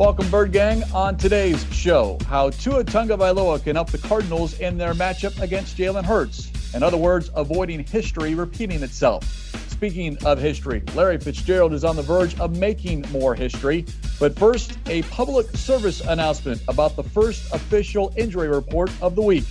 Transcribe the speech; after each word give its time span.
Welcome, 0.00 0.30
Bird 0.30 0.52
Gang. 0.52 0.82
On 0.94 1.14
today's 1.14 1.62
show, 1.74 2.16
how 2.26 2.48
Tua 2.48 2.84
Tagovailoa 2.84 3.62
can 3.62 3.76
help 3.76 3.90
the 3.90 3.98
Cardinals 3.98 4.58
in 4.58 4.78
their 4.78 4.94
matchup 4.94 5.38
against 5.42 5.76
Jalen 5.76 6.06
Hurts. 6.06 6.50
In 6.72 6.82
other 6.82 6.96
words, 6.96 7.30
avoiding 7.36 7.84
history 7.84 8.34
repeating 8.34 8.82
itself. 8.82 9.24
Speaking 9.68 10.16
of 10.24 10.40
history, 10.40 10.82
Larry 10.94 11.18
Fitzgerald 11.18 11.74
is 11.74 11.84
on 11.84 11.96
the 11.96 12.02
verge 12.02 12.40
of 12.40 12.56
making 12.56 13.04
more 13.12 13.34
history. 13.34 13.84
But 14.18 14.38
first, 14.38 14.78
a 14.86 15.02
public 15.02 15.54
service 15.54 16.00
announcement 16.00 16.62
about 16.66 16.96
the 16.96 17.04
first 17.04 17.52
official 17.52 18.10
injury 18.16 18.48
report 18.48 18.90
of 19.02 19.14
the 19.16 19.22
week. 19.22 19.44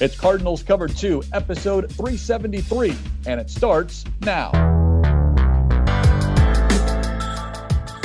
It's 0.00 0.18
Cardinals 0.18 0.64
Cover 0.64 0.88
2, 0.88 1.22
episode 1.32 1.88
373, 1.92 2.96
and 3.28 3.40
it 3.40 3.48
starts 3.48 4.04
now. 4.22 4.81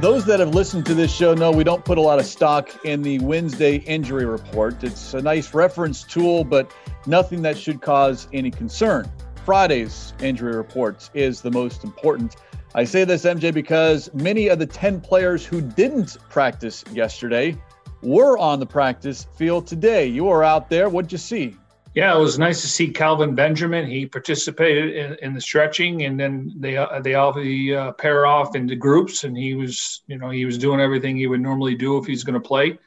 Those 0.00 0.24
that 0.26 0.38
have 0.38 0.54
listened 0.54 0.86
to 0.86 0.94
this 0.94 1.12
show 1.12 1.34
know 1.34 1.50
we 1.50 1.64
don't 1.64 1.84
put 1.84 1.98
a 1.98 2.00
lot 2.00 2.20
of 2.20 2.26
stock 2.26 2.70
in 2.84 3.02
the 3.02 3.18
Wednesday 3.18 3.78
injury 3.78 4.26
report. 4.26 4.84
It's 4.84 5.12
a 5.12 5.20
nice 5.20 5.52
reference 5.52 6.04
tool, 6.04 6.44
but 6.44 6.72
nothing 7.06 7.42
that 7.42 7.58
should 7.58 7.82
cause 7.82 8.28
any 8.32 8.52
concern. 8.52 9.10
Friday's 9.44 10.12
injury 10.20 10.54
report 10.54 11.10
is 11.14 11.40
the 11.40 11.50
most 11.50 11.82
important. 11.82 12.36
I 12.76 12.84
say 12.84 13.02
this, 13.02 13.24
MJ, 13.24 13.52
because 13.52 14.08
many 14.14 14.46
of 14.46 14.60
the 14.60 14.66
10 14.66 15.00
players 15.00 15.44
who 15.44 15.60
didn't 15.60 16.16
practice 16.30 16.84
yesterday 16.92 17.56
were 18.00 18.38
on 18.38 18.60
the 18.60 18.66
practice 18.66 19.26
field 19.36 19.66
today. 19.66 20.06
You 20.06 20.26
were 20.26 20.44
out 20.44 20.70
there. 20.70 20.88
What'd 20.88 21.10
you 21.10 21.18
see? 21.18 21.56
Yeah, 21.98 22.16
it 22.16 22.20
was 22.20 22.38
nice 22.38 22.60
to 22.60 22.68
see 22.68 22.92
Calvin 22.92 23.34
Benjamin. 23.34 23.84
He 23.84 24.06
participated 24.06 24.94
in, 24.94 25.16
in 25.20 25.34
the 25.34 25.40
stretching, 25.40 26.04
and 26.04 26.20
then 26.20 26.54
they 26.56 26.76
uh, 26.76 27.00
they 27.00 27.14
all 27.14 27.32
the 27.32 27.74
uh, 27.74 27.92
pair 27.94 28.24
off 28.24 28.54
into 28.54 28.76
groups, 28.76 29.24
and 29.24 29.36
he 29.36 29.56
was 29.56 30.02
you 30.06 30.16
know 30.16 30.30
he 30.30 30.44
was 30.44 30.58
doing 30.58 30.78
everything 30.78 31.16
he 31.16 31.26
would 31.26 31.40
normally 31.40 31.74
do 31.74 31.98
if 31.98 32.06
he's 32.06 32.22
going 32.22 32.40
to 32.40 32.48
play. 32.48 32.78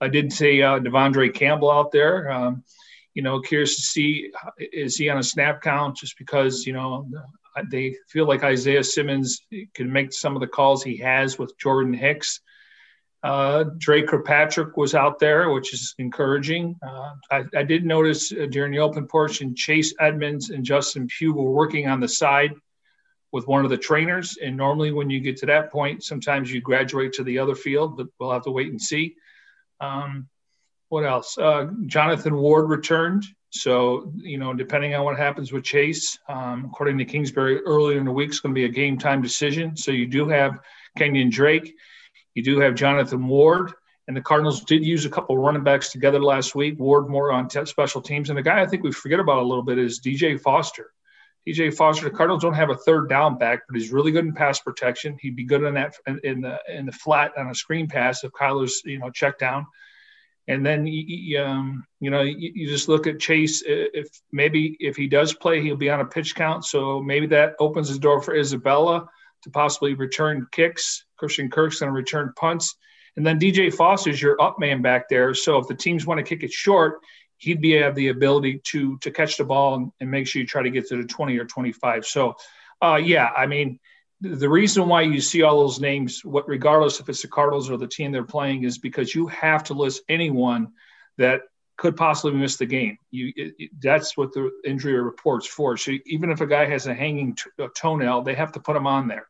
I 0.00 0.08
did 0.08 0.32
see 0.32 0.64
uh, 0.64 0.80
De'Vondre 0.80 1.32
Campbell 1.32 1.70
out 1.70 1.92
there. 1.92 2.28
Um, 2.28 2.64
you 3.14 3.22
know, 3.22 3.40
curious 3.40 3.76
to 3.76 3.82
see 3.82 4.32
is 4.58 4.96
he 4.96 5.10
on 5.10 5.18
a 5.18 5.22
snap 5.22 5.62
count 5.62 5.98
just 5.98 6.18
because 6.18 6.66
you 6.66 6.72
know 6.72 7.08
they 7.70 7.94
feel 8.08 8.26
like 8.26 8.42
Isaiah 8.42 8.82
Simmons 8.82 9.42
can 9.74 9.92
make 9.92 10.12
some 10.12 10.34
of 10.34 10.40
the 10.40 10.48
calls 10.48 10.82
he 10.82 10.96
has 10.96 11.38
with 11.38 11.56
Jordan 11.56 11.94
Hicks. 11.94 12.40
Uh, 13.22 13.64
Dre 13.78 14.02
Kirkpatrick 14.02 14.76
was 14.76 14.94
out 14.94 15.18
there, 15.18 15.50
which 15.50 15.72
is 15.72 15.94
encouraging. 15.98 16.76
Uh, 16.86 17.12
I, 17.30 17.44
I, 17.56 17.62
did 17.62 17.84
notice 17.84 18.30
uh, 18.30 18.46
during 18.50 18.72
the 18.72 18.78
open 18.78 19.06
portion, 19.06 19.54
Chase 19.54 19.94
Edmonds 19.98 20.50
and 20.50 20.64
Justin 20.64 21.08
Pugh 21.08 21.32
were 21.32 21.50
working 21.50 21.88
on 21.88 21.98
the 21.98 22.08
side 22.08 22.52
with 23.32 23.48
one 23.48 23.64
of 23.64 23.70
the 23.70 23.76
trainers. 23.76 24.36
And 24.42 24.56
normally, 24.56 24.92
when 24.92 25.10
you 25.10 25.20
get 25.20 25.38
to 25.38 25.46
that 25.46 25.72
point, 25.72 26.04
sometimes 26.04 26.52
you 26.52 26.60
graduate 26.60 27.14
to 27.14 27.24
the 27.24 27.38
other 27.38 27.54
field, 27.54 27.96
but 27.96 28.06
we'll 28.20 28.32
have 28.32 28.44
to 28.44 28.50
wait 28.50 28.70
and 28.70 28.80
see. 28.80 29.16
Um, 29.80 30.28
what 30.88 31.04
else? 31.04 31.36
Uh, 31.36 31.68
Jonathan 31.86 32.36
Ward 32.36 32.70
returned. 32.70 33.24
So, 33.50 34.12
you 34.16 34.38
know, 34.38 34.52
depending 34.52 34.94
on 34.94 35.04
what 35.04 35.16
happens 35.16 35.52
with 35.52 35.64
Chase, 35.64 36.18
um, 36.28 36.66
according 36.66 36.98
to 36.98 37.04
Kingsbury, 37.04 37.60
earlier 37.62 37.98
in 37.98 38.04
the 38.04 38.12
week 38.12 38.30
is 38.30 38.40
going 38.40 38.54
to 38.54 38.58
be 38.58 38.66
a 38.66 38.68
game 38.68 38.98
time 38.98 39.22
decision. 39.22 39.76
So 39.76 39.90
you 39.90 40.06
do 40.06 40.28
have 40.28 40.60
Kenyon 40.96 41.30
Drake 41.30 41.74
you 42.36 42.42
do 42.42 42.60
have 42.60 42.74
Jonathan 42.74 43.26
Ward, 43.26 43.72
and 44.06 44.16
the 44.16 44.20
Cardinals 44.20 44.60
did 44.60 44.84
use 44.84 45.06
a 45.06 45.10
couple 45.10 45.38
running 45.38 45.64
backs 45.64 45.90
together 45.90 46.22
last 46.22 46.54
week. 46.54 46.78
Ward 46.78 47.08
more 47.08 47.32
on 47.32 47.48
special 47.48 48.02
teams, 48.02 48.28
and 48.28 48.36
the 48.36 48.42
guy 48.42 48.60
I 48.60 48.66
think 48.66 48.84
we 48.84 48.92
forget 48.92 49.18
about 49.18 49.38
a 49.38 49.46
little 49.46 49.64
bit 49.64 49.78
is 49.78 50.00
DJ 50.00 50.38
Foster. 50.38 50.92
DJ 51.48 51.74
Foster, 51.74 52.04
the 52.04 52.14
Cardinals 52.14 52.42
don't 52.42 52.52
have 52.52 52.68
a 52.68 52.76
third 52.76 53.08
down 53.08 53.38
back, 53.38 53.60
but 53.66 53.78
he's 53.78 53.90
really 53.90 54.12
good 54.12 54.26
in 54.26 54.34
pass 54.34 54.60
protection. 54.60 55.16
He'd 55.18 55.34
be 55.34 55.44
good 55.44 55.62
in 55.62 55.74
that 55.74 55.94
in 56.24 56.42
the 56.42 56.58
in 56.68 56.84
the 56.84 56.92
flat 56.92 57.32
on 57.38 57.48
a 57.48 57.54
screen 57.54 57.88
pass 57.88 58.22
if 58.22 58.32
Kyler's 58.32 58.82
you 58.84 58.98
know 58.98 59.10
check 59.10 59.38
down. 59.38 59.66
And 60.46 60.64
then 60.64 60.80
um, 61.40 61.86
you 62.00 62.10
know 62.10 62.20
you, 62.20 62.52
you, 62.54 62.68
just 62.68 62.88
look 62.90 63.06
at 63.06 63.18
Chase. 63.18 63.62
If 63.66 64.08
maybe 64.30 64.76
if 64.78 64.94
he 64.94 65.06
does 65.06 65.32
play, 65.32 65.62
he'll 65.62 65.74
be 65.74 65.90
on 65.90 66.00
a 66.00 66.04
pitch 66.04 66.34
count, 66.34 66.66
so 66.66 67.00
maybe 67.00 67.28
that 67.28 67.54
opens 67.58 67.90
the 67.90 67.98
door 67.98 68.20
for 68.20 68.34
Isabella 68.34 69.08
to 69.46 69.50
possibly 69.50 69.94
return 69.94 70.46
kicks. 70.50 71.04
Christian 71.16 71.48
Kirk's 71.48 71.78
going 71.78 71.88
to 71.88 71.94
return 71.94 72.32
punts. 72.36 72.76
And 73.16 73.26
then 73.26 73.40
DJ 73.40 73.72
Foster's 73.72 74.20
your 74.20 74.40
up 74.42 74.58
man 74.58 74.82
back 74.82 75.08
there. 75.08 75.32
So 75.34 75.56
if 75.58 75.68
the 75.68 75.74
teams 75.74 76.04
want 76.04 76.18
to 76.18 76.24
kick 76.24 76.42
it 76.42 76.52
short, 76.52 76.98
he'd 77.38 77.60
be 77.60 77.72
have 77.72 77.94
the 77.94 78.08
ability 78.08 78.60
to 78.64 78.98
to 78.98 79.10
catch 79.10 79.36
the 79.36 79.44
ball 79.44 79.76
and, 79.76 79.92
and 80.00 80.10
make 80.10 80.26
sure 80.26 80.40
you 80.40 80.46
try 80.46 80.62
to 80.62 80.70
get 80.70 80.88
to 80.88 80.96
the 80.96 81.04
20 81.04 81.38
or 81.38 81.44
25. 81.44 82.04
So 82.04 82.34
uh, 82.82 83.00
yeah, 83.02 83.30
I 83.34 83.46
mean, 83.46 83.78
the 84.20 84.48
reason 84.48 84.88
why 84.88 85.02
you 85.02 85.20
see 85.20 85.42
all 85.42 85.60
those 85.60 85.80
names, 85.80 86.24
what 86.24 86.48
regardless 86.48 87.00
if 87.00 87.08
it's 87.08 87.22
the 87.22 87.28
Cardinals 87.28 87.70
or 87.70 87.76
the 87.76 87.86
team 87.86 88.12
they're 88.12 88.24
playing, 88.24 88.64
is 88.64 88.78
because 88.78 89.14
you 89.14 89.28
have 89.28 89.64
to 89.64 89.74
list 89.74 90.02
anyone 90.08 90.72
that 91.18 91.42
could 91.76 91.96
possibly 91.96 92.38
miss 92.38 92.56
the 92.56 92.66
game. 92.66 92.98
You 93.10 93.32
it, 93.36 93.54
it, 93.58 93.70
that's 93.80 94.16
what 94.16 94.32
the 94.32 94.50
injury 94.64 95.00
reports 95.00 95.46
for. 95.46 95.76
So 95.76 95.92
even 96.06 96.30
if 96.30 96.40
a 96.40 96.46
guy 96.46 96.66
has 96.66 96.86
a 96.86 96.94
hanging 96.94 97.34
t- 97.34 97.50
a 97.58 97.68
toenail, 97.68 98.22
they 98.22 98.34
have 98.34 98.52
to 98.52 98.60
put 98.60 98.76
him 98.76 98.86
on 98.86 99.08
there. 99.08 99.28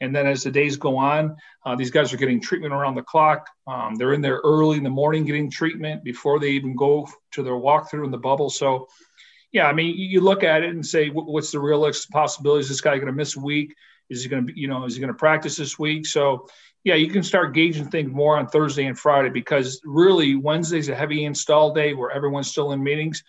And 0.00 0.14
then 0.14 0.26
as 0.26 0.42
the 0.42 0.50
days 0.50 0.76
go 0.76 0.96
on, 0.96 1.36
uh, 1.64 1.74
these 1.74 1.90
guys 1.90 2.12
are 2.12 2.18
getting 2.18 2.40
treatment 2.40 2.74
around 2.74 2.96
the 2.96 3.02
clock. 3.02 3.48
Um, 3.66 3.94
they're 3.94 4.12
in 4.12 4.20
there 4.20 4.40
early 4.44 4.76
in 4.76 4.84
the 4.84 4.90
morning 4.90 5.24
getting 5.24 5.50
treatment 5.50 6.04
before 6.04 6.38
they 6.38 6.50
even 6.50 6.76
go 6.76 7.08
to 7.32 7.42
their 7.42 7.54
walkthrough 7.54 8.04
in 8.04 8.10
the 8.10 8.18
bubble. 8.18 8.50
So, 8.50 8.88
yeah, 9.52 9.66
I 9.66 9.72
mean, 9.72 9.96
you 9.96 10.20
look 10.20 10.44
at 10.44 10.62
it 10.62 10.70
and 10.70 10.84
say, 10.84 11.08
what's 11.08 11.50
the 11.50 11.60
realistic 11.60 12.10
possibility? 12.10 12.60
Is 12.60 12.68
this 12.68 12.80
guy 12.80 12.96
going 12.96 13.06
to 13.06 13.12
miss 13.12 13.36
a 13.36 13.40
week? 13.40 13.74
Is 14.10 14.22
he 14.22 14.28
going 14.28 14.46
to, 14.46 14.58
you 14.58 14.68
know, 14.68 14.84
is 14.84 14.94
he 14.94 15.00
going 15.00 15.12
to 15.12 15.18
practice 15.18 15.56
this 15.56 15.78
week? 15.78 16.06
So, 16.06 16.46
yeah, 16.84 16.94
you 16.94 17.08
can 17.08 17.22
start 17.22 17.54
gauging 17.54 17.88
things 17.88 18.12
more 18.12 18.38
on 18.38 18.46
Thursday 18.46 18.84
and 18.84 18.98
Friday 18.98 19.30
because 19.30 19.80
really 19.84 20.36
Wednesday's 20.36 20.88
a 20.88 20.94
heavy 20.94 21.24
install 21.24 21.74
day 21.74 21.94
where 21.94 22.10
everyone's 22.10 22.48
still 22.48 22.72
in 22.72 22.82
meetings 22.82 23.24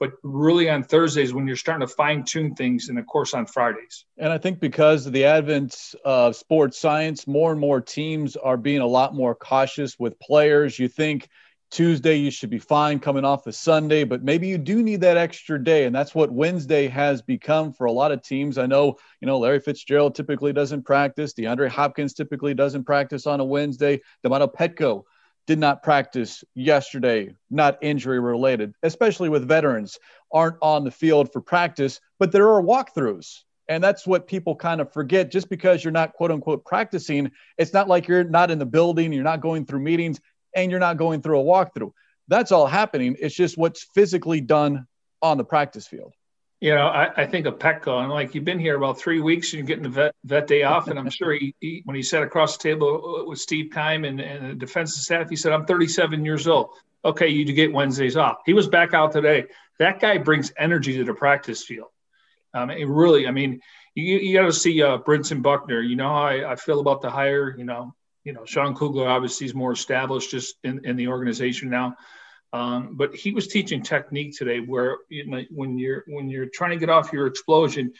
but 0.00 0.12
really 0.22 0.68
on 0.68 0.82
Thursdays 0.82 1.32
when 1.32 1.46
you're 1.46 1.54
starting 1.54 1.86
to 1.86 1.94
fine 1.94 2.24
tune 2.24 2.54
things, 2.54 2.88
and 2.88 2.98
of 2.98 3.06
course 3.06 3.34
on 3.34 3.46
Fridays. 3.46 4.06
And 4.18 4.32
I 4.32 4.38
think 4.38 4.58
because 4.58 5.06
of 5.06 5.12
the 5.12 5.26
advent 5.26 5.94
of 6.04 6.34
sports 6.34 6.80
science, 6.80 7.26
more 7.26 7.52
and 7.52 7.60
more 7.60 7.80
teams 7.80 8.34
are 8.34 8.56
being 8.56 8.80
a 8.80 8.86
lot 8.86 9.14
more 9.14 9.34
cautious 9.34 9.98
with 9.98 10.18
players. 10.18 10.78
You 10.78 10.88
think 10.88 11.28
Tuesday 11.70 12.16
you 12.16 12.30
should 12.30 12.50
be 12.50 12.58
fine 12.58 12.98
coming 12.98 13.24
off 13.24 13.46
a 13.46 13.52
Sunday, 13.52 14.02
but 14.02 14.24
maybe 14.24 14.48
you 14.48 14.58
do 14.58 14.82
need 14.82 15.02
that 15.02 15.16
extra 15.16 15.62
day, 15.62 15.84
and 15.84 15.94
that's 15.94 16.14
what 16.14 16.32
Wednesday 16.32 16.88
has 16.88 17.22
become 17.22 17.72
for 17.72 17.84
a 17.84 17.92
lot 17.92 18.10
of 18.10 18.22
teams. 18.22 18.58
I 18.58 18.66
know, 18.66 18.96
you 19.20 19.26
know, 19.26 19.38
Larry 19.38 19.60
Fitzgerald 19.60 20.14
typically 20.14 20.52
doesn't 20.52 20.82
practice. 20.84 21.34
DeAndre 21.34 21.68
Hopkins 21.68 22.14
typically 22.14 22.54
doesn't 22.54 22.84
practice 22.84 23.26
on 23.26 23.38
a 23.38 23.44
Wednesday. 23.44 24.00
Domata 24.24 24.52
Peko 24.52 25.04
did 25.50 25.58
not 25.58 25.82
practice 25.82 26.44
yesterday, 26.54 27.34
not 27.50 27.76
injury 27.82 28.20
related, 28.20 28.72
especially 28.84 29.28
with 29.28 29.48
veterans 29.48 29.98
aren't 30.32 30.54
on 30.62 30.84
the 30.84 30.92
field 30.92 31.32
for 31.32 31.40
practice, 31.40 32.00
but 32.20 32.30
there 32.30 32.48
are 32.50 32.62
walkthroughs. 32.62 33.40
And 33.68 33.82
that's 33.82 34.06
what 34.06 34.28
people 34.28 34.54
kind 34.54 34.80
of 34.80 34.92
forget. 34.92 35.28
Just 35.28 35.48
because 35.48 35.82
you're 35.82 35.90
not 35.90 36.12
quote 36.12 36.30
unquote 36.30 36.64
practicing, 36.64 37.32
it's 37.58 37.72
not 37.72 37.88
like 37.88 38.06
you're 38.06 38.22
not 38.22 38.52
in 38.52 38.60
the 38.60 38.64
building, 38.64 39.12
you're 39.12 39.24
not 39.24 39.40
going 39.40 39.66
through 39.66 39.80
meetings, 39.80 40.20
and 40.54 40.70
you're 40.70 40.78
not 40.78 40.98
going 40.98 41.20
through 41.20 41.40
a 41.40 41.42
walkthrough. 41.42 41.90
That's 42.28 42.52
all 42.52 42.68
happening. 42.68 43.16
It's 43.18 43.34
just 43.34 43.58
what's 43.58 43.88
physically 43.92 44.40
done 44.40 44.86
on 45.20 45.36
the 45.36 45.44
practice 45.44 45.88
field. 45.88 46.14
You 46.60 46.74
know, 46.74 46.88
I, 46.88 47.22
I 47.22 47.26
think 47.26 47.46
of 47.46 47.58
Peko, 47.58 48.02
and 48.02 48.10
like 48.10 48.34
you've 48.34 48.44
been 48.44 48.58
here 48.58 48.76
about 48.76 48.98
three 48.98 49.20
weeks 49.20 49.52
and 49.52 49.58
you're 49.58 49.66
getting 49.66 49.82
the 49.82 49.88
vet, 49.88 50.14
vet 50.24 50.46
day 50.46 50.62
off. 50.62 50.88
And 50.88 50.98
I'm 50.98 51.08
sure 51.10 51.32
he, 51.32 51.54
he, 51.60 51.82
when 51.86 51.96
he 51.96 52.02
sat 52.02 52.22
across 52.22 52.56
the 52.56 52.62
table 52.62 53.24
with 53.26 53.38
Steve 53.38 53.72
Keim 53.72 54.04
and, 54.04 54.20
and 54.20 54.50
the 54.50 54.54
defensive 54.54 55.02
staff, 55.02 55.30
he 55.30 55.36
said, 55.36 55.52
I'm 55.52 55.64
37 55.64 56.24
years 56.24 56.46
old. 56.46 56.70
Okay, 57.02 57.28
you 57.28 57.50
get 57.50 57.72
Wednesdays 57.72 58.18
off. 58.18 58.38
He 58.44 58.52
was 58.52 58.68
back 58.68 58.92
out 58.92 59.12
today. 59.12 59.46
That 59.78 60.00
guy 60.00 60.18
brings 60.18 60.52
energy 60.58 60.98
to 60.98 61.04
the 61.04 61.14
practice 61.14 61.64
field. 61.64 61.88
Um, 62.52 62.68
it 62.68 62.86
really, 62.86 63.26
I 63.26 63.30
mean, 63.30 63.60
you, 63.94 64.18
you 64.18 64.38
got 64.38 64.46
to 64.46 64.52
see 64.52 64.82
uh, 64.82 64.98
Brentson 64.98 65.40
Buckner. 65.40 65.80
You 65.80 65.96
know 65.96 66.08
how 66.08 66.24
I, 66.24 66.52
I 66.52 66.56
feel 66.56 66.80
about 66.80 67.00
the 67.00 67.10
hire. 67.10 67.54
You 67.56 67.64
know, 67.64 67.94
you 68.24 68.34
know, 68.34 68.44
Sean 68.44 68.74
Kugler 68.74 69.08
obviously 69.08 69.46
is 69.46 69.54
more 69.54 69.72
established 69.72 70.30
just 70.30 70.56
in, 70.62 70.84
in 70.84 70.96
the 70.96 71.08
organization 71.08 71.70
now. 71.70 71.96
Um, 72.52 72.96
but 72.96 73.14
he 73.14 73.32
was 73.32 73.46
teaching 73.46 73.82
technique 73.82 74.36
today, 74.36 74.58
where 74.58 74.98
you 75.08 75.26
know, 75.26 75.42
when 75.50 75.78
you're 75.78 76.04
when 76.08 76.28
you're 76.28 76.46
trying 76.46 76.70
to 76.70 76.76
get 76.76 76.90
off 76.90 77.12
your 77.12 77.26
explosion, 77.26 77.92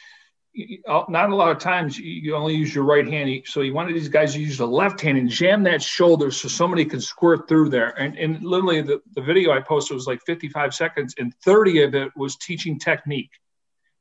not 0.53 1.29
a 1.29 1.35
lot 1.35 1.51
of 1.51 1.59
times 1.59 1.97
you 1.97 2.35
only 2.35 2.55
use 2.55 2.75
your 2.75 2.83
right 2.83 3.07
hand. 3.07 3.43
So 3.45 3.61
he 3.61 3.71
wanted 3.71 3.95
these 3.95 4.09
guys 4.09 4.33
to 4.33 4.41
use 4.41 4.57
the 4.57 4.67
left 4.67 4.99
hand 4.99 5.17
and 5.17 5.29
jam 5.29 5.63
that 5.63 5.81
shoulder 5.81 6.29
so 6.31 6.47
somebody 6.49 6.83
can 6.83 6.99
squirt 6.99 7.47
through 7.47 7.69
there. 7.69 7.89
And, 7.89 8.17
and 8.17 8.43
literally 8.43 8.81
the, 8.81 9.01
the 9.15 9.21
video 9.21 9.51
I 9.51 9.61
posted 9.61 9.95
was 9.95 10.07
like 10.07 10.21
55 10.25 10.73
seconds 10.73 11.15
and 11.17 11.33
30 11.45 11.83
of 11.83 11.95
it 11.95 12.11
was 12.17 12.35
teaching 12.35 12.79
technique. 12.79 13.31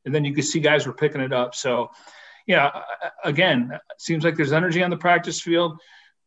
And 0.04 0.14
then 0.14 0.24
you 0.24 0.34
could 0.34 0.44
see 0.44 0.60
guys 0.60 0.86
were 0.86 0.92
picking 0.92 1.20
it 1.20 1.32
up. 1.32 1.54
So, 1.54 1.90
yeah, 2.46 2.82
again, 3.22 3.78
seems 3.98 4.24
like 4.24 4.34
there's 4.34 4.52
energy 4.52 4.82
on 4.82 4.90
the 4.90 4.96
practice 4.96 5.40
field. 5.40 5.78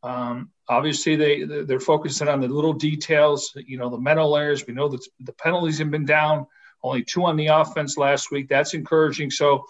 Um, 0.04 0.52
obviously, 0.68 1.16
they 1.16 1.44
they're 1.44 1.80
focusing 1.80 2.28
on 2.28 2.42
the 2.42 2.48
little 2.48 2.74
details. 2.74 3.52
You 3.56 3.78
know, 3.78 3.90
the 3.90 3.98
mental 3.98 4.36
errors. 4.36 4.66
We 4.68 4.74
know 4.74 4.90
that 4.90 5.06
the 5.20 5.34
penalties 5.34 5.80
have 5.80 5.92
been 5.92 6.06
down. 6.06 6.46
Only 6.84 7.04
two 7.04 7.24
on 7.26 7.38
the 7.38 7.48
offense 7.48 7.98
last 7.98 8.30
week. 8.30 8.50
That's 8.50 8.74
encouraging. 8.74 9.32
So, 9.32 9.64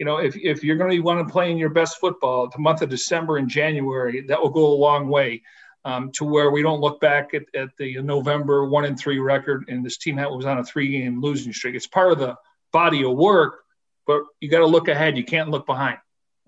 you 0.00 0.06
know, 0.06 0.16
if, 0.16 0.36
if 0.36 0.64
you're 0.64 0.76
going 0.76 0.90
to 0.90 0.98
want 0.98 1.26
to 1.26 1.32
play 1.32 1.52
in 1.52 1.58
your 1.58 1.70
best 1.70 1.98
football, 1.98 2.48
the 2.48 2.58
month 2.58 2.82
of 2.82 2.88
December 2.88 3.36
and 3.36 3.48
January, 3.48 4.22
that 4.22 4.42
will 4.42 4.50
go 4.50 4.66
a 4.66 4.74
long 4.74 5.06
way 5.08 5.42
um, 5.84 6.10
to 6.14 6.24
where 6.24 6.50
we 6.50 6.62
don't 6.62 6.80
look 6.80 7.00
back 7.00 7.34
at, 7.34 7.44
at 7.54 7.68
the 7.78 8.02
November 8.02 8.68
one 8.68 8.84
and 8.84 8.98
three 8.98 9.20
record 9.20 9.66
and 9.68 9.86
this 9.86 9.96
team 9.96 10.16
that 10.16 10.28
was 10.28 10.44
on 10.44 10.58
a 10.58 10.64
three 10.64 10.90
game 10.90 11.20
losing 11.20 11.52
streak. 11.52 11.76
It's 11.76 11.86
part 11.86 12.10
of 12.10 12.18
the 12.18 12.34
body 12.72 13.04
of 13.04 13.16
work, 13.16 13.60
but 14.04 14.22
you 14.40 14.50
got 14.50 14.58
to 14.58 14.66
look 14.66 14.88
ahead. 14.88 15.16
You 15.16 15.24
can't 15.24 15.50
look 15.50 15.64
behind. 15.64 15.98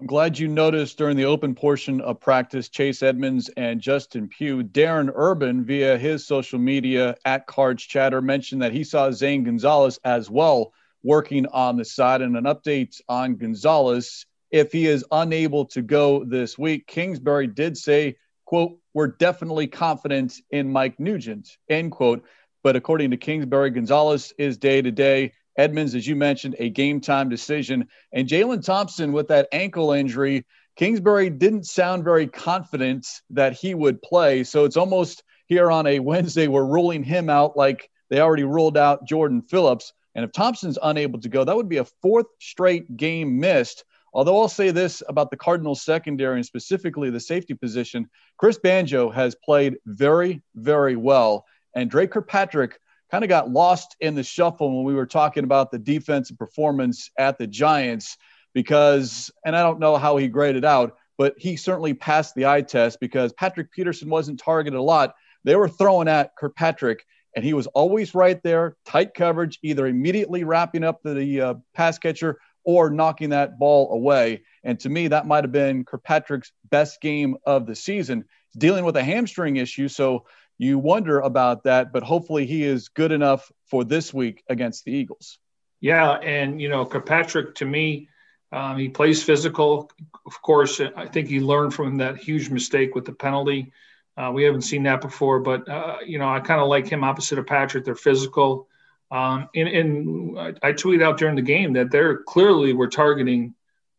I'm 0.01 0.07
glad 0.07 0.39
you 0.39 0.47
noticed 0.47 0.97
during 0.97 1.17
the 1.17 1.25
open 1.25 1.57
portion 1.57 2.01
of 2.01 2.21
practice, 2.21 2.69
Chase 2.69 3.03
Edmonds 3.03 3.51
and 3.57 3.81
Justin 3.81 4.29
Pugh, 4.29 4.63
Darren 4.63 5.11
Urban 5.13 5.65
via 5.65 5.99
his 5.99 6.25
social 6.25 6.61
media 6.61 7.17
at 7.25 7.49
Cards 7.49 7.83
Chatter 7.83 8.23
mentioned 8.23 8.63
that 8.63 8.73
he 8.73 8.85
saw 8.85 9.11
Zane 9.11 9.43
Gonzalez 9.43 9.99
as 10.05 10.31
well 10.31 10.73
working 11.03 11.47
on 11.47 11.77
the 11.77 11.85
side. 11.85 12.23
And 12.23 12.37
an 12.37 12.45
update 12.45 13.01
on 13.09 13.35
Gonzalez, 13.35 14.25
if 14.53 14.71
he 14.71 14.87
is 14.87 15.05
unable 15.11 15.65
to 15.67 15.83
go 15.83 16.23
this 16.23 16.57
week, 16.57 16.87
Kingsbury 16.87 17.49
did 17.49 17.77
say, 17.77 18.19
quote, 18.45 18.79
we're 18.95 19.09
definitely 19.09 19.67
confident 19.67 20.41
in 20.53 20.71
Mike 20.71 21.01
Nugent, 21.01 21.57
end 21.69 21.91
quote. 21.91 22.25
But 22.63 22.77
according 22.77 23.11
to 23.11 23.17
Kingsbury, 23.17 23.71
Gonzalez 23.71 24.33
is 24.39 24.59
day 24.59 24.81
to 24.81 24.93
day. 24.93 25.33
Edmonds, 25.59 25.95
as 25.95 26.07
you 26.07 26.17
mentioned, 26.17 26.57
a 26.59 26.71
game 26.71 27.01
time 27.01 27.29
decision. 27.29 27.89
And 28.13 28.29
Jalen 28.29 28.65
Thompson 28.65 29.13
with 29.13 29.29
that 29.29 29.49
ankle 29.53 29.93
injury, 29.93 30.47
Kingsbury 30.77 31.29
didn't 31.29 31.67
sound 31.67 32.05
very 32.05 32.29
confident 32.29 33.07
that 33.31 33.53
he 33.53 33.75
would 33.75 34.01
play. 34.01 34.45
So 34.45 34.65
it's 34.65 34.77
almost 34.77 35.25
here 35.47 35.71
on 35.71 35.87
a 35.87 35.99
Wednesday, 35.99 36.47
we're 36.47 36.65
ruling 36.65 37.03
him 37.03 37.29
out 37.29 37.57
like 37.57 37.91
they 38.11 38.21
already 38.21 38.45
ruled 38.45 38.77
out 38.77 39.07
Jordan 39.07 39.43
Phillips. 39.43 39.93
And 40.15 40.25
if 40.25 40.33
Thompson's 40.33 40.79
unable 40.83 41.21
to 41.21 41.29
go, 41.29 41.45
that 41.45 41.57
would 41.57 41.69
be 41.69 41.79
a 41.79 41.85
fourth 41.85 42.27
straight 42.41 42.97
game 42.97 43.41
missed. 43.41 43.85
Although 44.15 44.41
I'll 44.41 44.49
say 44.49 44.71
this 44.71 45.03
about 45.09 45.31
the 45.31 45.37
Cardinals 45.37 45.83
secondary 45.83 46.37
and 46.37 46.47
specifically 46.47 47.11
the 47.11 47.21
safety 47.21 47.55
position, 47.55 48.09
Chris 48.37 48.59
Banjo 48.59 49.11
has 49.11 49.35
played 49.45 49.77
very, 49.87 50.43
very 50.55 50.97
well. 50.97 51.45
And 51.75 51.91
Dre 51.91 52.07
Kirkpatrick 52.07 52.79
kind 53.11 53.25
of 53.25 53.29
got 53.29 53.51
lost 53.51 53.97
in 54.01 54.15
the 54.15 54.23
shuffle 54.23 54.77
when 54.77 54.85
we 54.85 54.95
were 54.95 55.07
talking 55.07 55.45
about 55.45 55.71
the 55.71 55.79
defensive 55.79 56.39
performance 56.39 57.11
at 57.19 57.39
the 57.39 57.47
Giants 57.47 58.17
because, 58.55 59.31
and 59.45 59.57
I 59.57 59.63
don't 59.63 59.81
know 59.81 59.97
how 59.97 60.17
he 60.17 60.29
graded 60.29 60.65
out, 60.65 60.97
but 61.17 61.35
he 61.39 61.57
certainly 61.57 61.95
passed 61.95 62.35
the 62.35 62.47
eye 62.47 62.63
test 62.63 63.01
because 63.01 63.33
Patrick 63.33 63.73
Peterson 63.73 64.09
wasn't 64.09 64.41
targeted 64.41 64.79
a 64.79 64.83
lot. 64.83 65.15
They 65.45 65.57
were 65.57 65.69
throwing 65.69 66.09
at 66.09 66.37
Kirkpatrick 66.37 67.05
and 67.35 67.45
he 67.45 67.55
was 67.55 67.67
always 67.69 68.15
right 68.15 68.43
there, 68.43 68.77
tight 68.85 69.15
coverage, 69.15 69.59
either 69.63 69.87
immediately 69.87 70.45
wrapping 70.45 70.85
up 70.85 71.03
the 71.03 71.41
uh, 71.41 71.55
pass 71.75 71.99
catcher 71.99 72.39
or 72.65 72.91
knocking 72.91 73.31
that 73.31 73.59
ball 73.59 73.93
away. 73.93 74.43
And 74.65 74.79
to 74.81 74.89
me, 74.89 75.09
that 75.09 75.27
might 75.27 75.45
have 75.45 75.53
been 75.53 75.85
Kirkpatrick's 75.85 76.53
best 76.69 77.01
game 77.01 77.37
of 77.47 77.67
the 77.67 77.75
season. 77.75 78.25
He's 78.51 78.61
dealing 78.61 78.85
with 78.85 78.97
a 78.97 79.05
hamstring 79.05 79.57
issue, 79.57 79.89
so 79.89 80.27
you 80.59 80.79
wonder 80.79 81.21
about 81.21 81.65
that. 81.65 81.93
But 81.93 82.03
hopefully, 82.03 82.47
he 82.47 82.65
is 82.65 82.89
good 82.89 83.13
enough 83.13 83.51
for 83.67 83.85
this 83.85 84.13
week 84.13 84.43
against 84.49 84.85
the 84.85 84.93
Eagles. 84.93 85.39
Yeah, 85.81 86.13
and 86.13 86.61
you 86.61 86.69
know, 86.69 86.85
Kirkpatrick 86.85 87.55
to 87.57 87.65
me. 87.65 88.09
Um, 88.51 88.79
he 88.79 88.89
plays 88.89 89.23
physical. 89.23 89.91
Of 90.27 90.43
course, 90.43 90.81
I 90.81 91.07
think 91.07 91.29
he 91.29 91.41
learned 91.41 91.75
from 91.75 91.99
that 91.99 92.17
huge 92.17 92.51
mistake 92.51 92.95
with 92.95 93.05
the 93.05 93.13
penalty. 93.13 93.73
Uh, 94.17 94.33
we 94.33 94.43
haven't 94.43 94.63
seen 94.63 94.83
that 94.85 95.01
before, 95.01 95.39
but 95.39 95.69
uh, 95.69 95.99
you 96.05 96.19
know, 96.19 96.29
I 96.29 96.41
kind 96.41 96.61
of 96.61 96.69
like 96.69 96.89
him 96.89 97.05
opposite 97.05 97.39
of 97.39 97.47
Patrick. 97.47 97.85
They're 97.85 97.95
physical. 97.95 98.69
Um, 99.11 99.49
and, 99.55 99.69
and 99.69 100.39
I, 100.39 100.73
tweeted 100.73 101.03
out 101.03 101.19
during 101.19 101.37
the 101.37 101.43
game 101.43 101.73
that 101.75 101.91
they're 101.91 102.19
clearly 102.25 102.75
were 102.75 102.89
targeting 102.89 103.55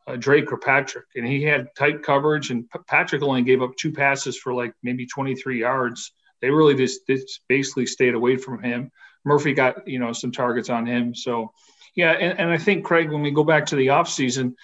uh, 0.06 0.18
Dre 0.18 0.44
Kirkpatrick, 0.44 1.06
and 1.16 1.26
he 1.26 1.44
had 1.44 1.74
tight 1.76 2.04
coverage. 2.04 2.52
And 2.52 2.66
Patrick 2.88 3.24
only 3.24 3.42
gave 3.42 3.64
up 3.64 3.76
two 3.76 3.92
passes 3.92 4.38
for 4.38 4.54
like 4.54 4.74
maybe 4.84 5.08
23 5.08 5.62
yards. 5.62 6.12
They 6.41 6.50
really 6.50 6.75
just, 6.75 7.06
just 7.07 7.41
basically 7.47 7.86
stayed 7.86 8.13
away 8.13 8.38
from 8.38 8.62
him. 8.62 8.91
Murphy 9.25 9.53
got 9.53 9.88
you 9.88 10.00
know 10.00 10.13
some 10.13 10.31
targets 10.31 10.69
on 10.69 10.86
him. 10.86 11.13
So 11.13 11.51
yeah, 11.95 12.12
and, 12.12 12.39
and 12.39 12.50
I 12.50 12.57
think 12.57 12.86
Craig, 12.86 13.12
when 13.12 13.21
we 13.21 13.31
go 13.31 13.44
back 13.44 13.65
to 13.68 13.75
the 13.75 13.88
offseason– 13.88 14.56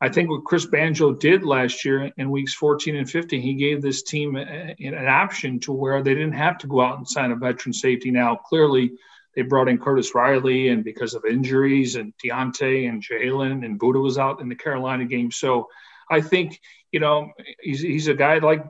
I 0.00 0.10
think 0.10 0.28
what 0.28 0.44
Chris 0.44 0.66
Banjo 0.66 1.14
did 1.14 1.42
last 1.42 1.84
year 1.84 2.12
in 2.18 2.30
weeks 2.30 2.52
14 2.54 2.96
and 2.96 3.08
15, 3.08 3.40
he 3.40 3.54
gave 3.54 3.80
this 3.80 4.02
team 4.02 4.36
a, 4.36 4.74
an 4.78 5.08
option 5.08 5.58
to 5.60 5.72
where 5.72 6.02
they 6.02 6.14
didn't 6.14 6.32
have 6.32 6.58
to 6.58 6.66
go 6.66 6.82
out 6.82 6.98
and 6.98 7.08
sign 7.08 7.32
a 7.32 7.36
veteran 7.36 7.72
safety. 7.72 8.10
Now, 8.10 8.36
clearly, 8.36 8.92
they 9.34 9.42
brought 9.42 9.68
in 9.68 9.78
Curtis 9.78 10.14
Riley, 10.14 10.68
and 10.68 10.84
because 10.84 11.14
of 11.14 11.24
injuries, 11.24 11.96
and 11.96 12.12
Deionte 12.22 12.88
and 12.88 13.02
Jalen 13.02 13.64
and 13.64 13.80
Budda 13.80 14.02
was 14.02 14.18
out 14.18 14.40
in 14.40 14.50
the 14.50 14.54
Carolina 14.54 15.06
game. 15.06 15.30
So 15.30 15.68
I 16.10 16.20
think, 16.20 16.60
you 16.92 17.00
know, 17.00 17.32
he's, 17.60 17.80
he's 17.80 18.08
a 18.08 18.14
guy 18.14 18.38
like 18.38 18.64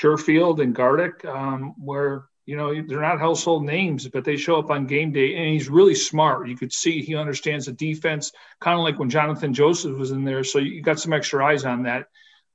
Sherfield 0.00 0.62
and 0.62 0.74
Gardeck, 0.74 1.24
um, 1.24 1.74
where 1.78 2.26
you 2.44 2.56
know, 2.56 2.74
they're 2.82 3.00
not 3.00 3.20
household 3.20 3.64
names, 3.64 4.08
but 4.08 4.24
they 4.24 4.36
show 4.36 4.58
up 4.58 4.70
on 4.70 4.86
game 4.86 5.12
day. 5.12 5.36
And 5.36 5.52
he's 5.52 5.68
really 5.68 5.94
smart. 5.94 6.48
You 6.48 6.56
could 6.56 6.72
see 6.72 7.00
he 7.00 7.14
understands 7.14 7.66
the 7.66 7.72
defense, 7.72 8.32
kind 8.60 8.78
of 8.78 8.84
like 8.84 8.98
when 8.98 9.10
Jonathan 9.10 9.54
Joseph 9.54 9.96
was 9.96 10.10
in 10.10 10.24
there. 10.24 10.42
So 10.42 10.58
you 10.58 10.82
got 10.82 10.98
some 10.98 11.12
extra 11.12 11.44
eyes 11.44 11.64
on 11.64 11.84
that. 11.84 12.06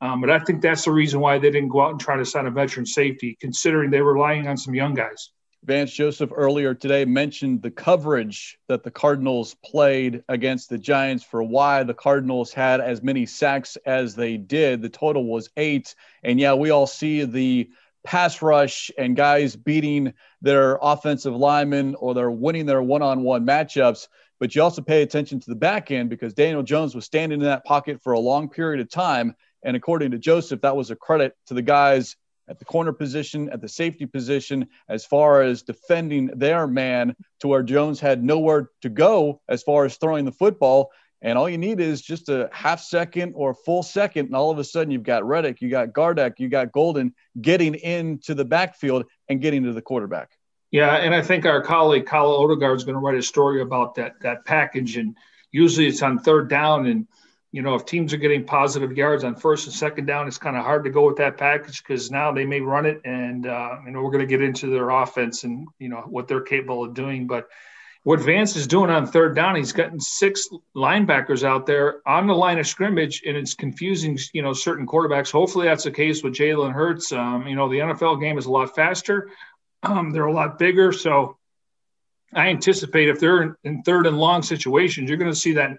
Um, 0.01 0.21
but 0.21 0.29
I 0.29 0.39
think 0.39 0.61
that's 0.61 0.85
the 0.85 0.91
reason 0.91 1.19
why 1.21 1.39
they 1.39 1.49
didn't 1.49 1.69
go 1.69 1.81
out 1.81 1.91
and 1.91 1.99
try 1.99 2.17
to 2.17 2.25
sign 2.25 2.45
a 2.45 2.51
veteran 2.51 2.85
safety, 2.85 3.37
considering 3.39 3.89
they 3.89 4.01
were 4.01 4.13
relying 4.13 4.47
on 4.47 4.57
some 4.57 4.75
young 4.75 4.93
guys. 4.93 5.31
Vance 5.67 5.91
Joseph 5.91 6.31
earlier 6.33 6.73
today 6.73 7.03
mentioned 7.03 7.61
the 7.61 7.69
coverage 7.69 8.57
that 8.69 8.83
the 8.83 8.89
Cardinals 8.89 9.53
played 9.65 10.23
against 10.29 10.69
the 10.69 10.77
Giants 10.77 11.25
for 11.25 11.43
why 11.43 11.83
the 11.83 11.93
Cardinals 11.93 12.53
had 12.53 12.79
as 12.79 13.03
many 13.03 13.25
sacks 13.25 13.75
as 13.85 14.15
they 14.15 14.37
did. 14.37 14.81
The 14.81 14.87
total 14.87 15.25
was 15.25 15.49
eight. 15.57 15.93
And 16.23 16.39
yeah, 16.39 16.53
we 16.53 16.69
all 16.69 16.87
see 16.87 17.25
the 17.25 17.69
pass 18.05 18.41
rush 18.41 18.89
and 18.97 19.17
guys 19.17 19.57
beating 19.57 20.13
their 20.41 20.79
offensive 20.81 21.35
linemen 21.35 21.95
or 21.95 22.13
they're 22.13 22.31
winning 22.31 22.65
their 22.65 22.81
one-on-one 22.81 23.45
matchups. 23.45 24.07
But 24.39 24.55
you 24.55 24.63
also 24.63 24.81
pay 24.81 25.01
attention 25.01 25.41
to 25.41 25.49
the 25.49 25.55
back 25.55 25.91
end 25.91 26.09
because 26.09 26.33
Daniel 26.33 26.63
Jones 26.63 26.95
was 26.95 27.03
standing 27.03 27.41
in 27.41 27.45
that 27.45 27.65
pocket 27.65 28.01
for 28.01 28.13
a 28.13 28.19
long 28.19 28.47
period 28.47 28.79
of 28.79 28.89
time. 28.89 29.35
And 29.63 29.75
according 29.75 30.11
to 30.11 30.17
Joseph, 30.17 30.61
that 30.61 30.77
was 30.77 30.91
a 30.91 30.95
credit 30.95 31.35
to 31.47 31.53
the 31.53 31.61
guys 31.61 32.15
at 32.49 32.59
the 32.59 32.65
corner 32.65 32.93
position, 32.93 33.49
at 33.49 33.61
the 33.61 33.67
safety 33.67 34.05
position, 34.05 34.67
as 34.87 35.05
far 35.05 35.41
as 35.41 35.63
defending 35.63 36.27
their 36.27 36.67
man 36.67 37.15
to 37.39 37.47
where 37.47 37.63
Jones 37.63 37.99
had 37.99 38.23
nowhere 38.23 38.69
to 38.81 38.89
go 38.89 39.41
as 39.49 39.63
far 39.63 39.85
as 39.85 39.97
throwing 39.97 40.25
the 40.25 40.31
football. 40.31 40.91
And 41.21 41.37
all 41.37 41.49
you 41.49 41.57
need 41.57 41.79
is 41.79 42.01
just 42.01 42.29
a 42.29 42.49
half 42.53 42.79
second 42.79 43.33
or 43.35 43.51
a 43.51 43.55
full 43.55 43.81
second. 43.83 44.27
And 44.27 44.35
all 44.35 44.51
of 44.51 44.59
a 44.59 44.63
sudden, 44.63 44.91
you've 44.91 45.03
got 45.03 45.25
Reddick, 45.25 45.61
you 45.61 45.69
got 45.69 45.89
Gardeck, 45.89 46.39
you 46.39 46.47
got 46.47 46.71
Golden 46.71 47.13
getting 47.41 47.75
into 47.75 48.35
the 48.35 48.45
backfield 48.45 49.05
and 49.27 49.41
getting 49.41 49.63
to 49.63 49.73
the 49.73 49.81
quarterback. 49.81 50.29
Yeah. 50.69 50.95
And 50.95 51.15
I 51.15 51.21
think 51.21 51.45
our 51.45 51.61
colleague, 51.61 52.05
Kyle 52.05 52.31
Odegaard, 52.31 52.77
is 52.77 52.83
going 52.83 52.95
to 52.95 52.99
write 52.99 53.17
a 53.17 53.21
story 53.21 53.61
about 53.61 53.95
that, 53.95 54.13
that 54.21 54.45
package. 54.45 54.97
And 54.97 55.17
usually 55.51 55.87
it's 55.87 56.03
on 56.03 56.19
third 56.19 56.49
down. 56.49 56.85
And, 56.85 57.07
you 57.57 57.63
know, 57.63 57.73
if 57.73 57.87
teams 57.87 58.13
are 58.13 58.17
getting 58.17 58.43
positive 58.43 58.95
yards 58.95 59.23
on 59.23 59.35
first 59.35 59.65
and 59.65 59.73
second 59.73 60.05
down, 60.05 60.27
it's 60.27 60.37
kind 60.37 60.55
of 60.55 60.63
hard 60.63 60.83
to 60.83 60.91
go 60.91 61.07
with 61.07 61.17
that 61.17 61.37
package 61.37 61.81
because 61.81 62.11
now 62.11 62.31
they 62.31 62.45
may 62.45 62.61
run 62.61 62.85
it. 62.85 63.01
And, 63.03 63.47
uh, 63.47 63.77
you 63.83 63.91
know, 63.91 64.03
we're 64.03 64.11
going 64.11 64.27
to 64.27 64.27
get 64.27 64.43
into 64.43 64.69
their 64.69 64.91
offense 64.91 65.43
and, 65.43 65.67
you 65.79 65.89
know, 65.89 66.01
what 66.01 66.27
they're 66.27 66.41
capable 66.41 66.83
of 66.83 66.93
doing. 66.93 67.25
But, 67.25 67.47
what 68.03 68.21
Vance 68.21 68.55
is 68.55 68.67
doing 68.67 68.89
on 68.89 69.05
third 69.05 69.35
down, 69.35 69.57
he's 69.57 69.73
gotten 69.73 69.99
six 69.99 70.47
linebackers 70.73 71.43
out 71.43 71.65
there 71.65 72.01
on 72.05 72.25
the 72.25 72.33
line 72.33 72.57
of 72.57 72.65
scrimmage, 72.65 73.21
and 73.25 73.35
it's 73.35 73.53
confusing, 73.53 74.17
you 74.31 74.41
know, 74.41 74.53
certain 74.53 74.87
quarterbacks. 74.87 75.29
Hopefully, 75.29 75.67
that's 75.67 75.83
the 75.83 75.91
case 75.91 76.23
with 76.23 76.33
Jalen 76.33 76.71
Hurts. 76.71 77.11
Um, 77.11 77.47
you 77.47 77.57
know, 77.57 77.67
the 77.67 77.79
NFL 77.79 78.21
game 78.21 78.37
is 78.37 78.45
a 78.45 78.51
lot 78.51 78.73
faster; 78.73 79.29
um, 79.83 80.11
they're 80.11 80.25
a 80.25 80.31
lot 80.31 80.57
bigger. 80.57 80.93
So, 80.93 81.37
I 82.33 82.47
anticipate 82.47 83.09
if 83.09 83.19
they're 83.19 83.41
in, 83.41 83.55
in 83.65 83.81
third 83.83 84.07
and 84.07 84.17
long 84.17 84.41
situations, 84.41 85.09
you're 85.09 85.17
going 85.17 85.33
to 85.33 85.37
see 85.37 85.55
that. 85.55 85.71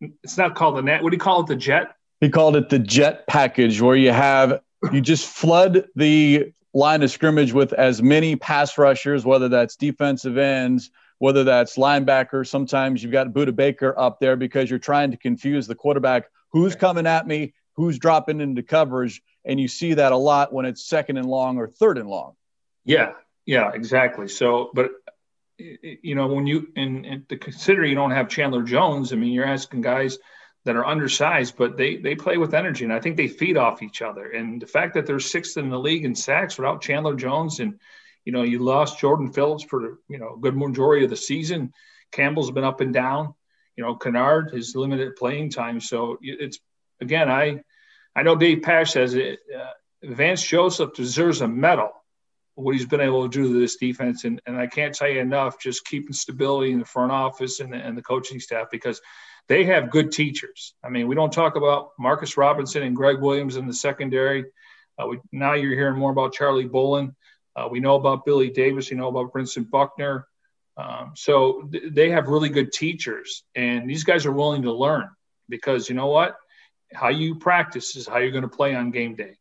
It's 0.00 0.38
not 0.38 0.54
called 0.54 0.76
the 0.76 0.82
net. 0.82 1.02
What 1.02 1.10
do 1.10 1.14
you 1.14 1.20
call 1.20 1.42
it? 1.42 1.46
The 1.46 1.56
jet. 1.56 1.94
He 2.20 2.28
called 2.28 2.56
it 2.56 2.68
the 2.68 2.78
jet 2.78 3.26
package, 3.26 3.80
where 3.80 3.96
you 3.96 4.12
have 4.12 4.60
you 4.92 5.00
just 5.00 5.26
flood 5.26 5.86
the 5.96 6.52
line 6.72 7.02
of 7.02 7.10
scrimmage 7.10 7.52
with 7.52 7.72
as 7.72 8.02
many 8.02 8.36
pass 8.36 8.78
rushers, 8.78 9.24
whether 9.24 9.48
that's 9.48 9.76
defensive 9.76 10.38
ends 10.38 10.90
whether 11.20 11.44
that's 11.44 11.76
linebacker. 11.76 12.46
Sometimes 12.46 13.02
you've 13.02 13.12
got 13.12 13.28
Budda 13.28 13.54
Baker 13.54 13.94
up 13.96 14.18
there 14.20 14.36
because 14.36 14.68
you're 14.68 14.78
trying 14.78 15.12
to 15.12 15.16
confuse 15.18 15.66
the 15.66 15.74
quarterback 15.74 16.24
who's 16.48 16.74
coming 16.74 17.06
at 17.06 17.28
me, 17.28 17.52
who's 17.74 17.98
dropping 17.98 18.40
into 18.40 18.62
coverage. 18.62 19.22
And 19.44 19.60
you 19.60 19.68
see 19.68 19.94
that 19.94 20.12
a 20.12 20.16
lot 20.16 20.52
when 20.52 20.64
it's 20.64 20.84
second 20.84 21.18
and 21.18 21.28
long 21.28 21.58
or 21.58 21.68
third 21.68 21.98
and 21.98 22.08
long. 22.08 22.36
Yeah, 22.86 23.12
yeah, 23.44 23.70
exactly. 23.72 24.28
So, 24.28 24.70
but 24.72 24.92
you 26.02 26.14
know, 26.14 26.28
when 26.28 26.46
you 26.46 26.68
and, 26.76 27.06
and 27.06 27.28
to 27.28 27.36
consider 27.36 27.84
you 27.84 27.94
don't 27.94 28.10
have 28.10 28.28
Chandler 28.28 28.62
Jones, 28.62 29.12
I 29.12 29.16
mean, 29.16 29.32
you're 29.32 29.46
asking 29.46 29.82
guys 29.82 30.18
that 30.64 30.76
are 30.76 30.86
undersized, 30.86 31.56
but 31.56 31.76
they 31.76 31.96
they 31.96 32.14
play 32.14 32.36
with 32.36 32.54
energy, 32.54 32.84
and 32.84 32.92
I 32.92 33.00
think 33.00 33.16
they 33.16 33.28
feed 33.28 33.56
off 33.56 33.82
each 33.82 34.02
other. 34.02 34.30
And 34.30 34.60
the 34.60 34.66
fact 34.66 34.94
that 34.94 35.06
they're 35.06 35.20
sixth 35.20 35.56
in 35.56 35.70
the 35.70 35.78
league 35.78 36.04
in 36.04 36.14
sacks 36.14 36.58
without 36.58 36.82
Chandler 36.82 37.14
Jones, 37.14 37.60
and 37.60 37.80
you 38.24 38.32
know, 38.32 38.42
you 38.42 38.58
lost 38.58 38.98
Jordan 38.98 39.32
Phillips 39.32 39.64
for 39.64 39.98
you 40.08 40.18
know 40.18 40.34
a 40.34 40.40
good 40.40 40.56
majority 40.56 41.04
of 41.04 41.10
the 41.10 41.16
season. 41.16 41.72
Campbell's 42.12 42.50
been 42.50 42.64
up 42.64 42.80
and 42.80 42.92
down. 42.92 43.34
You 43.76 43.84
know, 43.84 43.94
Kennard 43.94 44.52
has 44.52 44.74
limited 44.74 45.16
playing 45.16 45.50
time, 45.50 45.80
so 45.80 46.18
it's 46.20 46.58
again, 47.00 47.30
I 47.30 47.60
I 48.14 48.22
know 48.22 48.36
Dave 48.36 48.62
Pasch 48.62 48.92
says 48.92 49.14
it. 49.14 49.40
Uh, 49.54 49.70
Vance 50.02 50.42
Joseph 50.42 50.94
deserves 50.94 51.40
a 51.40 51.48
medal 51.48 51.92
what 52.60 52.74
he's 52.74 52.86
been 52.86 53.00
able 53.00 53.22
to 53.22 53.28
do 53.28 53.52
to 53.52 53.58
this 53.58 53.76
defense. 53.76 54.24
And, 54.24 54.40
and 54.46 54.56
I 54.56 54.66
can't 54.66 54.94
tell 54.94 55.08
you 55.08 55.20
enough, 55.20 55.60
just 55.60 55.84
keeping 55.84 56.12
stability 56.12 56.72
in 56.72 56.78
the 56.78 56.84
front 56.84 57.12
office 57.12 57.60
and 57.60 57.72
the, 57.72 57.76
and 57.76 57.96
the 57.96 58.02
coaching 58.02 58.40
staff 58.40 58.68
because 58.70 59.00
they 59.48 59.64
have 59.64 59.90
good 59.90 60.12
teachers. 60.12 60.74
I 60.84 60.90
mean, 60.90 61.08
we 61.08 61.14
don't 61.14 61.32
talk 61.32 61.56
about 61.56 61.90
Marcus 61.98 62.36
Robinson 62.36 62.82
and 62.82 62.94
Greg 62.94 63.20
Williams 63.20 63.56
in 63.56 63.66
the 63.66 63.74
secondary. 63.74 64.44
Uh, 64.96 65.08
we, 65.08 65.18
now 65.32 65.54
you're 65.54 65.74
hearing 65.74 65.98
more 65.98 66.12
about 66.12 66.32
Charlie 66.32 66.68
Bullen. 66.68 67.16
Uh, 67.56 67.68
we 67.70 67.80
know 67.80 67.96
about 67.96 68.24
Billy 68.24 68.50
Davis. 68.50 68.90
You 68.90 68.96
know 68.96 69.08
about 69.08 69.32
Brentson 69.32 69.68
Buckner. 69.68 70.26
Um, 70.76 71.12
so 71.16 71.68
th- 71.70 71.92
they 71.92 72.10
have 72.10 72.28
really 72.28 72.48
good 72.48 72.72
teachers, 72.72 73.42
and 73.54 73.90
these 73.90 74.04
guys 74.04 74.24
are 74.24 74.32
willing 74.32 74.62
to 74.62 74.72
learn 74.72 75.10
because 75.48 75.88
you 75.88 75.94
know 75.94 76.06
what? 76.06 76.36
How 76.92 77.08
you 77.08 77.34
practice 77.34 77.96
is 77.96 78.06
how 78.06 78.18
you're 78.18 78.30
going 78.30 78.42
to 78.42 78.48
play 78.48 78.74
on 78.74 78.90
game 78.90 79.14
day. 79.14 79.36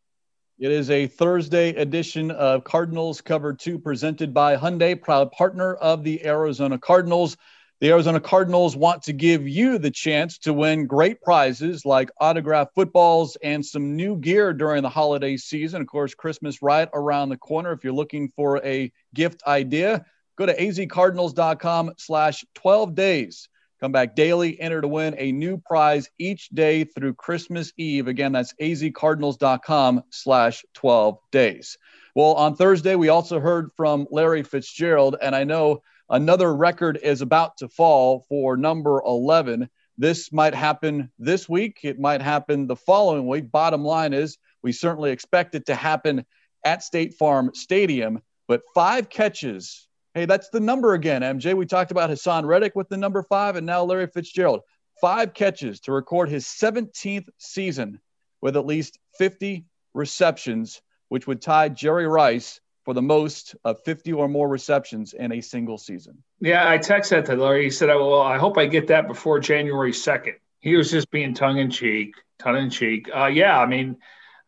It 0.59 0.71
is 0.71 0.89
a 0.89 1.07
Thursday 1.07 1.69
edition 1.69 2.31
of 2.31 2.65
Cardinals 2.65 3.21
Cover 3.21 3.53
2 3.53 3.79
presented 3.79 4.33
by 4.33 4.57
Hyundai, 4.57 5.01
proud 5.01 5.31
partner 5.31 5.75
of 5.75 6.03
the 6.03 6.25
Arizona 6.25 6.77
Cardinals. 6.77 7.37
The 7.79 7.91
Arizona 7.91 8.19
Cardinals 8.19 8.75
want 8.75 9.03
to 9.03 9.13
give 9.13 9.47
you 9.47 9.77
the 9.77 9.89
chance 9.89 10.37
to 10.39 10.51
win 10.51 10.85
great 10.85 11.21
prizes 11.21 11.85
like 11.85 12.11
autographed 12.19 12.75
footballs 12.75 13.37
and 13.41 13.65
some 13.65 13.95
new 13.95 14.17
gear 14.17 14.51
during 14.51 14.83
the 14.83 14.89
holiday 14.89 15.37
season. 15.37 15.79
Of 15.79 15.87
course, 15.87 16.13
Christmas 16.13 16.61
right 16.61 16.89
around 16.93 17.29
the 17.29 17.37
corner. 17.37 17.71
If 17.71 17.85
you're 17.85 17.93
looking 17.93 18.27
for 18.27 18.57
a 18.65 18.91
gift 19.13 19.41
idea, 19.47 20.05
go 20.35 20.45
to 20.45 20.53
azcardinals.com 20.53 21.93
slash 21.97 22.43
12 22.55 22.95
days 22.95 23.47
Come 23.79 23.93
back 23.93 24.13
daily, 24.13 24.59
enter 24.59 24.81
to 24.81 24.87
win 24.89 25.15
a 25.17 25.31
new 25.31 25.57
prize 25.57 26.09
each 26.17 26.49
day 26.49 26.83
through 26.83 27.13
Christmas 27.13 27.71
Eve. 27.77 28.09
Again, 28.09 28.33
that's 28.33 28.53
azcardinals.com 28.61 30.03
slash 30.09 30.65
12 30.73 31.17
days. 31.31 31.77
Well, 32.13 32.33
on 32.33 32.57
Thursday, 32.57 32.95
we 32.95 33.07
also 33.07 33.39
heard 33.39 33.69
from 33.77 34.05
Larry 34.11 34.43
Fitzgerald, 34.43 35.15
and 35.21 35.33
I 35.33 35.45
know 35.45 35.81
another 36.09 36.53
record 36.53 36.99
is 37.01 37.21
about 37.21 37.57
to 37.57 37.69
fall 37.69 38.25
for 38.27 38.57
number 38.57 39.01
11. 39.05 39.69
This 39.97 40.33
might 40.33 40.55
happen 40.55 41.09
this 41.17 41.47
week. 41.47 41.79
It 41.83 41.99
might 41.99 42.21
happen 42.21 42.67
the 42.67 42.75
following 42.75 43.27
week. 43.27 43.49
Bottom 43.49 43.85
line 43.85 44.11
is, 44.13 44.37
we 44.61 44.73
certainly 44.73 45.11
expect 45.11 45.55
it 45.55 45.67
to 45.67 45.75
happen 45.75 46.25
at 46.65 46.83
State 46.83 47.13
Farm 47.13 47.51
Stadium. 47.53 48.21
But 48.47 48.63
five 48.73 49.09
catches 49.09 49.87
Hey, 50.19 50.25
that's 50.25 50.49
the 50.49 50.59
number 50.59 50.95
again, 50.95 51.21
MJ. 51.21 51.53
We 51.53 51.65
talked 51.65 51.91
about 51.91 52.09
Haason 52.09 52.43
Reddick 52.43 52.75
with 52.75 52.89
the 52.89 52.97
number 52.97 53.23
five, 53.23 53.55
and 53.55 53.65
now 53.65 53.85
Larry 53.85 54.07
Fitzgerald. 54.07 54.59
Five 54.99 55.33
catches 55.33 55.79
to 55.81 55.93
record 55.93 56.27
his 56.27 56.43
17th 56.43 57.29
season 57.37 58.01
with 58.41 58.57
at 58.57 58.65
least 58.65 58.99
50 59.17 59.63
receptions, 59.93 60.81
which 61.07 61.25
would 61.25 61.41
tie 61.41 61.69
Jerry 61.69 62.05
Rice 62.05 62.59
for 62.83 62.93
the 62.93 63.01
most 63.01 63.55
of 63.63 63.81
50 63.85 64.11
or 64.11 64.27
more 64.27 64.49
receptions 64.49 65.13
in 65.13 65.31
a 65.31 65.39
single 65.39 65.77
season. 65.77 66.21
Yeah, 66.41 66.69
I 66.69 66.79
texted 66.79 67.11
that 67.11 67.25
to 67.27 67.35
Larry. 67.37 67.63
He 67.63 67.69
said, 67.69 67.87
Well, 67.87 68.19
I 68.19 68.37
hope 68.37 68.57
I 68.57 68.65
get 68.65 68.87
that 68.87 69.07
before 69.07 69.39
January 69.39 69.93
2nd. 69.93 70.33
He 70.59 70.75
was 70.75 70.91
just 70.91 71.09
being 71.11 71.33
tongue 71.33 71.59
in 71.59 71.71
cheek, 71.71 72.13
tongue 72.39 72.57
in 72.57 72.69
cheek. 72.69 73.09
Uh, 73.15 73.27
yeah, 73.27 73.57
I 73.57 73.65
mean, 73.65 73.95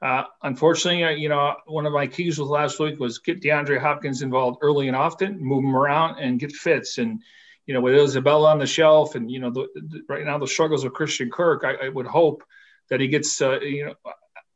uh, 0.02 0.24
unfortunately, 0.42 1.04
uh, 1.04 1.10
you 1.10 1.30
know, 1.30 1.56
one 1.68 1.86
of 1.86 1.94
my 1.94 2.08
keys 2.08 2.40
with 2.40 2.50
last 2.50 2.80
week 2.80 3.00
was 3.00 3.20
get 3.20 3.42
DeAndre 3.42 3.80
Hopkins 3.80 4.22
involved 4.22 4.60
early 4.62 4.88
and 4.88 4.98
often, 4.98 5.40
move 5.40 5.64
him 5.64 5.76
around, 5.76 6.20
and 6.20 6.40
get 6.40 6.52
fits. 6.52 6.98
And 6.98 7.22
you 7.68 7.74
know, 7.74 7.82
with 7.82 7.96
Isabella 7.96 8.50
on 8.50 8.60
the 8.60 8.66
shelf, 8.66 9.16
and 9.16 9.30
you 9.30 9.40
know, 9.40 9.52
the, 9.52 9.68
the, 9.76 10.02
right 10.10 10.26
now 10.26 10.40
the 10.40 10.48
struggles 10.48 10.84
of 10.84 10.94
Christian 10.94 11.30
Kirk, 11.30 11.64
I, 11.64 11.86
I 11.86 11.90
would 11.90 12.08
hope 12.08 12.44
that 12.90 13.00
he 13.00 13.08
gets, 13.08 13.40
uh, 13.42 13.60
you 13.60 13.86
know, 13.86 13.96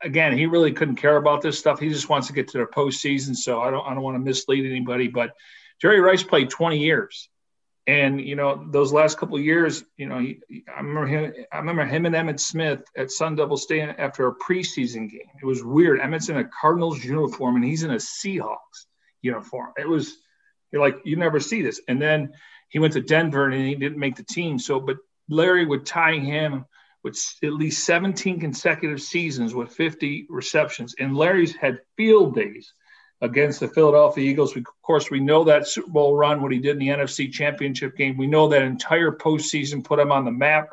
again, 0.02 0.36
he 0.36 0.48
really 0.48 0.74
couldn't 0.74 0.96
care 0.96 1.18
about 1.18 1.42
this 1.42 1.60
stuff. 1.60 1.80
He 1.80 1.90
just 1.90 2.10
wants 2.10 2.28
to 2.28 2.34
get 2.34 2.48
to 2.50 2.58
the 2.58 2.66
postseason. 2.66 3.36
So 3.36 3.62
I 3.62 3.70
don't, 3.70 3.86
I 3.86 3.94
don't 3.94 4.04
want 4.04 4.16
to 4.16 4.20
mislead 4.20 4.66
anybody, 4.66 5.08
but 5.08 5.32
Jerry 5.80 6.00
Rice 6.00 6.24
played 6.24 6.50
20 6.50 6.80
years. 6.80 7.30
And 7.88 8.20
you 8.20 8.36
know 8.36 8.66
those 8.72 8.92
last 8.92 9.20
couple 9.20 9.40
years, 9.40 9.84
you 9.96 10.08
know, 10.08 10.18
he, 10.20 10.40
I 10.76 10.80
remember 10.80 11.06
him. 11.06 11.34
I 11.52 11.58
remember 11.58 11.86
him 11.86 12.06
and 12.08 12.16
Emmitt 12.16 12.40
Smith 12.40 12.82
at 12.98 13.12
Sun 13.12 13.36
Devil 13.36 13.58
Stadium 13.58 13.94
after 14.00 14.28
a 14.28 14.36
preseason 14.36 15.10
game. 15.10 15.30
It 15.40 15.46
was 15.46 15.64
weird. 15.64 16.00
Emmitt's 16.00 16.30
in 16.30 16.38
a 16.38 16.46
Cardinals 16.46 17.04
uniform 17.04 17.58
and 17.58 17.66
he's 17.66 17.84
in 17.84 17.92
a 17.92 17.96
Seahawks 17.96 18.88
uniform. 19.22 19.74
It 19.78 19.88
was 19.88 20.18
you're 20.72 20.82
like 20.82 20.98
you 21.06 21.16
never 21.16 21.40
see 21.40 21.62
this. 21.62 21.80
And 21.88 22.02
then 22.02 22.34
he 22.70 22.80
went 22.80 22.94
to 22.94 23.02
Denver 23.02 23.46
and 23.46 23.68
he 23.68 23.76
didn't 23.76 24.00
make 24.00 24.16
the 24.16 24.24
team. 24.24 24.58
So, 24.58 24.80
but 24.80 24.98
Larry 25.30 25.66
would 25.66 25.86
tie 25.86 26.18
him 26.18 26.66
with 27.04 27.20
at 27.44 27.54
least 27.54 27.86
17 27.86 28.40
consecutive 28.40 29.00
seasons 29.00 29.54
with 29.54 29.72
50 29.72 30.26
receptions. 30.28 30.96
And 31.00 31.16
Larry's 31.16 31.56
had 31.56 31.82
field 31.98 32.36
days 32.36 32.74
against 33.26 33.60
the 33.60 33.68
Philadelphia 33.68 34.30
Eagles. 34.30 34.56
We, 34.56 34.62
of 34.62 34.82
course, 34.82 35.12
we 35.12 35.20
know 35.20 35.44
that 35.46 35.68
Super 35.68 35.90
Bowl 35.90 36.16
run, 36.16 36.42
what 36.42 36.52
he 36.52 36.60
did 36.60 36.72
in 36.74 36.80
the 36.80 36.88
NFC 36.90 37.32
Championship 37.32 37.98
game. 37.98 38.18
We 38.18 38.28
know 38.28 38.48
that 38.50 38.62
entire 38.62 39.12
postseason 39.12 39.84
put 39.84 40.00
him 40.00 40.12
on 40.12 40.26
the 40.26 40.32
map. 40.32 40.70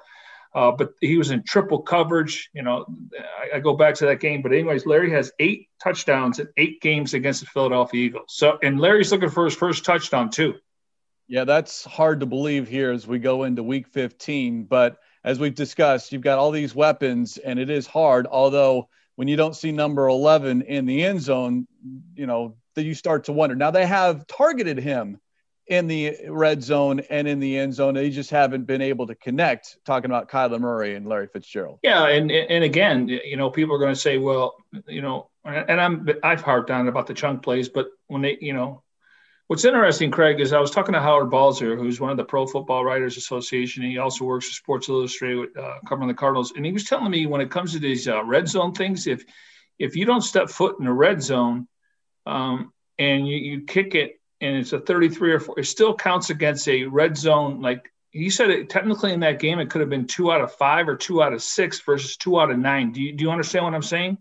Uh, 0.54 0.70
but 0.70 0.90
he 1.00 1.16
was 1.16 1.30
in 1.30 1.42
triple 1.42 1.80
coverage. 1.80 2.50
You 2.52 2.62
know, 2.62 2.84
I, 3.18 3.56
I, 3.56 3.60
go 3.60 3.74
back 3.74 3.94
to 3.96 4.06
that 4.06 4.20
game. 4.20 4.42
But 4.42 4.52
anyways, 4.52 4.84
Larry 4.84 5.10
has 5.12 5.32
eight 5.38 5.68
touchdowns 5.82 6.40
in 6.40 6.48
eight 6.58 6.82
games 6.82 7.14
against 7.14 7.40
the 7.40 7.46
Philadelphia 7.46 8.04
Eagles. 8.04 8.26
So, 8.28 8.58
and 8.62 8.78
Larry's 8.78 9.10
looking 9.10 9.30
for 9.30 9.46
his 9.46 9.54
first 9.54 9.84
touchdown 9.86 10.28
too. 10.28 10.54
Yeah, 11.26 11.44
that's 11.44 11.84
hard 11.84 12.20
to 12.20 12.26
believe 12.26 12.68
here 12.68 12.92
as 12.92 13.06
we 13.06 13.18
go 13.18 13.44
into 13.44 13.62
Week 13.62 13.88
15. 13.88 14.64
But 14.64 14.98
as 15.24 15.38
we've 15.38 15.54
discussed, 15.54 16.12
you've 16.12 16.20
got 16.20 16.38
all 16.38 16.50
these 16.50 16.74
weapons, 16.74 17.38
and 17.38 17.58
it 17.58 17.70
is 17.70 17.86
hard. 17.86 18.26
Although 18.30 18.88
when 19.16 19.28
you 19.28 19.36
don't 19.36 19.56
see 19.56 19.72
number 19.72 20.08
11 20.08 20.62
in 20.62 20.86
the 20.86 21.04
end 21.04 21.20
zone, 21.20 21.66
you 22.14 22.26
know, 22.26 22.56
that 22.74 22.84
you 22.84 22.94
start 22.94 23.24
to 23.24 23.32
wonder. 23.32 23.54
Now 23.54 23.70
they 23.70 23.86
have 23.86 24.26
targeted 24.26 24.78
him 24.78 25.18
in 25.66 25.86
the 25.86 26.16
red 26.28 26.62
zone 26.62 27.00
and 27.10 27.28
in 27.28 27.38
the 27.40 27.58
end 27.58 27.74
zone. 27.74 27.94
They 27.94 28.10
just 28.10 28.30
haven't 28.30 28.64
been 28.64 28.82
able 28.82 29.06
to 29.06 29.14
connect. 29.14 29.76
Talking 29.84 30.10
about 30.10 30.28
Kyler 30.28 30.60
Murray 30.60 30.94
and 30.94 31.06
Larry 31.06 31.28
Fitzgerald. 31.28 31.78
Yeah, 31.82 32.08
and 32.08 32.30
and 32.30 32.64
again, 32.64 33.08
you 33.08 33.36
know, 33.36 33.50
people 33.50 33.74
are 33.74 33.78
going 33.78 33.94
to 33.94 34.00
say, 34.00 34.18
well, 34.18 34.56
you 34.86 35.02
know, 35.02 35.30
and 35.44 35.80
I'm 35.80 36.08
I've 36.22 36.40
harped 36.40 36.70
on 36.70 36.88
about 36.88 37.06
the 37.06 37.14
chunk 37.14 37.42
plays, 37.42 37.68
but 37.68 37.88
when 38.08 38.22
they, 38.22 38.38
you 38.40 38.54
know, 38.54 38.82
What's 39.52 39.66
interesting, 39.66 40.10
Craig, 40.10 40.40
is 40.40 40.54
I 40.54 40.60
was 40.60 40.70
talking 40.70 40.94
to 40.94 41.00
Howard 41.02 41.28
Balzer, 41.28 41.76
who's 41.76 42.00
one 42.00 42.10
of 42.10 42.16
the 42.16 42.24
Pro 42.24 42.46
Football 42.46 42.86
Writers 42.86 43.18
Association. 43.18 43.82
He 43.82 43.98
also 43.98 44.24
works 44.24 44.46
for 44.46 44.54
Sports 44.54 44.88
Illustrated, 44.88 45.54
uh, 45.58 45.74
covering 45.86 46.08
the 46.08 46.14
Cardinals, 46.14 46.54
and 46.56 46.64
he 46.64 46.72
was 46.72 46.84
telling 46.84 47.10
me 47.10 47.26
when 47.26 47.42
it 47.42 47.50
comes 47.50 47.72
to 47.72 47.78
these 47.78 48.08
uh, 48.08 48.24
red 48.24 48.48
zone 48.48 48.72
things, 48.72 49.06
if 49.06 49.26
if 49.78 49.94
you 49.94 50.06
don't 50.06 50.22
step 50.22 50.48
foot 50.48 50.76
in 50.78 50.86
the 50.86 50.92
red 50.92 51.22
zone 51.22 51.68
um, 52.24 52.72
and 52.98 53.28
you, 53.28 53.36
you 53.36 53.64
kick 53.66 53.94
it 53.94 54.18
and 54.40 54.56
it's 54.56 54.72
a 54.72 54.80
33 54.80 55.32
or 55.32 55.40
4, 55.40 55.60
it 55.60 55.66
still 55.66 55.94
counts 55.94 56.30
against 56.30 56.66
a 56.66 56.84
red 56.84 57.14
zone. 57.18 57.60
Like 57.60 57.92
he 58.10 58.30
said, 58.30 58.48
it, 58.48 58.70
technically 58.70 59.12
in 59.12 59.20
that 59.20 59.38
game, 59.38 59.58
it 59.58 59.68
could 59.68 59.82
have 59.82 59.90
been 59.90 60.06
two 60.06 60.32
out 60.32 60.40
of 60.40 60.54
five 60.54 60.88
or 60.88 60.96
two 60.96 61.22
out 61.22 61.34
of 61.34 61.42
six 61.42 61.78
versus 61.82 62.16
two 62.16 62.40
out 62.40 62.50
of 62.50 62.58
nine. 62.58 62.92
Do 62.92 63.02
you, 63.02 63.12
do 63.12 63.24
you 63.24 63.30
understand 63.30 63.66
what 63.66 63.74
I'm 63.74 63.82
saying? 63.82 64.16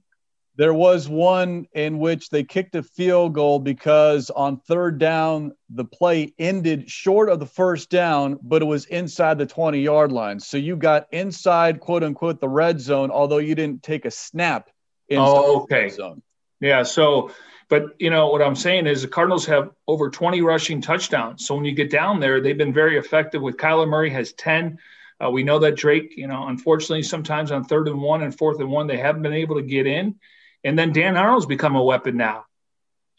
There 0.58 0.74
was 0.74 1.08
one 1.08 1.65
in 1.74 1.98
which 1.98 2.29
they 2.29 2.43
kicked 2.43 2.75
a 2.75 2.84
field 2.84 3.34
goal 3.34 3.60
because 3.60 4.29
on 4.29 4.58
third 4.58 5.00
down, 5.00 5.53
the 5.70 5.86
play 5.86 6.34
ended 6.38 6.89
short 6.89 7.29
of 7.29 7.39
the 7.39 7.46
first 7.46 7.89
down, 7.89 8.38
but 8.41 8.62
it 8.62 8.65
was 8.65 8.86
inside 8.86 9.38
the 9.38 9.46
20 9.46 9.79
yard 9.79 10.12
line. 10.12 10.39
So 10.39 10.58
you 10.58 10.75
got 10.75 11.08
inside, 11.12 11.79
quote 11.79 12.03
unquote, 12.03 12.41
the 12.41 12.50
red 12.50 12.81
zone, 12.81 13.12
although 13.12 13.38
you 13.38 13.55
didn't 13.55 13.81
take 13.81 14.05
a 14.05 14.12
snap 14.12 14.70
inside 15.08 15.24
oh, 15.25 15.62
okay. 15.62 15.89
zone. 15.89 16.22
Yeah. 16.60 16.84
So, 16.84 17.31
but 17.70 17.96
you 18.00 18.10
know 18.10 18.27
what 18.27 18.41
I'm 18.41 18.55
saying 18.55 18.88
is 18.88 19.01
the 19.01 19.08
Cardinals 19.08 19.46
have 19.46 19.72
over 19.88 20.10
20 20.10 20.41
rushing 20.41 20.81
touchdowns. 20.81 21.46
So 21.46 21.55
when 21.55 21.63
you 21.63 21.72
get 21.72 21.89
down 21.89 22.20
there, 22.20 22.41
they've 22.41 22.58
been 22.58 22.74
very 22.74 22.98
effective. 22.98 23.41
With 23.41 23.55
Kyler 23.55 23.88
Murray 23.88 24.10
has 24.10 24.34
10. 24.34 24.77
Uh, 25.24 25.29
we 25.29 25.43
know 25.43 25.60
that 25.60 25.77
Drake, 25.77 26.13
you 26.17 26.27
know, 26.27 26.48
unfortunately, 26.48 27.03
sometimes 27.03 27.51
on 27.51 27.63
third 27.63 27.88
and 27.88 28.01
one 28.01 28.24
and 28.24 28.38
fourth 28.38 28.60
and 28.60 28.70
one, 28.70 28.88
they 28.88 28.98
haven't 28.98 29.22
been 29.22 29.34
able 29.34 29.55
to 29.55 29.62
get 29.62 29.88
in. 29.88 30.15
And 30.63 30.77
then 30.77 30.94
Dan 30.94 31.18
Arnold's 31.18 31.46
become 31.46 31.75
a 31.75 31.84
weapon 31.84 32.18
now 32.18 32.46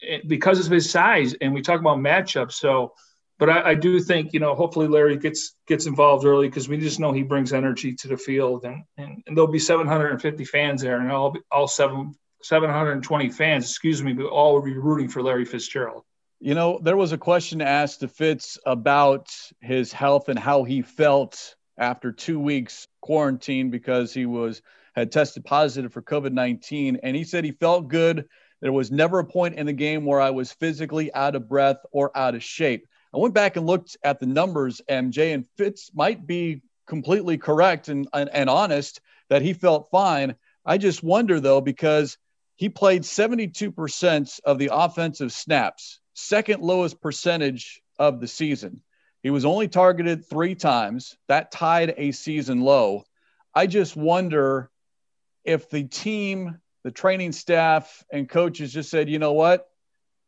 eh, 0.01 0.19
because 0.27 0.65
of 0.65 0.71
his 0.71 0.89
size. 0.89 1.33
And 1.33 1.53
we 1.53 1.61
talk 1.61 1.79
about 1.79 1.97
matchups. 1.97 2.53
So 2.53 2.93
but 3.39 3.49
I, 3.49 3.71
I, 3.71 3.75
do 3.75 3.99
think 3.99 4.33
you 4.33 4.39
know 4.39 4.55
hopefully 4.55 4.87
Larry 4.87 5.17
gets 5.17 5.55
gets 5.67 5.85
involved 5.85 6.25
early 6.25 6.47
because 6.47 6.69
we 6.69 6.77
just 6.77 6.99
know 6.99 7.11
he 7.11 7.23
brings 7.23 7.53
energy 7.53 7.93
to 7.95 8.07
the 8.07 8.17
field 8.17 8.63
and, 8.65 8.83
and, 8.97 9.23
and 9.27 9.35
there'll 9.35 9.51
be 9.51 9.59
750 9.59 10.45
fans 10.45 10.81
there 10.81 10.99
and 10.99 11.11
all 11.11 11.35
all 11.51 11.67
seven 11.67 12.15
720 12.41 13.29
fans 13.29 13.65
excuse 13.65 14.03
me 14.03 14.13
but 14.13 14.27
all 14.27 14.53
will 14.53 14.61
be 14.61 14.77
rooting 14.77 15.07
for 15.07 15.21
Larry 15.21 15.45
Fitzgerald. 15.45 16.03
You 16.39 16.55
know 16.55 16.79
there 16.81 16.97
was 16.97 17.11
a 17.11 17.17
question 17.17 17.61
asked 17.61 18.01
to 18.01 18.07
Fitz 18.07 18.57
about 18.65 19.29
his 19.61 19.91
health 19.91 20.29
and 20.29 20.39
how 20.39 20.63
he 20.63 20.81
felt 20.81 21.55
after 21.77 22.11
two 22.11 22.39
weeks 22.39 22.87
quarantine 23.01 23.69
because 23.71 24.13
he 24.13 24.25
was 24.25 24.61
had 24.93 25.11
tested 25.11 25.43
positive 25.45 25.91
for 25.91 26.01
COVID 26.01 26.31
19 26.31 26.99
and 27.03 27.15
he 27.15 27.23
said 27.23 27.43
he 27.43 27.51
felt 27.51 27.87
good. 27.87 28.27
There 28.61 28.71
was 28.71 28.91
never 28.91 29.19
a 29.19 29.25
point 29.25 29.55
in 29.55 29.65
the 29.65 29.73
game 29.73 30.05
where 30.05 30.21
I 30.21 30.29
was 30.29 30.53
physically 30.53 31.13
out 31.13 31.35
of 31.35 31.49
breath 31.49 31.77
or 31.91 32.15
out 32.17 32.35
of 32.35 32.43
shape. 32.43 32.87
I 33.13 33.17
went 33.17 33.33
back 33.33 33.57
and 33.57 33.67
looked 33.67 33.97
at 34.03 34.19
the 34.19 34.25
numbers, 34.25 34.81
MJ, 34.89 35.33
and 35.33 35.45
Fitz 35.57 35.91
might 35.93 36.25
be 36.25 36.61
completely 36.87 37.37
correct 37.37 37.89
and, 37.89 38.07
and, 38.13 38.29
and 38.33 38.49
honest 38.49 39.01
that 39.29 39.41
he 39.41 39.53
felt 39.53 39.89
fine. 39.91 40.35
I 40.65 40.77
just 40.77 41.03
wonder, 41.03 41.39
though, 41.39 41.61
because 41.61 42.17
he 42.55 42.69
played 42.69 43.03
72% 43.03 44.39
of 44.45 44.57
the 44.57 44.69
offensive 44.71 45.31
snaps, 45.31 45.99
second 46.13 46.63
lowest 46.63 47.01
percentage 47.01 47.81
of 47.99 48.19
the 48.19 48.27
season. 48.27 48.81
He 49.21 49.29
was 49.29 49.45
only 49.45 49.67
targeted 49.67 50.25
three 50.25 50.55
times. 50.55 51.17
That 51.27 51.51
tied 51.51 51.93
a 51.97 52.11
season 52.11 52.61
low. 52.61 53.03
I 53.55 53.67
just 53.67 53.95
wonder 53.95 54.69
if 55.43 55.69
the 55.69 55.83
team, 55.83 56.59
the 56.83 56.91
training 56.91 57.31
staff, 57.31 58.03
and 58.11 58.29
coaches 58.29 58.73
just 58.73 58.89
said, 58.89 59.09
you 59.09 59.19
know 59.19 59.33
what? 59.33 59.67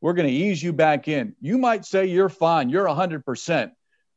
We're 0.02 0.14
going 0.14 0.28
to 0.28 0.34
ease 0.34 0.62
you 0.62 0.74
back 0.74 1.08
in. 1.08 1.36
You 1.40 1.58
might 1.58 1.86
say 1.86 2.06
you're 2.06 2.30
fine, 2.30 2.70
you're 2.70 2.86
100%. 2.86 3.72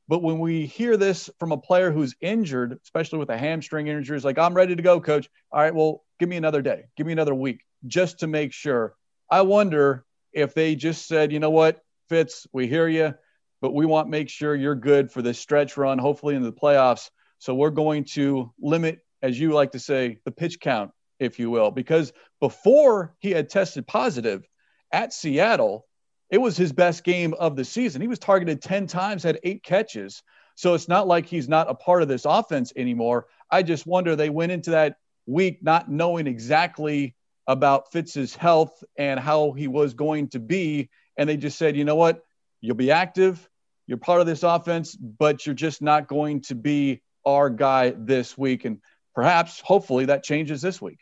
But 0.09 0.23
when 0.23 0.39
we 0.39 0.67
hear 0.67 0.97
this 0.97 1.29
from 1.39 1.53
a 1.53 1.59
player 1.59 1.91
who's 1.91 2.15
injured, 2.21 2.79
especially 2.83 3.19
with 3.19 3.29
a 3.31 3.37
hamstring 3.37 3.89
injury, 3.89 4.17
it's 4.17 4.25
like, 4.25 4.39
I'm 4.39 4.55
ready 4.55 4.75
to 4.75 4.83
go, 4.83 5.01
coach. 5.01 5.29
All 5.53 5.61
right, 5.61 5.75
well, 5.75 6.05
give 6.19 6.29
me 6.29 6.37
another 6.37 6.63
day, 6.63 6.85
give 6.97 7.07
me 7.07 7.13
another 7.13 7.35
week 7.35 7.65
just 7.87 8.21
to 8.21 8.27
make 8.27 8.53
sure. 8.53 8.95
I 9.31 9.43
wonder 9.43 10.05
if 10.33 10.55
they 10.55 10.75
just 10.75 11.07
said, 11.07 11.33
you 11.33 11.41
know 11.41 11.51
what, 11.51 11.81
Fitz, 12.09 12.47
we 12.53 12.67
hear 12.67 12.89
you, 12.89 13.15
but 13.61 13.75
we 13.75 13.87
want 13.87 14.07
to 14.07 14.11
make 14.11 14.31
sure 14.31 14.55
you're 14.55 14.75
good 14.75 15.13
for 15.13 15.21
this 15.21 15.39
stretch 15.39 15.77
run, 15.77 15.99
hopefully 15.99 16.35
in 16.35 16.43
the 16.43 16.53
playoffs. 16.53 17.11
So 17.39 17.55
we're 17.55 17.71
going 17.71 18.05
to 18.05 18.53
limit, 18.61 19.01
as 19.23 19.39
you 19.39 19.53
like 19.53 19.73
to 19.73 19.79
say, 19.79 20.19
the 20.25 20.31
pitch 20.31 20.61
count, 20.61 20.93
if 21.19 21.39
you 21.39 21.51
will, 21.51 21.71
because 21.71 22.13
before 22.41 23.15
he 23.19 23.31
had 23.31 23.49
tested 23.49 23.87
positive, 23.87 24.47
at 24.93 25.13
Seattle, 25.13 25.87
it 26.31 26.39
was 26.39 26.57
his 26.57 26.73
best 26.73 27.05
game 27.05 27.35
of 27.35 27.57
the 27.57 27.65
season. 27.65 28.01
He 28.01 28.09
was 28.09 28.19
targeted 28.19 28.63
10 28.63 28.87
times, 28.87 29.23
had 29.23 29.41
eight 29.43 29.63
catches. 29.63 30.23
So 30.55 30.75
it's 30.75 30.89
not 30.89 31.07
like 31.07 31.27
he's 31.27 31.49
not 31.49 31.71
a 31.71 31.75
part 31.75 32.03
of 32.03 32.09
this 32.09 32.25
offense 32.25 32.73
anymore. 32.77 33.27
I 33.51 33.63
just 33.63 33.87
wonder 33.87 34.17
they 34.17 34.31
went 34.31 34.53
into 34.53 34.71
that 34.71 34.97
week 35.27 35.63
not 35.63 35.91
knowing 35.91 36.27
exactly 36.27 37.15
about 37.47 37.93
Fitz's 37.93 38.35
health 38.35 38.83
and 38.97 39.19
how 39.19 39.53
he 39.53 39.69
was 39.69 39.95
going 39.95 40.29
to 40.29 40.39
be. 40.39 40.91
And 41.17 41.29
they 41.29 41.37
just 41.37 41.59
said, 41.59 41.77
you 41.77 41.85
know 41.85 41.97
what? 41.97 42.23
You'll 42.61 42.77
be 42.77 42.91
active. 42.91 43.49
You're 43.87 43.99
part 43.99 44.21
of 44.21 44.27
this 44.27 44.43
offense, 44.43 44.95
but 44.95 45.47
you're 45.47 45.55
just 45.55 45.81
not 45.81 46.09
going 46.09 46.43
to 46.43 46.55
be 46.55 47.01
our 47.25 47.49
guy 47.49 47.95
this 47.97 48.37
week. 48.37 48.65
And 48.65 48.81
perhaps, 49.19 49.61
hopefully, 49.61 50.05
that 50.05 50.23
changes 50.23 50.63
this 50.63 50.81
week. 50.81 51.01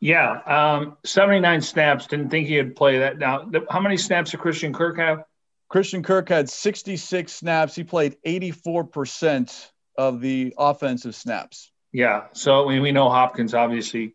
Yeah, 0.00 0.42
um, 0.44 0.98
79 1.06 1.62
snaps. 1.62 2.06
Didn't 2.06 2.28
think 2.28 2.46
he'd 2.46 2.76
play 2.76 2.98
that. 2.98 3.16
Now, 3.16 3.50
how 3.70 3.80
many 3.80 3.96
snaps 3.96 4.32
did 4.32 4.40
Christian 4.40 4.74
Kirk 4.74 4.98
have? 4.98 5.24
Christian 5.70 6.02
Kirk 6.02 6.28
had 6.28 6.50
66 6.50 7.32
snaps. 7.32 7.74
He 7.74 7.84
played 7.84 8.18
84% 8.26 9.70
of 9.96 10.20
the 10.20 10.52
offensive 10.58 11.14
snaps. 11.14 11.72
Yeah. 11.90 12.24
So 12.32 12.68
mean, 12.68 12.82
we 12.82 12.92
know 12.92 13.08
Hopkins 13.08 13.54
obviously 13.54 14.14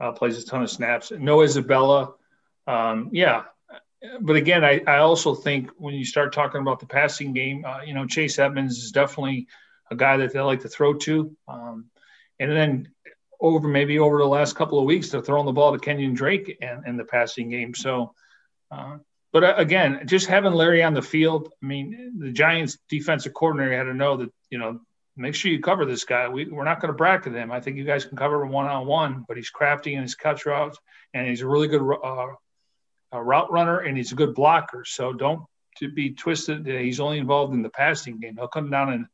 uh, 0.00 0.12
plays 0.12 0.42
a 0.42 0.46
ton 0.46 0.62
of 0.62 0.70
snaps. 0.70 1.12
No 1.12 1.42
Isabella. 1.42 2.14
Um, 2.66 3.10
yeah. 3.12 3.42
But 4.22 4.36
again, 4.36 4.64
I, 4.64 4.80
I 4.86 5.00
also 5.00 5.34
think 5.34 5.68
when 5.76 5.92
you 5.92 6.06
start 6.06 6.32
talking 6.32 6.62
about 6.62 6.80
the 6.80 6.86
passing 6.86 7.34
game, 7.34 7.66
uh, 7.66 7.82
you 7.82 7.92
know, 7.92 8.06
Chase 8.06 8.38
Edmonds 8.38 8.78
is 8.78 8.92
definitely 8.92 9.46
a 9.90 9.94
guy 9.94 10.16
that 10.16 10.32
they 10.32 10.40
like 10.40 10.62
to 10.62 10.70
throw 10.70 10.94
to. 10.94 11.36
Um, 11.46 11.90
and 12.38 12.50
then 12.50 12.88
over 13.40 13.68
maybe 13.68 13.98
over 13.98 14.18
the 14.18 14.24
last 14.24 14.56
couple 14.56 14.78
of 14.78 14.86
weeks 14.86 15.10
they're 15.10 15.22
throwing 15.22 15.46
the 15.46 15.52
ball 15.52 15.72
to 15.72 15.78
Kenyon 15.78 16.14
Drake 16.14 16.56
and 16.60 16.86
in 16.86 16.96
the 16.96 17.04
passing 17.04 17.50
game. 17.50 17.74
So, 17.74 18.14
uh, 18.70 18.98
but 19.32 19.44
uh, 19.44 19.54
again, 19.56 20.06
just 20.06 20.26
having 20.26 20.52
Larry 20.52 20.82
on 20.82 20.94
the 20.94 21.02
field, 21.02 21.50
I 21.62 21.66
mean, 21.66 22.14
the 22.18 22.32
Giants 22.32 22.78
defensive 22.88 23.34
coordinator 23.34 23.76
had 23.76 23.84
to 23.84 23.94
know 23.94 24.16
that 24.18 24.32
you 24.50 24.58
know 24.58 24.80
make 25.16 25.34
sure 25.34 25.50
you 25.50 25.60
cover 25.60 25.84
this 25.84 26.04
guy. 26.04 26.28
We, 26.28 26.46
we're 26.46 26.64
not 26.64 26.80
going 26.80 26.92
to 26.92 26.96
bracket 26.96 27.34
him. 27.34 27.50
I 27.50 27.60
think 27.60 27.76
you 27.76 27.84
guys 27.84 28.04
can 28.04 28.16
cover 28.16 28.42
him 28.42 28.50
one 28.50 28.66
on 28.66 28.86
one, 28.86 29.24
but 29.26 29.36
he's 29.36 29.50
crafty 29.50 29.94
in 29.94 30.02
his 30.02 30.14
cut 30.14 30.44
routes 30.44 30.78
and 31.14 31.26
he's 31.26 31.40
a 31.40 31.48
really 31.48 31.68
good 31.68 31.82
uh, 31.82 32.28
a 33.12 33.22
route 33.22 33.50
runner 33.50 33.78
and 33.78 33.96
he's 33.96 34.12
a 34.12 34.16
good 34.16 34.34
blocker. 34.34 34.84
So 34.84 35.12
don't 35.12 35.44
to 35.78 35.90
be 35.90 36.10
twisted. 36.10 36.66
He's 36.66 37.00
only 37.00 37.18
involved 37.18 37.54
in 37.54 37.62
the 37.62 37.70
passing 37.70 38.18
game. 38.18 38.36
He'll 38.36 38.48
come 38.48 38.70
down 38.70 38.92
and 38.92 39.06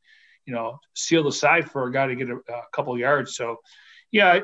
you 0.46 0.54
know 0.54 0.78
seal 0.94 1.24
the 1.24 1.32
side 1.32 1.70
for 1.70 1.86
a 1.86 1.92
guy 1.92 2.06
to 2.06 2.14
get 2.14 2.28
a, 2.28 2.36
a 2.36 2.62
couple 2.72 2.96
yards. 2.98 3.36
So 3.36 3.58
yeah, 4.10 4.40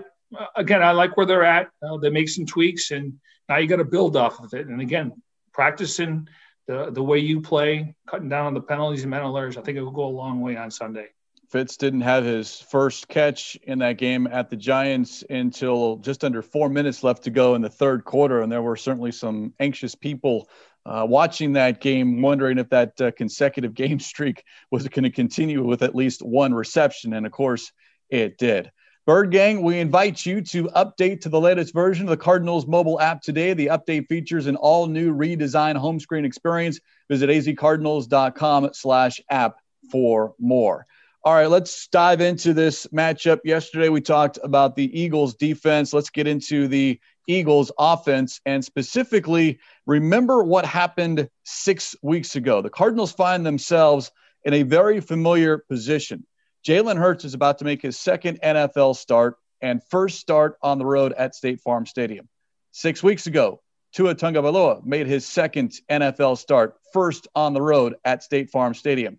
again, 0.56 0.82
I 0.82 0.92
like 0.92 1.16
where 1.16 1.26
they're 1.26 1.44
at. 1.44 1.68
Uh, 1.82 1.98
they 1.98 2.10
make 2.10 2.28
some 2.28 2.46
tweaks, 2.46 2.90
and 2.90 3.14
now 3.48 3.56
you 3.56 3.68
got 3.68 3.76
to 3.76 3.84
build 3.84 4.16
off 4.16 4.40
of 4.40 4.54
it. 4.54 4.66
And 4.66 4.80
again, 4.80 5.12
practicing 5.52 6.28
the 6.66 6.90
the 6.90 7.02
way 7.02 7.18
you 7.18 7.40
play, 7.40 7.94
cutting 8.08 8.28
down 8.28 8.46
on 8.46 8.54
the 8.54 8.60
penalties 8.60 9.02
and 9.02 9.10
mental 9.10 9.36
errors, 9.36 9.56
I 9.56 9.62
think 9.62 9.78
it 9.78 9.82
will 9.82 9.90
go 9.90 10.06
a 10.06 10.08
long 10.08 10.40
way 10.40 10.56
on 10.56 10.70
Sunday. 10.70 11.08
Fitz 11.50 11.78
didn't 11.78 12.02
have 12.02 12.24
his 12.24 12.60
first 12.60 13.08
catch 13.08 13.56
in 13.62 13.78
that 13.78 13.96
game 13.96 14.26
at 14.26 14.50
the 14.50 14.56
Giants 14.56 15.24
until 15.30 15.96
just 15.96 16.22
under 16.22 16.42
four 16.42 16.68
minutes 16.68 17.02
left 17.02 17.24
to 17.24 17.30
go 17.30 17.54
in 17.54 17.62
the 17.62 17.70
third 17.70 18.04
quarter, 18.04 18.42
and 18.42 18.52
there 18.52 18.60
were 18.60 18.76
certainly 18.76 19.12
some 19.12 19.54
anxious 19.58 19.94
people 19.94 20.48
uh, 20.84 21.06
watching 21.08 21.54
that 21.54 21.80
game, 21.80 22.20
wondering 22.20 22.58
if 22.58 22.68
that 22.68 23.00
uh, 23.00 23.10
consecutive 23.12 23.72
game 23.82 23.98
streak 23.98 24.44
was 24.70 24.86
going 24.88 25.04
to 25.04 25.10
continue 25.10 25.64
with 25.64 25.82
at 25.82 25.94
least 25.94 26.20
one 26.20 26.52
reception, 26.52 27.14
and 27.14 27.24
of 27.24 27.32
course, 27.32 27.72
it 28.10 28.36
did. 28.36 28.70
Bird 29.06 29.30
Gang, 29.30 29.62
we 29.62 29.80
invite 29.80 30.26
you 30.26 30.42
to 30.42 30.64
update 30.64 31.22
to 31.22 31.30
the 31.30 31.40
latest 31.40 31.72
version 31.72 32.04
of 32.04 32.10
the 32.10 32.16
Cardinals 32.18 32.66
mobile 32.66 33.00
app 33.00 33.22
today. 33.22 33.54
The 33.54 33.68
update 33.68 34.06
features 34.06 34.46
an 34.46 34.56
all 34.56 34.86
new 34.86 35.14
redesigned 35.14 35.76
home 35.76 35.98
screen 35.98 36.26
experience. 36.26 36.78
Visit 37.08 37.30
azcardinals.com 37.30 38.68
slash 38.74 39.22
app 39.30 39.56
for 39.90 40.34
more. 40.38 40.84
All 41.28 41.34
right, 41.34 41.50
let's 41.50 41.88
dive 41.88 42.22
into 42.22 42.54
this 42.54 42.86
matchup. 42.86 43.40
Yesterday, 43.44 43.90
we 43.90 44.00
talked 44.00 44.38
about 44.42 44.76
the 44.76 44.98
Eagles 44.98 45.34
defense. 45.34 45.92
Let's 45.92 46.08
get 46.08 46.26
into 46.26 46.68
the 46.68 46.98
Eagles 47.26 47.70
offense 47.78 48.40
and 48.46 48.64
specifically 48.64 49.58
remember 49.84 50.42
what 50.42 50.64
happened 50.64 51.28
six 51.44 51.94
weeks 52.02 52.34
ago. 52.34 52.62
The 52.62 52.70
Cardinals 52.70 53.12
find 53.12 53.44
themselves 53.44 54.10
in 54.44 54.54
a 54.54 54.62
very 54.62 55.00
familiar 55.00 55.58
position. 55.58 56.26
Jalen 56.66 56.96
Hurts 56.96 57.26
is 57.26 57.34
about 57.34 57.58
to 57.58 57.66
make 57.66 57.82
his 57.82 57.98
second 57.98 58.40
NFL 58.42 58.96
start 58.96 59.36
and 59.60 59.82
first 59.90 60.20
start 60.20 60.56
on 60.62 60.78
the 60.78 60.86
road 60.86 61.12
at 61.12 61.34
State 61.34 61.60
Farm 61.60 61.84
Stadium. 61.84 62.26
Six 62.70 63.02
weeks 63.02 63.26
ago, 63.26 63.60
Tua 63.92 64.14
Tagovailoa 64.14 64.82
made 64.82 65.06
his 65.06 65.26
second 65.26 65.74
NFL 65.90 66.38
start, 66.38 66.76
first 66.94 67.28
on 67.34 67.52
the 67.52 67.60
road 67.60 67.96
at 68.02 68.22
State 68.22 68.48
Farm 68.48 68.72
Stadium. 68.72 69.18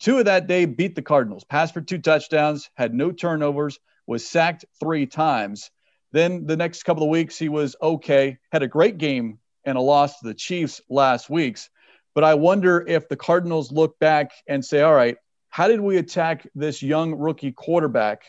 Tua 0.00 0.24
that 0.24 0.46
day 0.46 0.64
beat 0.64 0.94
the 0.94 1.02
Cardinals, 1.02 1.44
passed 1.44 1.74
for 1.74 1.82
two 1.82 1.98
touchdowns, 1.98 2.70
had 2.74 2.94
no 2.94 3.12
turnovers, 3.12 3.78
was 4.06 4.26
sacked 4.26 4.64
three 4.80 5.06
times. 5.06 5.70
Then 6.12 6.46
the 6.46 6.56
next 6.56 6.84
couple 6.84 7.02
of 7.02 7.10
weeks, 7.10 7.38
he 7.38 7.50
was 7.50 7.76
okay, 7.80 8.38
had 8.50 8.62
a 8.62 8.68
great 8.68 8.96
game 8.96 9.38
and 9.64 9.76
a 9.76 9.80
loss 9.80 10.18
to 10.18 10.26
the 10.26 10.34
Chiefs 10.34 10.80
last 10.88 11.28
week's. 11.28 11.68
But 12.14 12.24
I 12.24 12.34
wonder 12.34 12.84
if 12.88 13.08
the 13.08 13.16
Cardinals 13.16 13.70
look 13.70 13.98
back 13.98 14.32
and 14.48 14.64
say, 14.64 14.80
all 14.80 14.94
right, 14.94 15.16
how 15.50 15.68
did 15.68 15.80
we 15.80 15.98
attack 15.98 16.46
this 16.54 16.82
young 16.82 17.14
rookie 17.14 17.52
quarterback? 17.52 18.24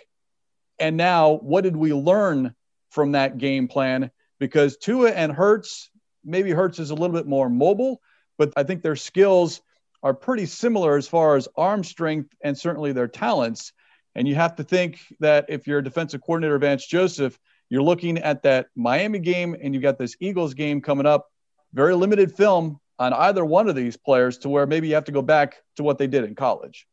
And 0.78 0.98
now, 0.98 1.38
what 1.42 1.64
did 1.64 1.76
we 1.76 1.94
learn 1.94 2.54
from 2.90 3.14
that 3.14 3.38
game 3.38 3.68
plan? 3.68 4.12
Because 4.40 4.78
Tua 4.78 5.12
and 5.12 5.32
Hurts, 5.32 5.90
maybe 6.26 6.52
Hurts 6.52 6.80
is 6.80 6.90
a 6.90 6.96
little 6.96 7.16
bit 7.16 7.28
more 7.28 7.50
mobile, 7.50 8.02
but 8.38 8.52
I 8.58 8.64
think 8.64 8.82
their 8.82 8.96
skills 8.96 9.62
are 10.04 10.14
pretty 10.14 10.46
similar 10.46 10.98
as 10.98 11.08
far 11.08 11.36
as 11.36 11.48
arm 11.56 11.84
strength 11.84 12.34
and 12.44 12.58
certainly 12.58 12.92
their 12.92 13.08
talents. 13.08 13.74
And 14.16 14.28
you 14.28 14.36
have 14.36 14.56
to 14.56 14.64
think 14.64 15.00
that 15.20 15.46
if 15.50 15.68
you're 15.68 15.80
a 15.80 15.84
defensive 15.84 16.22
coordinator, 16.22 16.58
Vance 16.58 16.86
Joseph, 16.86 17.38
you're 17.70 17.84
looking 17.84 18.18
at 18.18 18.44
that 18.44 18.68
Miami 18.76 19.20
game 19.20 19.56
and 19.62 19.74
you've 19.74 19.84
got 19.84 19.98
this 19.98 20.16
Eagles 20.20 20.54
game 20.54 20.82
coming 20.82 21.06
up. 21.06 21.28
Very 21.74 21.96
limited 21.96 22.36
film 22.36 22.80
on 23.00 23.14
either 23.14 23.46
one 23.46 23.70
of 23.70 23.76
these 23.76 23.96
players 23.96 24.40
to 24.40 24.50
where 24.50 24.68
maybe 24.68 24.88
you 24.88 24.96
have 24.96 25.06
to 25.06 25.12
go 25.12 25.22
back 25.22 25.56
to 25.78 25.84
what 25.84 25.98
they 25.98 26.08
did 26.08 26.24
in 26.24 26.36
college. 26.36 26.86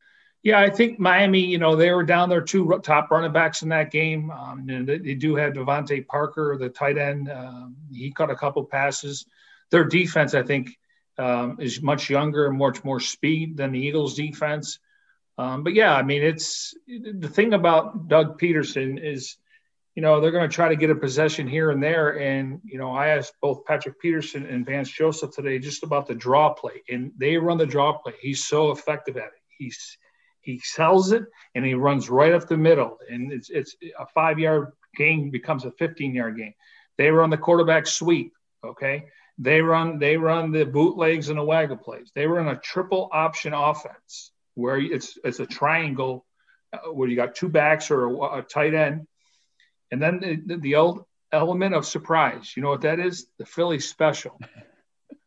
Yeah, 0.45 0.61
I 0.61 0.71
think 0.71 1.01
Miami, 1.01 1.41
you 1.41 1.59
know, 1.59 1.75
they 1.75 1.91
were 1.91 2.05
down 2.05 2.29
their 2.29 2.41
two 2.41 2.81
top 2.85 3.11
running 3.11 3.33
backs 3.33 3.63
in 3.63 3.69
that 3.71 3.91
game. 3.91 4.31
Um, 4.31 4.65
they, 4.65 4.99
they, 4.99 5.15
do 5.15 5.35
have 5.35 5.55
DeVante 5.55 6.07
Parker, 6.07 6.57
the 6.59 6.69
tight 6.69 6.97
end. 6.97 7.29
Um, 7.29 7.75
he 7.93 8.13
caught 8.13 8.31
a 8.31 8.37
couple 8.37 8.65
passes. 8.65 9.27
Their 9.71 9.85
defense, 9.85 10.35
I 10.35 10.45
think, 10.45 10.79
um, 11.19 11.59
is 11.61 11.83
much 11.83 12.11
younger 12.11 12.47
and 12.47 12.59
much 12.59 12.85
more 12.85 13.01
speed 13.01 13.57
than 13.57 13.73
the 13.73 13.81
Eagles 13.81 14.15
defense. 14.15 14.79
Um, 15.37 15.63
but 15.63 15.75
yeah, 15.75 15.95
I 15.95 16.03
mean, 16.03 16.23
it's 16.23 16.75
the 16.87 17.29
thing 17.29 17.55
about 17.55 18.09
Doug 18.09 18.41
Pederson 18.41 19.03
is, 19.03 19.37
you 19.95 20.03
know, 20.03 20.21
they're 20.21 20.33
going 20.33 20.49
to 20.49 20.55
try 20.55 20.69
to 20.69 20.77
get 20.77 20.91
a 20.91 20.95
possession 20.95 21.47
here 21.47 21.71
and 21.71 21.83
there. 21.83 22.21
And, 22.21 22.61
you 22.65 22.79
know, 22.79 22.91
I 22.91 23.09
asked 23.09 23.35
both 23.41 23.65
Patrick 23.65 24.01
Peterson 24.01 24.47
and 24.47 24.67
Vance 24.67 24.91
Joseph 24.91 25.35
today 25.35 25.59
just 25.59 25.83
about 25.83 26.07
the 26.07 26.15
draw 26.15 26.55
play, 26.55 26.83
and 26.89 27.13
they 27.17 27.37
run 27.37 27.59
the 27.59 27.67
draw 27.67 27.99
play. 27.99 28.15
He's 28.21 28.45
so 28.45 28.71
effective 28.71 29.17
at 29.17 29.25
it. 29.25 29.33
He's 29.59 29.99
he 30.41 30.61
sells 30.61 31.13
it 31.13 31.25
and 31.55 31.65
he 31.65 31.75
runs 31.75 32.09
right 32.09 32.33
up 32.33 32.49
the 32.49 32.57
middle, 32.57 32.99
and 33.11 33.33
it's 33.33 33.51
it's 33.51 33.77
a 33.99 34.07
five 34.07 34.39
yard 34.39 34.73
gain 34.97 35.31
becomes 35.31 35.65
a 35.65 35.73
15 35.73 36.15
yard 36.15 36.37
gain. 36.37 36.55
They 36.97 37.11
run 37.11 37.31
the 37.31 37.37
quarterback 37.37 37.87
sweep. 37.87 38.33
Okay, 38.65 39.07
they 39.39 39.61
run 39.61 39.99
they 39.99 40.17
run 40.17 40.51
the 40.51 40.65
bootlegs 40.65 41.29
and 41.29 41.39
the 41.39 41.45
waggle 41.45 41.77
plays. 41.77 42.11
They 42.15 42.27
run 42.27 42.49
a 42.49 42.57
triple 42.59 43.09
option 43.13 43.55
offense 43.55 44.33
where 44.55 44.79
it's 44.79 45.17
it's 45.25 45.41
a 45.41 45.47
triangle 45.47 46.27
uh, 46.73 46.91
where 46.93 47.09
you 47.09 47.17
got 47.17 47.37
two 47.37 47.49
backs 47.49 47.91
or 47.91 48.07
a, 48.07 48.39
a 48.39 48.43
tight 48.43 48.75
end, 48.75 49.07
and 49.91 50.03
then 50.03 50.43
the, 50.47 50.57
the 50.57 50.75
old 50.75 51.05
element 51.31 51.75
of 51.75 51.87
surprise. 51.87 52.53
You 52.57 52.63
know 52.63 52.71
what 52.71 52.83
that 52.83 52.99
is? 52.99 53.27
The 53.39 53.47
Philly 53.47 53.81
special. 53.81 54.39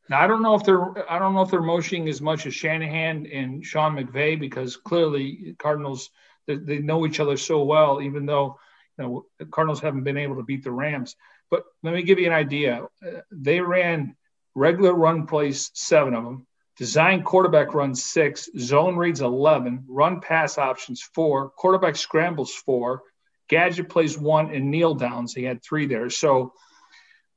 Now 0.09 0.19
I 0.19 0.27
don't 0.27 0.41
know 0.41 0.55
if 0.55 0.65
they're 0.65 1.09
I 1.09 1.19
don't 1.19 1.33
know 1.33 1.43
if 1.43 1.51
they're 1.51 1.61
motioning 1.61 2.09
as 2.09 2.19
much 2.21 2.45
as 2.45 2.53
Shanahan 2.53 3.27
and 3.27 3.65
Sean 3.65 3.95
McVay 3.95 4.37
because 4.37 4.75
clearly 4.75 5.55
Cardinals 5.57 6.09
they, 6.47 6.57
they 6.57 6.79
know 6.79 7.05
each 7.05 7.21
other 7.21 7.37
so 7.37 7.63
well, 7.63 8.01
even 8.01 8.25
though 8.25 8.59
you 8.97 9.05
know 9.05 9.25
the 9.39 9.45
Cardinals 9.45 9.79
haven't 9.79 10.03
been 10.03 10.17
able 10.17 10.35
to 10.35 10.43
beat 10.43 10.65
the 10.65 10.71
Rams. 10.71 11.15
But 11.51 11.65
let 11.83 11.93
me 11.93 12.01
give 12.01 12.17
you 12.17 12.25
an 12.27 12.33
idea. 12.33 12.87
Uh, 13.05 13.19
they 13.31 13.59
ran 13.59 14.15
regular 14.55 14.93
run 14.93 15.27
plays, 15.27 15.69
seven 15.73 16.15
of 16.15 16.23
them, 16.23 16.47
design 16.77 17.21
quarterback 17.23 17.73
runs 17.73 18.03
six, 18.03 18.49
zone 18.57 18.95
reads 18.95 19.21
11, 19.21 19.85
run 19.87 20.21
pass 20.21 20.57
options 20.57 21.01
four, 21.13 21.49
quarterback 21.49 21.95
scrambles 21.95 22.53
four, 22.53 23.03
gadget 23.49 23.89
plays 23.89 24.17
one, 24.17 24.49
and 24.49 24.71
kneel 24.71 24.95
downs. 24.95 25.33
He 25.33 25.43
had 25.43 25.61
three 25.61 25.85
there. 25.85 26.09
So 26.09 26.53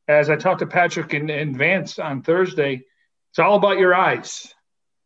as 0.09 0.31
I 0.31 0.37
talked 0.37 0.61
to 0.61 0.67
Patrick 0.67 1.13
and, 1.13 1.29
and 1.31 1.57
Vance 1.57 1.99
on 1.99 2.23
Thursday, 2.23 2.83
it's 3.31 3.39
all 3.39 3.57
about 3.57 3.79
your 3.79 3.95
eyes. 3.95 4.53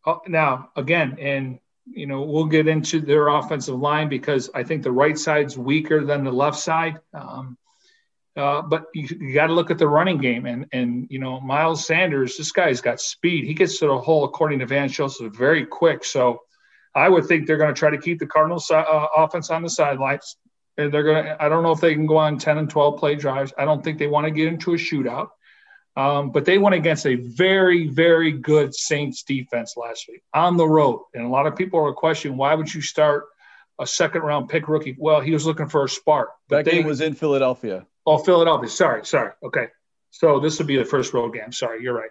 Uh, 0.04 0.16
now, 0.26 0.70
again, 0.76 1.16
and 1.18 1.58
you 1.90 2.06
know 2.06 2.22
we'll 2.22 2.44
get 2.44 2.68
into 2.68 3.00
their 3.00 3.28
offensive 3.28 3.74
line 3.74 4.08
because 4.08 4.50
I 4.54 4.62
think 4.62 4.82
the 4.82 4.92
right 4.92 5.18
side's 5.18 5.56
weaker 5.56 6.04
than 6.04 6.24
the 6.24 6.32
left 6.32 6.58
side. 6.58 6.98
Um, 7.14 7.56
uh, 8.38 8.62
but 8.62 8.86
you, 8.94 9.08
you 9.20 9.34
got 9.34 9.48
to 9.48 9.52
look 9.52 9.70
at 9.70 9.78
the 9.78 9.88
running 9.88 10.18
game, 10.18 10.46
and 10.46 10.66
and 10.72 11.06
you 11.10 11.18
know 11.18 11.40
Miles 11.40 11.84
Sanders, 11.84 12.36
this 12.36 12.52
guy's 12.52 12.80
got 12.80 13.00
speed. 13.00 13.44
He 13.44 13.54
gets 13.54 13.78
to 13.80 13.88
the 13.88 13.98
hole, 13.98 14.24
according 14.24 14.60
to 14.60 14.66
Van 14.66 14.88
Joseph, 14.88 15.34
very 15.34 15.66
quick. 15.66 16.04
So 16.04 16.42
I 16.94 17.08
would 17.08 17.26
think 17.26 17.46
they're 17.46 17.56
going 17.56 17.74
to 17.74 17.78
try 17.78 17.90
to 17.90 17.98
keep 17.98 18.18
the 18.18 18.26
Cardinals 18.26 18.70
uh, 18.70 19.06
offense 19.16 19.50
on 19.50 19.62
the 19.62 19.70
sidelines. 19.70 20.36
They're 20.76 20.90
going 20.90 21.24
to, 21.24 21.42
I 21.42 21.48
don't 21.48 21.64
know 21.64 21.72
if 21.72 21.80
they 21.80 21.94
can 21.94 22.06
go 22.06 22.18
on 22.18 22.38
10 22.38 22.58
and 22.58 22.70
12 22.70 22.98
play 22.98 23.16
drives. 23.16 23.52
I 23.58 23.64
don't 23.64 23.82
think 23.82 23.98
they 23.98 24.06
want 24.06 24.26
to 24.26 24.30
get 24.30 24.46
into 24.46 24.74
a 24.74 24.76
shootout. 24.76 25.30
Um, 25.96 26.30
but 26.30 26.44
they 26.44 26.58
went 26.58 26.76
against 26.76 27.06
a 27.06 27.16
very, 27.16 27.88
very 27.88 28.30
good 28.30 28.72
Saints 28.72 29.24
defense 29.24 29.74
last 29.76 30.06
week 30.08 30.22
on 30.32 30.56
the 30.56 30.66
road. 30.66 31.02
And 31.14 31.24
a 31.24 31.28
lot 31.28 31.48
of 31.48 31.56
people 31.56 31.80
are 31.80 31.92
questioning 31.92 32.38
why 32.38 32.54
would 32.54 32.72
you 32.72 32.80
start 32.80 33.24
a 33.80 33.86
second 33.86 34.22
round 34.22 34.48
pick 34.48 34.68
rookie? 34.68 34.94
Well, 34.96 35.20
he 35.20 35.32
was 35.32 35.44
looking 35.44 35.68
for 35.68 35.82
a 35.82 35.88
spark. 35.88 36.30
That 36.50 36.64
game 36.64 36.86
was 36.86 37.00
in 37.00 37.14
Philadelphia. 37.14 37.84
Oh, 38.08 38.16
Philadelphia. 38.16 38.70
Sorry, 38.70 39.04
sorry. 39.04 39.32
Okay. 39.42 39.66
So 40.10 40.40
this 40.40 40.56
would 40.56 40.66
be 40.66 40.78
the 40.78 40.84
first 40.86 41.12
road 41.12 41.34
game. 41.34 41.52
Sorry, 41.52 41.82
you're 41.82 41.94
right. 41.94 42.10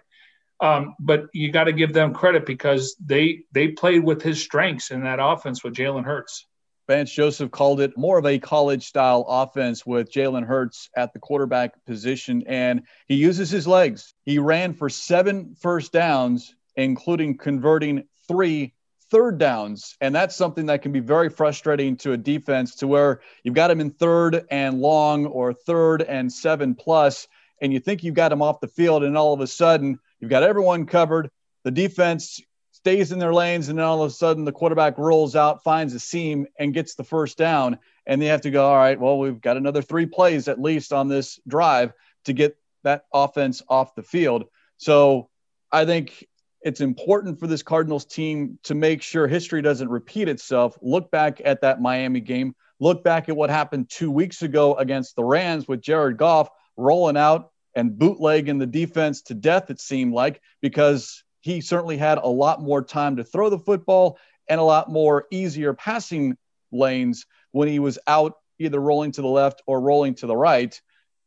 Um, 0.60 0.94
but 1.00 1.26
you 1.34 1.50
got 1.50 1.64
to 1.64 1.72
give 1.72 1.92
them 1.92 2.14
credit 2.14 2.46
because 2.46 2.94
they 3.04 3.40
they 3.50 3.68
played 3.68 4.04
with 4.04 4.22
his 4.22 4.40
strengths 4.40 4.92
in 4.92 5.02
that 5.02 5.18
offense 5.20 5.64
with 5.64 5.74
Jalen 5.74 6.04
Hurts. 6.04 6.46
Vance 6.86 7.12
Joseph 7.12 7.50
called 7.50 7.80
it 7.80 7.98
more 7.98 8.16
of 8.16 8.26
a 8.26 8.38
college 8.38 8.86
style 8.86 9.26
offense 9.28 9.84
with 9.84 10.10
Jalen 10.10 10.46
Hurts 10.46 10.88
at 10.96 11.12
the 11.12 11.18
quarterback 11.18 11.84
position, 11.84 12.44
and 12.46 12.82
he 13.08 13.16
uses 13.16 13.50
his 13.50 13.66
legs. 13.66 14.14
He 14.22 14.38
ran 14.38 14.74
for 14.74 14.88
seven 14.88 15.56
first 15.60 15.92
downs, 15.92 16.54
including 16.76 17.38
converting 17.38 18.04
three 18.28 18.72
third 19.10 19.38
downs. 19.38 19.96
And 20.00 20.14
that's 20.14 20.36
something 20.36 20.66
that 20.66 20.82
can 20.82 20.92
be 20.92 21.00
very 21.00 21.28
frustrating 21.30 21.96
to 21.98 22.12
a 22.12 22.16
defense 22.16 22.74
to 22.76 22.86
where 22.86 23.20
you've 23.42 23.54
got 23.54 23.68
them 23.68 23.80
in 23.80 23.90
third 23.90 24.46
and 24.50 24.80
long 24.80 25.26
or 25.26 25.52
third 25.52 26.02
and 26.02 26.32
seven 26.32 26.74
plus, 26.74 27.26
and 27.60 27.72
you 27.72 27.80
think 27.80 28.04
you've 28.04 28.14
got 28.14 28.28
them 28.28 28.42
off 28.42 28.60
the 28.60 28.68
field, 28.68 29.02
and 29.04 29.16
all 29.16 29.32
of 29.32 29.40
a 29.40 29.46
sudden 29.46 29.98
you've 30.20 30.30
got 30.30 30.42
everyone 30.42 30.86
covered. 30.86 31.30
The 31.64 31.70
defense 31.70 32.40
stays 32.72 33.10
in 33.10 33.18
their 33.18 33.34
lanes, 33.34 33.68
and 33.68 33.78
then 33.78 33.84
all 33.84 34.02
of 34.02 34.10
a 34.10 34.14
sudden 34.14 34.44
the 34.44 34.52
quarterback 34.52 34.96
rolls 34.98 35.34
out, 35.34 35.64
finds 35.64 35.94
a 35.94 35.98
seam, 35.98 36.46
and 36.58 36.72
gets 36.72 36.94
the 36.94 37.04
first 37.04 37.36
down. 37.36 37.78
And 38.06 38.22
they 38.22 38.26
have 38.26 38.42
to 38.42 38.50
go, 38.50 38.64
all 38.64 38.76
right, 38.76 38.98
well, 38.98 39.18
we've 39.18 39.40
got 39.40 39.56
another 39.56 39.82
three 39.82 40.06
plays 40.06 40.48
at 40.48 40.60
least 40.60 40.92
on 40.92 41.08
this 41.08 41.40
drive 41.48 41.92
to 42.24 42.32
get 42.32 42.56
that 42.84 43.06
offense 43.12 43.62
off 43.68 43.94
the 43.94 44.02
field. 44.02 44.44
So 44.76 45.28
I 45.72 45.84
think 45.84 46.26
it's 46.62 46.80
important 46.80 47.38
for 47.38 47.46
this 47.46 47.62
Cardinals 47.62 48.04
team 48.04 48.58
to 48.64 48.74
make 48.74 49.02
sure 49.02 49.26
history 49.26 49.62
doesn't 49.62 49.88
repeat 49.88 50.28
itself. 50.28 50.76
Look 50.82 51.10
back 51.10 51.40
at 51.44 51.60
that 51.60 51.80
Miami 51.80 52.20
game. 52.20 52.54
Look 52.80 53.04
back 53.04 53.28
at 53.28 53.36
what 53.36 53.50
happened 53.50 53.90
two 53.90 54.10
weeks 54.10 54.42
ago 54.42 54.74
against 54.74 55.16
the 55.16 55.24
Rams 55.24 55.68
with 55.68 55.80
Jared 55.80 56.16
Goff 56.16 56.48
rolling 56.76 57.16
out 57.16 57.50
and 57.74 57.98
bootlegging 57.98 58.58
the 58.58 58.66
defense 58.66 59.22
to 59.22 59.34
death, 59.34 59.70
it 59.70 59.80
seemed 59.80 60.12
like, 60.12 60.40
because 60.60 61.22
he 61.40 61.60
certainly 61.60 61.96
had 61.96 62.18
a 62.18 62.26
lot 62.26 62.60
more 62.60 62.82
time 62.82 63.16
to 63.16 63.24
throw 63.24 63.50
the 63.50 63.58
football 63.58 64.18
and 64.48 64.60
a 64.60 64.64
lot 64.64 64.90
more 64.90 65.26
easier 65.30 65.74
passing 65.74 66.36
lanes 66.72 67.26
when 67.52 67.68
he 67.68 67.78
was 67.78 67.98
out 68.06 68.34
either 68.58 68.80
rolling 68.80 69.12
to 69.12 69.22
the 69.22 69.28
left 69.28 69.62
or 69.66 69.80
rolling 69.80 70.14
to 70.16 70.26
the 70.26 70.36
right. 70.36 70.80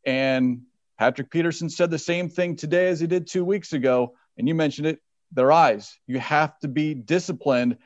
And 0.06 0.64
Patrick 0.98 1.32
Peterson 1.32 1.70
said 1.70 1.90
the 1.90 2.00
same 2.00 2.30
thing 2.30 2.56
today 2.56 2.90
as 2.90 3.00
he 3.00 3.08
did 3.08 3.28
two 3.28 3.46
weeks 3.46 3.74
ago. 3.74 4.16
And 4.38 4.48
you 4.48 4.56
mentioned 4.56 4.88
it 4.88 5.00
their 5.32 5.52
eyes. 5.52 5.98
You 6.08 6.20
have 6.20 6.58
to 6.60 6.68
be 6.68 6.94
disciplined. 6.94 7.78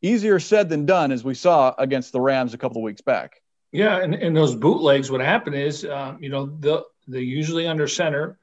Easier 0.00 0.38
said 0.38 0.68
than 0.68 0.86
done, 0.86 1.12
as 1.12 1.24
we 1.24 1.34
saw 1.34 1.74
against 1.76 2.12
the 2.12 2.20
Rams 2.20 2.54
a 2.54 2.58
couple 2.58 2.78
of 2.78 2.84
weeks 2.84 3.00
back. 3.00 3.42
Yeah, 3.72 3.98
and, 3.98 4.14
and 4.14 4.36
those 4.36 4.54
bootlegs, 4.54 5.10
what 5.10 5.20
happened 5.20 5.56
is, 5.56 5.84
um, 5.84 6.22
you 6.22 6.28
know, 6.28 6.46
the, 6.46 6.84
they're 7.06 7.20
usually 7.20 7.66
under 7.66 7.88
center 7.88 8.38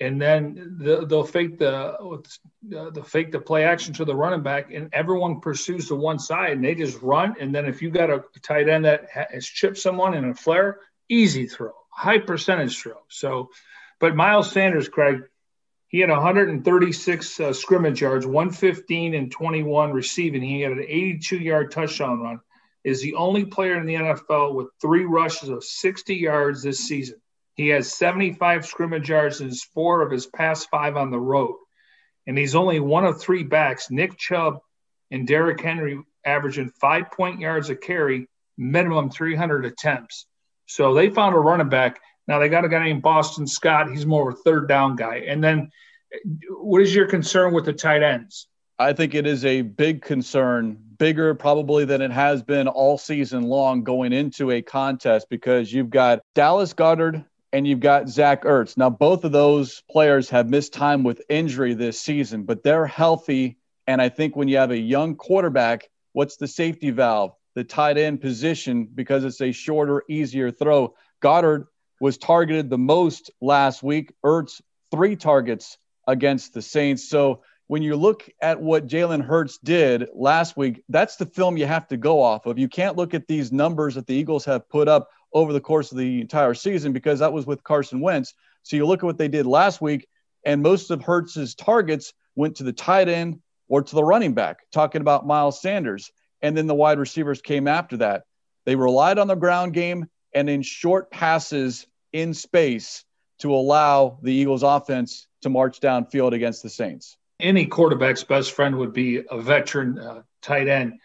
and 0.00 0.20
then 0.20 0.76
they'll 0.78 1.24
fake 1.24 1.58
the 1.58 2.20
the 2.62 3.02
fake 3.02 3.32
the 3.32 3.40
play 3.40 3.64
action 3.64 3.94
to 3.94 4.04
the 4.04 4.14
running 4.14 4.42
back, 4.42 4.70
and 4.72 4.90
everyone 4.92 5.40
pursues 5.40 5.88
to 5.88 5.94
one 5.94 6.18
side, 6.18 6.52
and 6.52 6.64
they 6.64 6.74
just 6.74 7.00
run. 7.00 7.34
And 7.40 7.54
then 7.54 7.66
if 7.66 7.80
you 7.80 7.90
got 7.90 8.10
a 8.10 8.22
tight 8.42 8.68
end 8.68 8.84
that 8.84 9.06
has 9.10 9.46
chipped 9.46 9.78
someone 9.78 10.14
in 10.14 10.24
a 10.26 10.34
flare, 10.34 10.80
easy 11.08 11.46
throw, 11.46 11.72
high 11.90 12.18
percentage 12.18 12.78
throw. 12.78 12.98
So, 13.08 13.48
but 13.98 14.14
Miles 14.14 14.50
Sanders, 14.50 14.88
Craig, 14.88 15.22
he 15.96 16.00
had 16.00 16.10
136 16.10 17.40
uh, 17.40 17.54
scrimmage 17.54 18.02
yards, 18.02 18.26
115 18.26 19.14
and 19.14 19.32
21 19.32 19.92
receiving. 19.92 20.42
He 20.42 20.60
had 20.60 20.72
an 20.72 20.84
82 20.86 21.38
yard 21.38 21.70
touchdown 21.70 22.20
run. 22.20 22.40
Is 22.84 23.00
the 23.00 23.14
only 23.14 23.46
player 23.46 23.80
in 23.80 23.86
the 23.86 23.94
NFL 23.94 24.54
with 24.54 24.66
three 24.78 25.06
rushes 25.06 25.48
of 25.48 25.64
60 25.64 26.14
yards 26.14 26.62
this 26.62 26.80
season. 26.80 27.16
He 27.54 27.68
has 27.68 27.94
75 27.94 28.66
scrimmage 28.66 29.08
yards 29.08 29.40
in 29.40 29.50
four 29.54 30.02
of 30.02 30.10
his 30.10 30.26
past 30.26 30.68
five 30.70 30.98
on 30.98 31.10
the 31.10 31.18
road. 31.18 31.56
And 32.26 32.36
he's 32.36 32.54
only 32.54 32.78
one 32.78 33.06
of 33.06 33.18
three 33.18 33.44
backs, 33.44 33.90
Nick 33.90 34.18
Chubb 34.18 34.58
and 35.10 35.26
Derrick 35.26 35.62
Henry, 35.62 35.98
averaging 36.26 36.72
five 36.78 37.10
point 37.10 37.40
yards 37.40 37.70
a 37.70 37.74
carry, 37.74 38.28
minimum 38.58 39.08
300 39.08 39.64
attempts. 39.64 40.26
So 40.66 40.92
they 40.92 41.08
found 41.08 41.34
a 41.34 41.38
running 41.38 41.70
back. 41.70 42.00
Now 42.26 42.38
they 42.38 42.48
got 42.48 42.64
a 42.64 42.68
guy 42.68 42.84
named 42.84 43.02
Boston 43.02 43.46
Scott. 43.46 43.90
He's 43.90 44.06
more 44.06 44.30
of 44.30 44.36
a 44.36 44.42
third 44.42 44.68
down 44.68 44.96
guy. 44.96 45.24
And 45.28 45.42
then 45.42 45.70
what 46.48 46.82
is 46.82 46.94
your 46.94 47.06
concern 47.06 47.52
with 47.52 47.64
the 47.64 47.72
tight 47.72 48.02
ends? 48.02 48.48
I 48.78 48.92
think 48.92 49.14
it 49.14 49.26
is 49.26 49.44
a 49.44 49.62
big 49.62 50.02
concern, 50.02 50.78
bigger 50.98 51.34
probably 51.34 51.86
than 51.86 52.02
it 52.02 52.10
has 52.10 52.42
been 52.42 52.68
all 52.68 52.98
season 52.98 53.44
long 53.44 53.84
going 53.84 54.12
into 54.12 54.50
a 54.50 54.60
contest 54.60 55.28
because 55.30 55.72
you've 55.72 55.88
got 55.88 56.20
Dallas 56.34 56.74
Goedert 56.74 57.24
and 57.52 57.66
you've 57.66 57.80
got 57.80 58.08
Zach 58.08 58.44
Ertz. 58.44 58.76
Now, 58.76 58.90
both 58.90 59.24
of 59.24 59.32
those 59.32 59.82
players 59.90 60.28
have 60.30 60.50
missed 60.50 60.74
time 60.74 61.04
with 61.04 61.22
injury 61.30 61.72
this 61.72 61.98
season, 62.00 62.42
but 62.42 62.62
they're 62.62 62.86
healthy. 62.86 63.56
And 63.86 64.02
I 64.02 64.10
think 64.10 64.36
when 64.36 64.48
you 64.48 64.58
have 64.58 64.72
a 64.72 64.78
young 64.78 65.14
quarterback, 65.14 65.88
what's 66.12 66.36
the 66.36 66.48
safety 66.48 66.90
valve? 66.90 67.32
The 67.54 67.64
tight 67.64 67.96
end 67.96 68.20
position 68.20 68.88
because 68.94 69.24
it's 69.24 69.40
a 69.40 69.52
shorter, 69.52 70.02
easier 70.06 70.50
throw. 70.50 70.94
Goedert 71.22 71.68
was 72.00 72.18
targeted 72.18 72.70
the 72.70 72.78
most 72.78 73.30
last 73.40 73.82
week. 73.82 74.12
Ertz, 74.24 74.60
three 74.90 75.16
targets 75.16 75.78
against 76.06 76.54
the 76.54 76.62
Saints. 76.62 77.08
So 77.08 77.42
when 77.66 77.82
you 77.82 77.96
look 77.96 78.28
at 78.40 78.60
what 78.60 78.86
Jalen 78.86 79.24
Hurts 79.24 79.58
did 79.58 80.08
last 80.14 80.56
week, 80.56 80.82
that's 80.88 81.16
the 81.16 81.26
film 81.26 81.56
you 81.56 81.66
have 81.66 81.88
to 81.88 81.96
go 81.96 82.22
off 82.22 82.46
of. 82.46 82.58
You 82.58 82.68
can't 82.68 82.96
look 82.96 83.12
at 83.14 83.26
these 83.26 83.50
numbers 83.50 83.96
that 83.96 84.06
the 84.06 84.14
Eagles 84.14 84.44
have 84.44 84.68
put 84.68 84.86
up 84.88 85.08
over 85.32 85.52
the 85.52 85.60
course 85.60 85.90
of 85.90 85.98
the 85.98 86.20
entire 86.20 86.54
season 86.54 86.92
because 86.92 87.18
that 87.18 87.32
was 87.32 87.46
with 87.46 87.64
Carson 87.64 88.00
Wentz. 88.00 88.34
So 88.62 88.76
you 88.76 88.86
look 88.86 89.02
at 89.02 89.06
what 89.06 89.18
they 89.18 89.28
did 89.28 89.46
last 89.46 89.80
week, 89.80 90.06
And 90.44 90.62
most 90.62 90.92
of 90.92 91.02
Hurts's 91.02 91.56
targets 91.56 92.14
went 92.36 92.56
to 92.56 92.62
the 92.62 92.72
tight 92.72 93.08
end 93.08 93.40
or 93.68 93.82
to 93.82 93.94
the 93.94 94.04
running 94.04 94.32
back, 94.32 94.58
talking 94.72 95.00
about 95.00 95.26
Miles 95.26 95.60
Sanders. 95.60 96.12
And 96.40 96.56
then 96.56 96.68
the 96.68 96.74
wide 96.74 97.00
receivers 97.00 97.42
came 97.42 97.66
after 97.66 97.96
that. 97.96 98.22
They 98.64 98.76
relied 98.76 99.18
on 99.18 99.26
the 99.26 99.34
ground 99.34 99.72
game 99.72 100.06
and 100.36 100.50
in 100.50 100.60
short 100.60 101.10
passes 101.10 101.86
in 102.12 102.34
space 102.34 103.04
to 103.38 103.54
allow 103.54 104.18
the 104.22 104.32
Eagles 104.32 104.62
offense 104.62 105.26
to 105.40 105.48
march 105.48 105.80
downfield 105.80 106.32
against 106.32 106.62
the 106.62 106.68
Saints. 106.68 107.16
Any 107.40 107.66
quarterback's 107.66 108.22
best 108.22 108.52
friend 108.52 108.76
would 108.76 108.92
be 108.92 109.22
a 109.30 109.40
veteran 109.40 109.98
uh, 109.98 110.22
tight 110.42 110.68
end. 110.68 111.00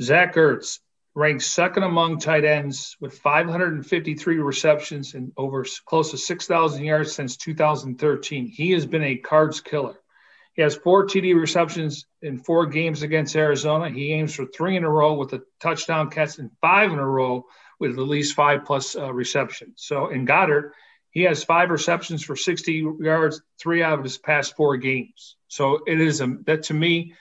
Zach 0.00 0.34
Ertz 0.36 0.78
ranks 1.14 1.46
second 1.46 1.82
among 1.82 2.18
tight 2.18 2.46
ends 2.46 2.96
with 2.98 3.18
553 3.18 4.38
receptions 4.38 5.12
and 5.12 5.32
over 5.36 5.66
close 5.84 6.10
to 6.12 6.18
6,000 6.18 6.82
yards 6.82 7.12
since 7.12 7.36
2013. 7.36 8.46
He 8.46 8.70
has 8.70 8.86
been 8.86 9.02
a 9.02 9.16
cards 9.16 9.60
killer. 9.60 9.98
He 10.54 10.62
has 10.62 10.76
four 10.76 11.06
TD 11.06 11.38
receptions 11.38 12.06
in 12.22 12.38
four 12.38 12.66
games 12.66 13.02
against 13.02 13.36
Arizona. 13.36 13.90
He 13.90 14.12
aims 14.12 14.34
for 14.34 14.46
three 14.46 14.76
in 14.76 14.84
a 14.84 14.90
row 14.90 15.14
with 15.14 15.32
a 15.34 15.42
touchdown 15.60 16.10
catch 16.10 16.38
and 16.38 16.50
five 16.60 16.90
in 16.90 16.98
a 16.98 17.06
row 17.06 17.46
with 17.82 17.98
at 17.98 18.08
least 18.08 18.36
five 18.36 18.64
plus 18.64 18.94
uh, 18.94 19.12
receptions. 19.12 19.82
So 19.82 20.08
in 20.08 20.24
Goedert, 20.24 20.70
he 21.10 21.22
has 21.22 21.42
five 21.42 21.70
receptions 21.70 22.22
for 22.22 22.36
60 22.36 22.86
yards, 23.00 23.42
three 23.60 23.82
out 23.82 23.98
of 23.98 24.04
his 24.04 24.18
past 24.18 24.54
four 24.56 24.76
games. 24.76 25.36
So 25.48 25.80
it 25.84 26.00
is 26.00 26.20
a 26.20 26.28
that 26.46 26.62
to 26.64 26.74
me, 26.74 27.14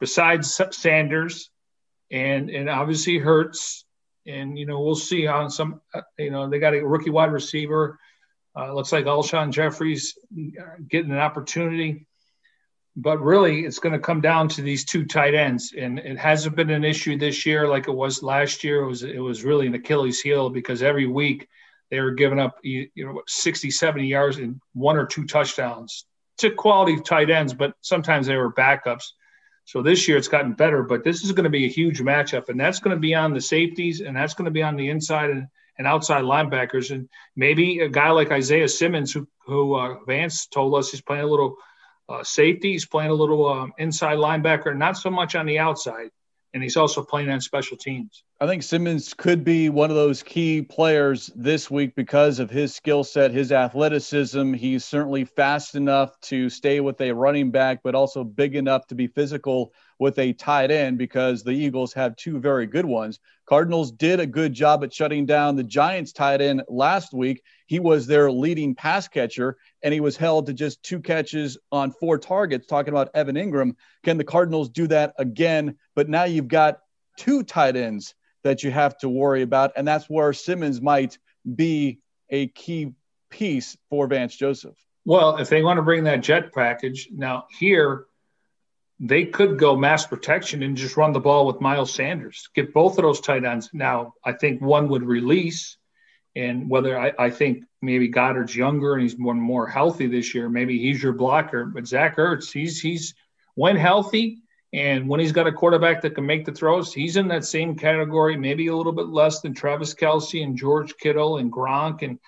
besides 0.00 0.60
Sanders, 0.72 1.50
and 2.10 2.50
and 2.50 2.68
obviously 2.68 3.18
Hurts, 3.18 3.84
and 4.26 4.58
you 4.58 4.66
know 4.66 4.80
we'll 4.80 4.96
see 4.96 5.28
on 5.28 5.50
some, 5.50 5.80
uh, 5.94 6.00
you 6.18 6.32
know 6.32 6.50
they 6.50 6.58
got 6.58 6.74
a 6.74 6.84
rookie 6.84 7.10
wide 7.10 7.32
receiver. 7.32 7.98
Uh, 8.56 8.74
looks 8.74 8.90
like 8.90 9.04
Alshon 9.04 9.52
Jeffery's 9.52 10.18
getting 10.88 11.12
an 11.12 11.18
opportunity 11.18 12.07
but 13.00 13.22
really 13.22 13.64
it's 13.64 13.78
going 13.78 13.92
to 13.92 13.98
come 13.98 14.20
down 14.20 14.48
to 14.48 14.60
these 14.60 14.84
two 14.84 15.04
tight 15.04 15.32
ends 15.32 15.72
and 15.78 16.00
it 16.00 16.18
hasn't 16.18 16.56
been 16.56 16.70
an 16.70 16.84
issue 16.84 17.16
this 17.16 17.46
year 17.46 17.68
like 17.68 17.86
it 17.86 17.92
was 17.92 18.24
last 18.24 18.64
year. 18.64 18.82
It 18.82 18.88
was 18.88 19.02
it 19.04 19.22
was 19.22 19.44
really 19.44 19.68
an 19.68 19.74
achilles 19.74 20.20
heel 20.20 20.50
because 20.50 20.82
every 20.82 21.06
week 21.06 21.48
they 21.92 22.00
were 22.00 22.10
giving 22.10 22.40
up 22.40 22.58
you 22.64 22.88
know 22.96 23.22
60 23.28 23.70
70 23.70 24.06
yards 24.06 24.38
and 24.38 24.60
one 24.74 24.96
or 24.96 25.06
two 25.06 25.26
touchdowns 25.26 26.06
to 26.38 26.50
quality 26.50 27.00
tight 27.00 27.30
ends 27.30 27.54
but 27.54 27.74
sometimes 27.82 28.26
they 28.26 28.36
were 28.36 28.52
backups. 28.52 29.12
So 29.64 29.80
this 29.80 30.08
year 30.08 30.16
it's 30.16 30.26
gotten 30.26 30.54
better 30.54 30.82
but 30.82 31.04
this 31.04 31.22
is 31.22 31.30
going 31.30 31.44
to 31.44 31.50
be 31.50 31.66
a 31.66 31.70
huge 31.70 32.00
matchup 32.00 32.48
and 32.48 32.58
that's 32.58 32.80
going 32.80 32.96
to 32.96 33.00
be 33.00 33.14
on 33.14 33.32
the 33.32 33.40
safeties 33.40 34.00
and 34.00 34.16
that's 34.16 34.34
going 34.34 34.46
to 34.46 34.50
be 34.50 34.62
on 34.62 34.74
the 34.74 34.90
inside 34.90 35.30
and, 35.30 35.46
and 35.78 35.86
outside 35.86 36.24
linebackers. 36.24 36.90
And 36.90 37.08
maybe 37.36 37.78
a 37.78 37.88
guy 37.88 38.10
like 38.10 38.32
isaiah 38.32 38.68
simmons 38.68 39.12
who, 39.12 39.28
who 39.46 39.74
uh, 39.74 39.98
vance 40.04 40.46
told 40.46 40.74
us 40.74 40.90
he's 40.90 41.00
playing 41.00 41.22
a 41.22 41.28
little 41.28 41.54
uh, 42.08 42.24
safety. 42.24 42.72
He's 42.72 42.86
playing 42.86 43.10
a 43.10 43.14
little 43.14 43.48
um, 43.48 43.72
inside 43.78 44.18
linebacker, 44.18 44.76
not 44.76 44.96
so 44.96 45.10
much 45.10 45.34
on 45.34 45.46
the 45.46 45.58
outside. 45.58 46.10
And 46.54 46.62
he's 46.62 46.78
also 46.78 47.04
playing 47.04 47.28
on 47.28 47.42
special 47.42 47.76
teams. 47.76 48.24
I 48.40 48.46
think 48.46 48.62
Simmons 48.62 49.12
could 49.12 49.44
be 49.44 49.68
one 49.68 49.90
of 49.90 49.96
those 49.96 50.22
key 50.22 50.62
players 50.62 51.30
this 51.36 51.70
week 51.70 51.94
because 51.94 52.38
of 52.38 52.48
his 52.48 52.74
skill 52.74 53.04
set, 53.04 53.32
his 53.32 53.52
athleticism. 53.52 54.54
He's 54.54 54.84
certainly 54.84 55.26
fast 55.26 55.74
enough 55.74 56.18
to 56.22 56.48
stay 56.48 56.80
with 56.80 56.98
a 57.02 57.12
running 57.12 57.50
back, 57.50 57.80
but 57.84 57.94
also 57.94 58.24
big 58.24 58.56
enough 58.56 58.86
to 58.86 58.94
be 58.94 59.08
physical 59.08 59.74
with 59.98 60.18
a 60.18 60.32
tight 60.32 60.70
end 60.70 60.96
because 60.96 61.42
the 61.42 61.50
Eagles 61.50 61.92
have 61.92 62.16
two 62.16 62.40
very 62.40 62.66
good 62.66 62.86
ones. 62.86 63.20
Cardinals 63.48 63.90
did 63.90 64.20
a 64.20 64.26
good 64.26 64.52
job 64.52 64.84
at 64.84 64.92
shutting 64.92 65.24
down 65.24 65.56
the 65.56 65.64
Giants 65.64 66.12
tight 66.12 66.42
end 66.42 66.62
last 66.68 67.14
week. 67.14 67.42
He 67.66 67.80
was 67.80 68.06
their 68.06 68.30
leading 68.30 68.74
pass 68.74 69.08
catcher, 69.08 69.56
and 69.82 69.94
he 69.94 70.00
was 70.00 70.18
held 70.18 70.44
to 70.46 70.52
just 70.52 70.82
two 70.82 71.00
catches 71.00 71.56
on 71.72 71.90
four 71.92 72.18
targets. 72.18 72.66
Talking 72.66 72.92
about 72.92 73.08
Evan 73.14 73.36
Engram, 73.36 73.74
can 74.04 74.18
the 74.18 74.24
Cardinals 74.24 74.68
do 74.68 74.86
that 74.88 75.14
again? 75.18 75.76
But 75.94 76.10
now 76.10 76.24
you've 76.24 76.48
got 76.48 76.80
two 77.16 77.42
tight 77.42 77.74
ends 77.74 78.14
that 78.44 78.62
you 78.62 78.70
have 78.70 78.98
to 78.98 79.08
worry 79.08 79.40
about, 79.40 79.72
and 79.76 79.88
that's 79.88 80.10
where 80.10 80.34
Simmons 80.34 80.82
might 80.82 81.16
be 81.56 82.00
a 82.28 82.48
key 82.48 82.92
piece 83.30 83.78
for 83.88 84.06
Vance 84.08 84.36
Joseph. 84.36 84.76
Well, 85.06 85.38
if 85.38 85.48
they 85.48 85.62
want 85.62 85.78
to 85.78 85.82
bring 85.82 86.04
that 86.04 86.20
jet 86.20 86.52
package, 86.52 87.08
now 87.10 87.46
here 87.58 88.07
they 89.00 89.24
could 89.24 89.58
go 89.58 89.76
mass 89.76 90.06
protection 90.06 90.62
and 90.62 90.76
just 90.76 90.96
run 90.96 91.12
the 91.12 91.20
ball 91.20 91.46
with 91.46 91.60
Miles 91.60 91.92
Sanders, 91.94 92.48
get 92.54 92.74
both 92.74 92.98
of 92.98 93.02
those 93.02 93.20
tight 93.20 93.44
ends. 93.44 93.70
Now, 93.72 94.14
I 94.24 94.32
think 94.32 94.60
one 94.60 94.88
would 94.88 95.04
release, 95.04 95.76
and 96.34 96.68
whether 96.68 96.98
I, 96.98 97.12
I 97.18 97.30
think 97.30 97.64
maybe 97.80 98.08
Goedert's 98.08 98.56
younger 98.56 98.94
and 98.94 99.02
he's 99.02 99.18
more 99.18 99.34
more 99.34 99.68
healthy 99.68 100.06
this 100.06 100.34
year, 100.34 100.48
maybe 100.48 100.78
he's 100.78 101.02
your 101.02 101.12
blocker. 101.12 101.64
But 101.64 101.86
Zach 101.86 102.16
Ertz, 102.16 102.52
he's 102.52 102.80
he's 102.80 103.14
when 103.54 103.76
healthy 103.76 104.38
and 104.72 105.08
when 105.08 105.20
he's 105.20 105.32
got 105.32 105.46
a 105.46 105.52
quarterback 105.52 106.02
that 106.02 106.14
can 106.14 106.26
make 106.26 106.44
the 106.44 106.52
throws, 106.52 106.92
he's 106.92 107.16
in 107.16 107.28
that 107.28 107.44
same 107.44 107.74
category, 107.74 108.36
maybe 108.36 108.66
a 108.66 108.76
little 108.76 108.92
bit 108.92 109.06
less 109.06 109.40
than 109.40 109.54
Travis 109.54 109.94
Kelce 109.94 110.42
and 110.42 110.58
George 110.58 110.94
Kittle 110.98 111.38
and 111.38 111.50
Gronk 111.52 112.02
and 112.02 112.18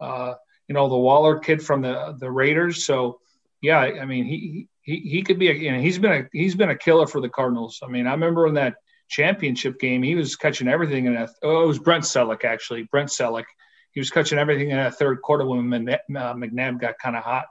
uh, 0.00 0.34
you 0.68 0.74
know 0.74 0.88
the 0.88 0.96
Waller 0.96 1.38
kid 1.38 1.62
from 1.62 1.82
the 1.82 2.16
the 2.18 2.30
Raiders. 2.30 2.84
So 2.84 3.20
yeah, 3.60 3.78
I 3.78 4.04
mean 4.04 4.24
he 4.24 4.68
he 4.86 5.00
he 5.00 5.22
could 5.22 5.38
be 5.38 5.50
a 5.50 5.52
you 5.52 5.72
know, 5.72 5.80
he's 5.80 5.98
been 5.98 6.12
a 6.12 6.28
he's 6.32 6.54
been 6.54 6.70
a 6.70 6.78
killer 6.78 7.06
for 7.06 7.20
the 7.20 7.28
Cardinals. 7.28 7.80
I 7.82 7.88
mean, 7.88 8.06
I 8.06 8.12
remember 8.12 8.46
in 8.46 8.54
that 8.54 8.76
championship 9.08 9.78
game, 9.78 10.02
he 10.02 10.14
was 10.14 10.36
catching 10.36 10.68
everything 10.68 11.06
in 11.06 11.14
that. 11.14 11.30
Oh, 11.42 11.64
it 11.64 11.66
was 11.66 11.80
Brent 11.80 12.04
Celek 12.04 12.44
actually. 12.44 12.84
Brent 12.84 13.10
Celek. 13.10 13.44
He 13.90 14.00
was 14.00 14.10
catching 14.10 14.38
everything 14.38 14.70
in 14.70 14.76
that 14.76 14.94
third 14.94 15.20
quarter 15.22 15.44
when 15.44 15.88
uh, 15.88 15.98
McNabb 16.08 16.80
got 16.80 16.98
kind 16.98 17.16
of 17.16 17.24
hot. 17.24 17.46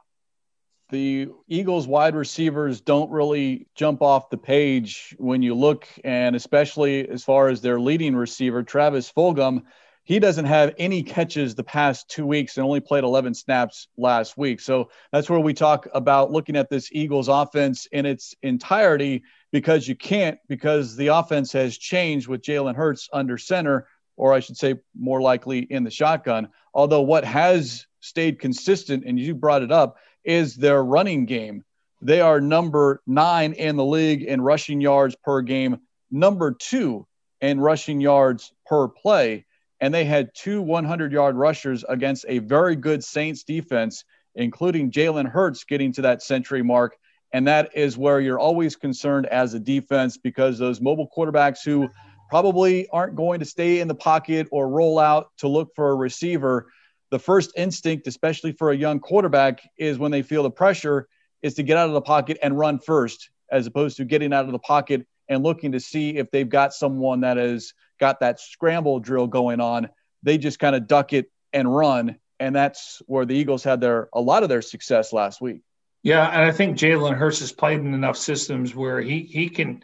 The 0.89 1.29
Eagles 1.47 1.87
wide 1.87 2.15
receivers 2.15 2.79
don't 2.79 3.09
really 3.09 3.67
jump 3.75 4.03
off 4.03 4.29
the 4.29 4.37
page 4.37 5.15
when 5.17 5.41
you 5.41 5.55
look, 5.55 5.87
and 6.03 6.35
especially 6.35 7.09
as 7.09 7.23
far 7.23 7.47
as 7.47 7.61
their 7.61 7.79
leading 7.79 8.15
receiver, 8.15 8.61
Travis 8.61 9.11
Fulgham 9.11 9.63
he 10.05 10.19
doesn't 10.19 10.45
have 10.45 10.73
any 10.77 11.01
catches 11.01 11.55
the 11.55 11.63
past 11.63 12.07
two 12.09 12.27
weeks 12.27 12.57
and 12.57 12.65
only 12.65 12.79
played 12.79 13.03
11 13.03 13.33
snaps 13.33 13.87
last 13.97 14.37
week. 14.37 14.61
So 14.61 14.91
that's 15.11 15.29
where 15.31 15.39
we 15.39 15.53
talk 15.53 15.87
about 15.95 16.31
looking 16.31 16.55
at 16.55 16.69
this 16.69 16.89
Eagles 16.91 17.27
offense 17.27 17.87
in 17.91 18.05
its 18.05 18.35
entirety 18.43 19.23
because 19.51 19.87
you 19.87 19.95
can't, 19.95 20.37
because 20.47 20.95
the 20.95 21.07
offense 21.07 21.51
has 21.53 21.75
changed 21.77 22.27
with 22.27 22.43
Jalen 22.43 22.75
Hurts 22.75 23.09
under 23.11 23.39
center, 23.39 23.87
or 24.15 24.31
I 24.31 24.41
should 24.41 24.57
say 24.57 24.75
more 24.95 25.21
likely 25.21 25.59
in 25.59 25.83
the 25.83 25.91
shotgun. 25.91 26.49
Although 26.71 27.01
what 27.01 27.25
has 27.25 27.87
stayed 27.99 28.39
consistent, 28.39 29.05
and 29.07 29.19
you 29.19 29.33
brought 29.33 29.63
it 29.63 29.71
up, 29.71 29.97
is 30.23 30.55
their 30.55 30.83
running 30.83 31.25
game. 31.25 31.63
They 32.03 32.21
are 32.21 32.39
number 32.39 33.01
nine 33.07 33.53
in 33.53 33.75
the 33.75 33.85
league 33.85 34.21
in 34.21 34.39
rushing 34.39 34.81
yards 34.81 35.15
per 35.15 35.41
game, 35.41 35.79
number 36.11 36.51
two 36.51 37.07
in 37.41 37.59
rushing 37.59 38.01
yards 38.01 38.53
per 38.67 38.87
play 38.87 39.45
and 39.81 39.93
they 39.93 40.05
had 40.05 40.31
two 40.33 40.61
100 40.61 41.11
yard 41.11 41.35
rushers 41.35 41.83
against 41.87 42.25
a 42.27 42.39
very 42.39 42.75
good 42.75 43.03
Saints 43.03 43.43
defense, 43.43 44.03
including 44.35 44.91
Jalen 44.91 45.29
Hurts 45.29 45.63
getting 45.63 45.91
to 45.93 46.01
that 46.03 46.21
century 46.21 46.63
mark. 46.63 46.97
And 47.33 47.47
that 47.47 47.71
is 47.75 47.97
where 47.97 48.21
you're 48.21 48.39
always 48.39 48.75
concerned 48.75 49.25
as 49.25 49.53
a 49.53 49.59
defense 49.59 50.17
because 50.17 50.57
those 50.57 50.79
mobile 50.79 51.09
quarterbacks 51.15 51.59
who 51.65 51.89
probably 52.29 52.87
aren't 52.89 53.15
going 53.15 53.39
to 53.39 53.45
stay 53.45 53.79
in 53.81 53.87
the 53.87 53.95
pocket 53.95 54.47
or 54.51 54.69
roll 54.69 54.99
out 54.99 55.29
to 55.37 55.47
look 55.47 55.75
for 55.75 55.89
a 55.91 55.95
receiver, 55.95 56.67
the 57.11 57.19
first 57.19 57.51
instinct, 57.57 58.07
especially 58.07 58.51
for 58.53 58.71
a 58.71 58.75
young 58.75 58.99
quarterback, 58.99 59.61
is 59.77 59.99
when 59.99 60.11
they 60.11 60.21
feel 60.21 60.43
the 60.43 60.51
pressure, 60.51 61.07
is 61.41 61.53
to 61.55 61.63
get 61.63 61.77
out 61.77 61.87
of 61.87 61.93
the 61.93 62.01
pocket 62.01 62.37
and 62.41 62.57
run 62.57 62.79
first, 62.79 63.29
as 63.51 63.67
opposed 63.67 63.97
to 63.97 64.05
getting 64.05 64.33
out 64.33 64.45
of 64.45 64.51
the 64.51 64.59
pocket 64.59 65.05
and 65.27 65.43
looking 65.43 65.71
to 65.73 65.79
see 65.79 66.17
if 66.17 66.31
they've 66.31 66.49
got 66.49 66.73
someone 66.73 67.21
that 67.21 67.37
is 67.37 67.73
got 67.99 68.19
that 68.19 68.39
scramble 68.39 68.99
drill 68.99 69.27
going 69.27 69.59
on, 69.59 69.89
they 70.23 70.37
just 70.37 70.59
kind 70.59 70.75
of 70.75 70.87
duck 70.87 71.13
it 71.13 71.31
and 71.53 71.73
run. 71.73 72.17
And 72.39 72.55
that's 72.55 73.01
where 73.05 73.25
the 73.25 73.35
Eagles 73.35 73.63
had 73.63 73.79
their 73.79 74.09
a 74.13 74.21
lot 74.21 74.43
of 74.43 74.49
their 74.49 74.61
success 74.61 75.13
last 75.13 75.41
week. 75.41 75.61
Yeah, 76.03 76.27
and 76.27 76.43
I 76.43 76.51
think 76.51 76.77
Jalen 76.77 77.15
Hurts 77.15 77.39
has 77.39 77.51
played 77.51 77.79
in 77.79 77.93
enough 77.93 78.17
systems 78.17 78.75
where 78.75 79.01
he 79.01 79.21
he 79.21 79.49
can 79.49 79.83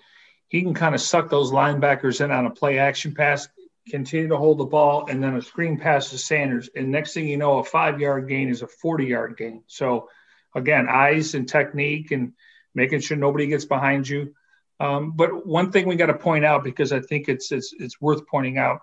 he 0.49 0.61
can 0.61 0.73
kind 0.73 0.93
of 0.93 1.01
suck 1.01 1.29
those 1.29 1.51
linebackers 1.51 2.23
in 2.23 2.29
on 2.29 2.45
a 2.45 2.51
play 2.51 2.77
action 2.77 3.15
pass, 3.15 3.47
continue 3.89 4.27
to 4.27 4.37
hold 4.37 4.57
the 4.57 4.65
ball, 4.65 5.07
and 5.09 5.23
then 5.23 5.35
a 5.35 5.41
screen 5.41 5.79
pass 5.79 6.09
to 6.09 6.17
Sanders. 6.17 6.69
And 6.75 6.91
next 6.91 7.13
thing 7.13 7.27
you 7.27 7.37
know, 7.37 7.59
a 7.59 7.63
five 7.63 7.99
yard 7.99 8.27
gain 8.27 8.49
is 8.49 8.61
a 8.61 8.67
40 8.67 9.05
yard 9.05 9.37
gain. 9.37 9.63
So 9.67 10.09
again, 10.53 10.87
eyes 10.89 11.33
and 11.35 11.47
technique 11.47 12.11
and 12.11 12.33
making 12.75 12.99
sure 12.99 13.17
nobody 13.17 13.47
gets 13.47 13.65
behind 13.65 14.07
you. 14.07 14.35
Um, 14.81 15.11
but 15.11 15.45
one 15.45 15.71
thing 15.71 15.87
we 15.87 15.95
got 15.95 16.07
to 16.07 16.15
point 16.15 16.43
out 16.43 16.63
because 16.63 16.91
I 16.91 17.01
think 17.01 17.29
it's 17.29 17.51
it's 17.51 17.71
it's 17.77 18.01
worth 18.01 18.25
pointing 18.25 18.57
out. 18.57 18.79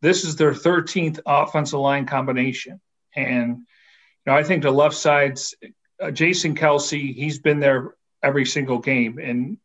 This 0.00 0.24
is 0.24 0.34
their 0.34 0.50
13th 0.50 1.20
offensive 1.24 1.78
line 1.78 2.06
combination, 2.06 2.80
and 3.14 3.50
you 3.50 3.64
know 4.26 4.34
I 4.34 4.42
think 4.42 4.64
the 4.64 4.72
left 4.72 4.96
side's 4.96 5.54
uh, 6.02 6.10
Jason 6.10 6.56
Kelce. 6.56 7.14
He's 7.14 7.38
been 7.38 7.60
there 7.60 7.94
every 8.20 8.44
single 8.44 8.80
game, 8.80 9.18
and 9.18 9.58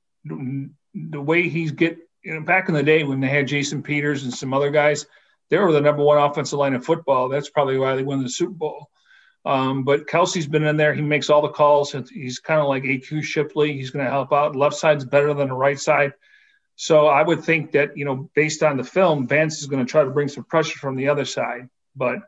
the 0.94 1.22
way 1.22 1.50
he's 1.50 1.72
get 1.72 1.98
you 2.24 2.36
know 2.36 2.42
back 2.42 2.70
in 2.70 2.76
the 2.76 2.84
day 2.84 3.04
when 3.04 3.20
they 3.20 3.28
had 3.28 3.48
Jason 3.48 3.82
Peters 3.82 4.26
and 4.26 4.34
some 4.34 4.54
other 4.54 4.70
guys, 4.70 5.08
they 5.50 5.58
were 5.58 5.72
the 5.72 5.82
number 5.82 6.04
one 6.04 6.20
offensive 6.20 6.60
line 6.60 6.76
in 6.76 6.82
football. 6.82 7.30
That's 7.30 7.50
probably 7.50 7.80
why 7.80 7.96
they 7.96 8.04
won 8.04 8.22
the 8.22 8.30
Super 8.30 8.54
Bowl. 8.54 8.92
Um, 9.46 9.84
but 9.84 10.08
Kelce's 10.08 10.48
been 10.48 10.64
in 10.64 10.78
there. 10.78 10.94
He 10.94 11.02
makes 11.02 11.30
all 11.30 11.42
the 11.42 11.50
calls. 11.50 11.96
He's 12.12 12.40
kind 12.40 12.60
of 12.60 12.68
like 12.68 12.84
AQ 12.84 13.24
Shipley. 13.24 13.74
He's 13.74 13.92
going 13.92 14.04
to 14.04 14.12
help 14.12 14.34
out. 14.34 14.56
Left 14.56 14.76
side's 14.76 15.06
better 15.06 15.34
than 15.34 15.48
the 15.48 15.56
right 15.56 15.80
side. 15.80 16.14
So 16.76 17.08
I 17.08 17.24
would 17.24 17.44
think 17.44 17.72
that, 17.72 17.98
you 17.98 18.06
know, 18.06 18.30
based 18.36 18.62
on 18.62 18.78
the 18.78 18.84
film, 18.84 19.28
Vance 19.28 19.60
is 19.60 19.68
going 19.68 19.84
to 19.84 19.90
try 19.90 20.04
to 20.04 20.12
bring 20.12 20.28
some 20.28 20.44
pressure 20.44 20.78
from 20.78 20.96
the 20.96 21.10
other 21.10 21.26
side. 21.26 21.70
But, 21.96 22.20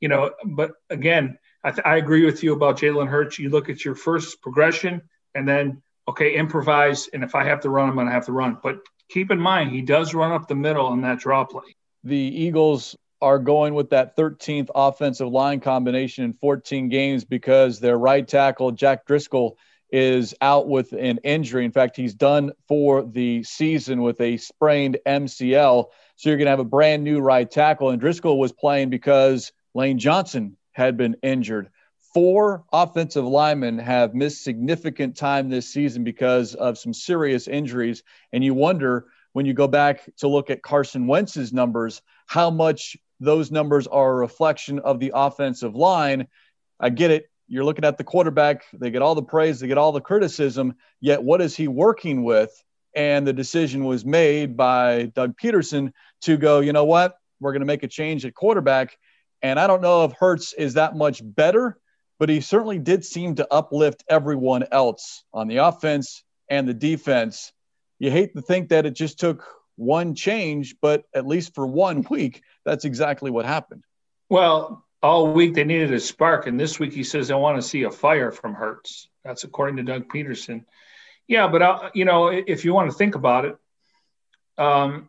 you 0.00 0.08
know, 0.08 0.32
but 0.44 0.72
again, 0.90 1.38
I, 1.62 1.70
th- 1.70 1.86
I 1.86 1.96
agree 1.96 2.24
with 2.24 2.42
you 2.42 2.52
about 2.52 2.78
Jalen 2.78 3.08
Hurts. 3.08 3.38
You 3.38 3.50
look 3.50 3.68
at 3.68 3.84
your 3.84 3.94
first 3.94 4.42
progression 4.42 5.02
and 5.34 5.48
then, 5.48 5.82
okay, 6.08 6.34
improvise. 6.34 7.08
And 7.12 7.22
if 7.22 7.36
I 7.36 7.44
have 7.44 7.60
to 7.60 7.70
run, 7.70 7.88
I'm 7.88 7.94
going 7.94 8.06
to 8.06 8.12
have 8.12 8.26
to 8.26 8.32
run. 8.32 8.58
But 8.60 8.78
keep 9.08 9.30
in 9.30 9.38
mind, 9.38 9.70
he 9.70 9.82
does 9.82 10.14
run 10.14 10.32
up 10.32 10.48
the 10.48 10.56
middle 10.56 10.86
on 10.86 11.02
that 11.02 11.20
draw 11.20 11.44
play. 11.44 11.76
The 12.02 12.16
Eagles 12.16 12.96
are 13.22 13.38
going 13.38 13.72
with 13.74 13.90
that 13.90 14.16
13th 14.16 14.68
offensive 14.74 15.28
line 15.28 15.60
combination 15.60 16.24
in 16.24 16.32
14 16.34 16.88
games 16.88 17.24
because 17.24 17.80
their 17.80 17.96
right 17.96 18.26
tackle, 18.26 18.72
Jack 18.72 19.06
Driscoll, 19.06 19.56
is 19.92 20.34
out 20.40 20.68
with 20.68 20.92
an 20.92 21.18
injury. 21.18 21.64
In 21.64 21.70
fact, 21.70 21.96
he's 21.96 22.14
done 22.14 22.52
for 22.66 23.02
the 23.04 23.44
season 23.44 24.02
with 24.02 24.20
a 24.20 24.38
sprained 24.38 24.98
MCL. 25.06 25.86
So 26.16 26.28
you're 26.28 26.38
going 26.38 26.46
to 26.46 26.50
have 26.50 26.58
a 26.58 26.64
brand 26.64 27.04
new 27.04 27.20
right 27.20 27.48
tackle. 27.48 27.90
And 27.90 28.00
Driscoll 28.00 28.38
was 28.38 28.52
playing 28.52 28.90
because 28.90 29.52
Lane 29.74 29.98
Johnson 29.98 30.56
had 30.72 30.96
been 30.96 31.16
injured. 31.22 31.68
Four 32.14 32.64
offensive 32.72 33.24
linemen 33.24 33.78
have 33.78 34.14
missed 34.14 34.42
significant 34.42 35.16
time 35.16 35.48
this 35.48 35.72
season 35.72 36.04
because 36.04 36.54
of 36.54 36.76
some 36.76 36.92
serious 36.92 37.46
injuries. 37.46 38.02
And 38.32 38.42
you 38.42 38.54
wonder 38.54 39.06
when 39.32 39.46
you 39.46 39.54
go 39.54 39.68
back 39.68 40.08
to 40.18 40.28
look 40.28 40.50
at 40.50 40.62
Carson 40.62 41.06
Wentz's 41.06 41.52
numbers, 41.52 42.02
how 42.26 42.50
much 42.50 42.96
those 43.22 43.50
numbers 43.50 43.86
are 43.86 44.12
a 44.12 44.14
reflection 44.14 44.78
of 44.80 45.00
the 45.00 45.12
offensive 45.14 45.74
line. 45.74 46.28
I 46.80 46.90
get 46.90 47.10
it 47.10 47.28
you're 47.52 47.64
looking 47.64 47.84
at 47.84 47.98
the 47.98 48.04
quarterback, 48.04 48.64
they 48.72 48.90
get 48.90 49.02
all 49.02 49.14
the 49.14 49.22
praise, 49.22 49.60
they 49.60 49.66
get 49.66 49.76
all 49.76 49.92
the 49.92 50.00
criticism, 50.00 50.74
yet 51.02 51.22
what 51.22 51.42
is 51.42 51.54
he 51.54 51.68
working 51.68 52.24
with? 52.24 52.50
And 52.94 53.26
the 53.26 53.34
decision 53.34 53.84
was 53.84 54.06
made 54.06 54.56
by 54.56 55.04
Doug 55.14 55.36
Pederson 55.36 55.92
to 56.22 56.38
go, 56.38 56.60
you 56.60 56.72
know 56.72 56.86
what? 56.86 57.16
We're 57.40 57.52
going 57.52 57.60
to 57.60 57.66
make 57.66 57.82
a 57.82 57.88
change 57.88 58.24
at 58.24 58.34
quarterback. 58.34 58.96
And 59.42 59.60
I 59.60 59.66
don't 59.66 59.82
know 59.82 60.04
if 60.04 60.12
Hurts 60.12 60.54
is 60.54 60.74
that 60.74 60.96
much 60.96 61.20
better, 61.22 61.78
but 62.18 62.30
he 62.30 62.40
certainly 62.40 62.78
did 62.78 63.04
seem 63.04 63.34
to 63.34 63.52
uplift 63.52 64.02
everyone 64.08 64.64
else 64.72 65.22
on 65.34 65.46
the 65.46 65.58
offense 65.58 66.24
and 66.48 66.66
the 66.66 66.72
defense. 66.72 67.52
You 67.98 68.10
hate 68.10 68.34
to 68.34 68.40
think 68.40 68.70
that 68.70 68.86
it 68.86 68.94
just 68.94 69.20
took 69.20 69.44
one 69.76 70.14
change, 70.14 70.76
but 70.80 71.04
at 71.14 71.26
least 71.26 71.54
for 71.54 71.66
one 71.66 72.06
week, 72.10 72.42
that's 72.64 72.84
exactly 72.84 73.30
what 73.30 73.44
happened. 73.44 73.84
Well, 74.28 74.84
all 75.02 75.32
week 75.32 75.54
they 75.54 75.64
needed 75.64 75.92
a 75.92 76.00
spark, 76.00 76.46
and 76.46 76.58
this 76.58 76.78
week 76.78 76.92
he 76.92 77.04
says 77.04 77.30
I 77.30 77.36
want 77.36 77.60
to 77.60 77.62
see 77.62 77.82
a 77.82 77.90
fire 77.90 78.30
from 78.30 78.54
Hurts. 78.54 79.08
That's 79.24 79.44
according 79.44 79.76
to 79.76 79.82
Doug 79.82 80.08
Pederson. 80.08 80.64
Yeah, 81.26 81.48
but 81.48 81.62
uh, 81.62 81.90
you 81.94 82.04
know, 82.04 82.28
if 82.28 82.64
you 82.64 82.74
want 82.74 82.90
to 82.90 82.96
think 82.96 83.14
about 83.14 83.44
it, 83.44 83.56
um, 84.58 85.08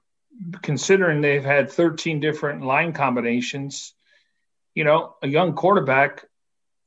considering 0.61 1.21
they've 1.21 1.43
had 1.43 1.71
13 1.71 2.19
different 2.19 2.63
line 2.63 2.93
combinations, 2.93 3.93
you 4.73 4.83
know, 4.83 5.15
a 5.21 5.27
young 5.27 5.53
quarterback. 5.53 6.25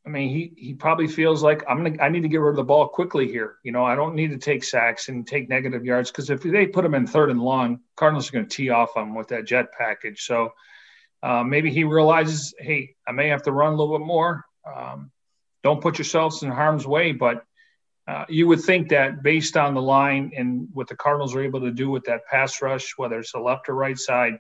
I 0.06 0.08
mean, 0.08 0.30
he 0.30 0.52
he 0.56 0.72
probably 0.72 1.08
feels 1.08 1.42
like 1.42 1.64
I'm 1.68 1.82
gonna 1.82 2.00
I 2.00 2.08
need 2.08 2.22
to 2.22 2.28
get 2.28 2.40
rid 2.40 2.50
of 2.50 2.56
the 2.56 2.64
ball 2.64 2.86
quickly 2.86 3.26
here. 3.26 3.56
You 3.64 3.72
know, 3.72 3.84
I 3.84 3.96
don't 3.96 4.14
need 4.14 4.30
to 4.30 4.38
take 4.38 4.62
sacks 4.62 5.08
and 5.08 5.26
take 5.26 5.48
negative 5.48 5.84
yards 5.84 6.12
because 6.12 6.30
if 6.30 6.42
they 6.42 6.68
put 6.68 6.84
him 6.84 6.94
in 6.94 7.08
third 7.08 7.30
and 7.30 7.42
long, 7.42 7.80
Cardinals 7.96 8.28
are 8.28 8.32
going 8.32 8.46
to 8.46 8.56
tee 8.56 8.70
off 8.70 8.96
him 8.96 9.16
with 9.16 9.28
that 9.28 9.46
jet 9.46 9.66
package. 9.76 10.24
So 10.24 10.50
uh, 11.24 11.42
maybe 11.42 11.72
he 11.72 11.82
realizes, 11.82 12.54
hey, 12.58 12.94
I 13.06 13.12
may 13.12 13.28
have 13.28 13.42
to 13.42 13.52
run 13.52 13.72
a 13.72 13.76
little 13.76 13.98
bit 13.98 14.06
more. 14.06 14.44
Um, 14.64 15.10
don't 15.64 15.82
put 15.82 15.98
yourselves 15.98 16.44
in 16.44 16.52
harm's 16.52 16.86
way, 16.86 17.10
but 17.10 17.44
uh, 18.06 18.24
you 18.28 18.46
would 18.46 18.60
think 18.60 18.90
that 18.90 19.24
based 19.24 19.56
on 19.56 19.74
the 19.74 19.82
line 19.82 20.30
and 20.36 20.68
what 20.72 20.86
the 20.86 20.94
Cardinals 20.94 21.34
are 21.34 21.42
able 21.42 21.60
to 21.62 21.72
do 21.72 21.90
with 21.90 22.04
that 22.04 22.26
pass 22.30 22.62
rush, 22.62 22.94
whether 22.96 23.18
it's 23.18 23.32
the 23.32 23.40
left 23.40 23.68
or 23.68 23.74
right 23.74 23.98
side, 23.98 24.38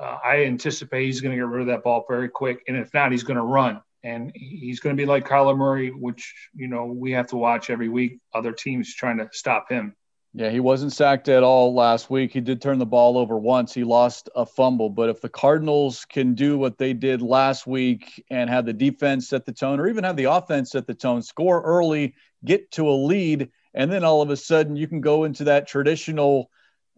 uh, 0.00 0.18
I 0.24 0.44
anticipate 0.44 1.04
he's 1.04 1.20
going 1.20 1.30
to 1.30 1.36
get 1.36 1.46
rid 1.46 1.60
of 1.60 1.68
that 1.68 1.84
ball 1.84 2.04
very 2.08 2.28
quick. 2.28 2.64
And 2.66 2.76
if 2.76 2.92
not, 2.92 3.12
he's 3.12 3.22
going 3.22 3.36
to 3.36 3.44
run. 3.44 3.80
And 4.06 4.30
he's 4.36 4.78
going 4.78 4.96
to 4.96 5.00
be 5.00 5.04
like 5.04 5.26
Kyler 5.26 5.56
Murray, 5.56 5.90
which, 5.90 6.32
you 6.54 6.68
know, 6.68 6.86
we 6.86 7.10
have 7.10 7.26
to 7.28 7.36
watch 7.36 7.70
every 7.70 7.88
week, 7.88 8.20
other 8.32 8.52
teams 8.52 8.94
trying 8.94 9.18
to 9.18 9.28
stop 9.32 9.68
him. 9.68 9.96
Yeah, 10.32 10.50
he 10.50 10.60
wasn't 10.60 10.92
sacked 10.92 11.28
at 11.28 11.42
all 11.42 11.74
last 11.74 12.08
week. 12.08 12.32
He 12.32 12.40
did 12.40 12.62
turn 12.62 12.78
the 12.78 12.86
ball 12.86 13.18
over 13.18 13.36
once. 13.36 13.74
He 13.74 13.82
lost 13.82 14.28
a 14.36 14.46
fumble. 14.46 14.90
But 14.90 15.08
if 15.08 15.20
the 15.20 15.28
Cardinals 15.28 16.04
can 16.04 16.34
do 16.34 16.56
what 16.56 16.78
they 16.78 16.92
did 16.92 17.20
last 17.20 17.66
week 17.66 18.22
and 18.30 18.48
have 18.48 18.64
the 18.64 18.72
defense 18.72 19.28
set 19.28 19.44
the 19.44 19.52
tone, 19.52 19.80
or 19.80 19.88
even 19.88 20.04
have 20.04 20.16
the 20.16 20.30
offense 20.30 20.70
set 20.70 20.86
the 20.86 20.94
tone, 20.94 21.20
score 21.20 21.60
early, 21.62 22.14
get 22.44 22.70
to 22.72 22.88
a 22.88 22.92
lead, 22.92 23.50
and 23.74 23.90
then 23.90 24.04
all 24.04 24.22
of 24.22 24.30
a 24.30 24.36
sudden 24.36 24.76
you 24.76 24.86
can 24.86 25.00
go 25.00 25.24
into 25.24 25.44
that 25.44 25.66
traditional 25.66 26.48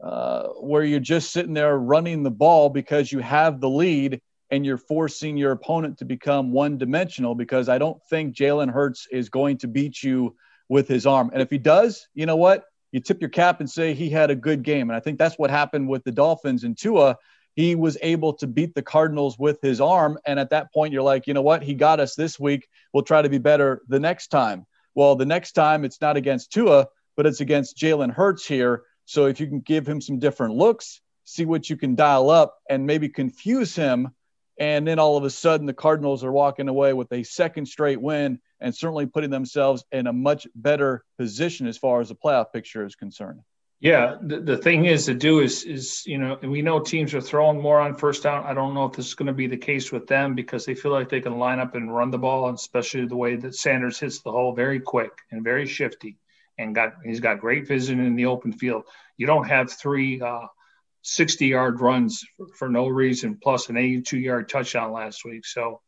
uh, 0.03 0.49
where 0.61 0.85
you're 0.85 1.01
just 1.01 1.33
sitting 1.33 1.55
there 1.55 1.79
running 1.79 2.23
the 2.23 2.31
ball 2.31 2.69
because 2.69 3.11
you 3.11 3.21
have 3.21 3.61
the 3.61 3.71
lead 3.71 4.21
and 4.51 4.65
you're 4.65 4.79
forcing 4.79 5.37
your 5.37 5.53
opponent 5.53 5.99
to 5.99 6.05
become 6.05 6.53
one 6.53 6.79
dimensional 6.79 7.35
because 7.35 7.69
I 7.69 7.79
don't 7.79 8.03
think 8.09 8.35
Jalen 8.35 8.73
Hurts 8.73 9.07
is 9.11 9.29
going 9.29 9.59
to 9.59 9.69
beat 9.69 10.03
you 10.03 10.37
with 10.69 10.89
his 10.89 11.07
arm. 11.07 11.31
And 11.33 11.43
if 11.43 11.51
he 11.51 11.59
does, 11.59 12.09
you 12.15 12.27
know 12.27 12.37
what? 12.37 12.65
you 12.93 13.01
tip 13.01 13.21
your 13.21 13.31
cap 13.31 13.61
and 13.61 13.69
say 13.69 13.95
he 13.95 14.09
had 14.09 14.31
a 14.31 14.37
good 14.37 14.63
game. 14.63 14.89
And 14.89 14.97
I 14.97 15.01
think 15.01 15.19
that's 15.19 15.39
what 15.39 15.51
happened 15.51 15.89
with 15.89 16.05
the 16.05 16.13
Dolphins 16.13 16.65
and 16.65 16.77
Tua. 16.77 17.17
He 17.55 17.75
was 17.75 17.99
able 18.03 18.35
to 18.35 18.47
beat 18.47 18.75
the 18.75 18.83
Cardinals 18.83 19.39
with 19.39 19.61
his 19.61 19.81
arm. 19.81 20.19
And 20.25 20.39
at 20.39 20.51
that 20.51 20.73
point, 20.73 20.93
you're 20.93 21.03
like, 21.03 21.27
you 21.27 21.35
know 21.35 21.43
what? 21.43 21.63
He 21.63 21.75
got 21.75 22.01
us 22.01 22.15
this 22.15 22.39
week. 22.39 22.69
We'll 22.93 23.03
try 23.03 23.21
to 23.21 23.29
be 23.29 23.39
better 23.39 23.83
the 23.89 24.01
next 24.01 24.29
time. 24.29 24.67
Well, 24.95 25.17
the 25.17 25.27
next 25.27 25.53
time 25.53 25.85
it's 25.85 26.01
not 26.01 26.17
against 26.17 26.53
Tua, 26.53 26.87
but 27.17 27.27
it's 27.27 27.41
against 27.41 27.77
Jalen 27.77 28.13
Hurts 28.13 28.47
here. 28.47 28.85
So 29.05 29.27
if 29.27 29.41
you 29.41 29.47
can 29.47 29.61
give 29.61 29.87
him 29.87 30.01
some 30.01 30.19
different 30.19 30.55
looks, 30.55 31.01
see 31.25 31.45
what 31.45 31.69
you 31.69 31.77
can 31.77 31.95
dial 31.95 32.31
up, 32.31 32.57
and 32.71 32.87
maybe 32.87 33.09
confuse 33.09 33.75
him. 33.75 34.09
And 34.59 34.87
then 34.87 34.99
all 34.99 35.17
of 35.17 35.25
a 35.25 35.31
sudden, 35.31 35.67
the 35.67 35.73
Cardinals 35.73 36.25
are 36.25 36.33
walking 36.33 36.69
away 36.69 36.93
with 36.93 37.13
a 37.13 37.23
second 37.23 37.67
straight 37.67 38.01
win 38.01 38.41
and 38.61 38.75
certainly 38.75 39.07
putting 39.07 39.31
themselves 39.31 39.85
in 39.93 40.07
a 40.07 40.13
much 40.13 40.49
better 40.55 41.05
position 41.17 41.67
as 41.67 41.79
far 41.79 42.01
as 42.01 42.09
the 42.09 42.17
playoff 42.17 42.53
picture 42.53 42.85
is 42.85 42.97
concerned. 42.97 43.41
Yeah, 43.81 44.17
the, 44.21 44.41
the 44.41 44.57
thing 44.57 44.87
is 44.87 45.07
to 45.07 45.15
do 45.15 45.39
is 45.39 45.63
is 45.63 46.05
you 46.05 46.19
know 46.19 46.37
we 46.43 46.63
know 46.63 46.81
teams 46.81 47.15
are 47.15 47.21
throwing 47.21 47.63
more 47.63 47.79
on 47.79 47.95
first 47.95 48.25
down. 48.25 48.45
I 48.45 48.53
don't 48.53 48.75
know 48.75 48.87
if 48.87 48.93
this 48.95 49.07
is 49.07 49.15
going 49.15 49.29
to 49.29 49.33
be 49.33 49.47
the 49.47 49.57
case 49.57 49.93
with 49.93 50.09
them 50.09 50.35
because 50.35 50.65
they 50.65 50.75
feel 50.75 50.91
like 50.91 51.09
they 51.09 51.21
can 51.21 51.39
line 51.39 51.61
up 51.61 51.77
and 51.77 51.95
run 51.95 52.11
the 52.11 52.19
ball, 52.19 52.53
especially 52.53 53.07
the 53.07 53.17
way 53.17 53.37
that 53.37 53.55
Sanders 53.55 54.01
hits 54.01 54.21
the 54.21 54.33
hole 54.33 54.53
very 54.53 54.81
quick 54.81 55.13
and 55.31 55.45
very 55.45 55.65
shifty, 55.65 56.19
and 56.59 56.75
got 56.75 56.95
he's 57.05 57.21
got 57.21 57.39
great 57.39 57.69
vision 57.69 58.01
in 58.01 58.17
the 58.17 58.27
open 58.27 58.53
field. 58.53 58.83
You 59.17 59.29
don't 59.29 59.47
have 59.47 59.71
three 59.71 60.21
uh, 60.21 60.49
60 61.09 61.47
yard 61.47 61.81
runs 61.81 62.25
for, 62.57 62.69
no 62.69 62.89
reason, 62.89 63.39
plus 63.43 63.69
an 63.69 63.77
82 63.77 64.19
yard 64.19 64.49
touchdown 64.49 64.93
last 64.93 65.25
week. 65.25 65.47
So 65.47 65.81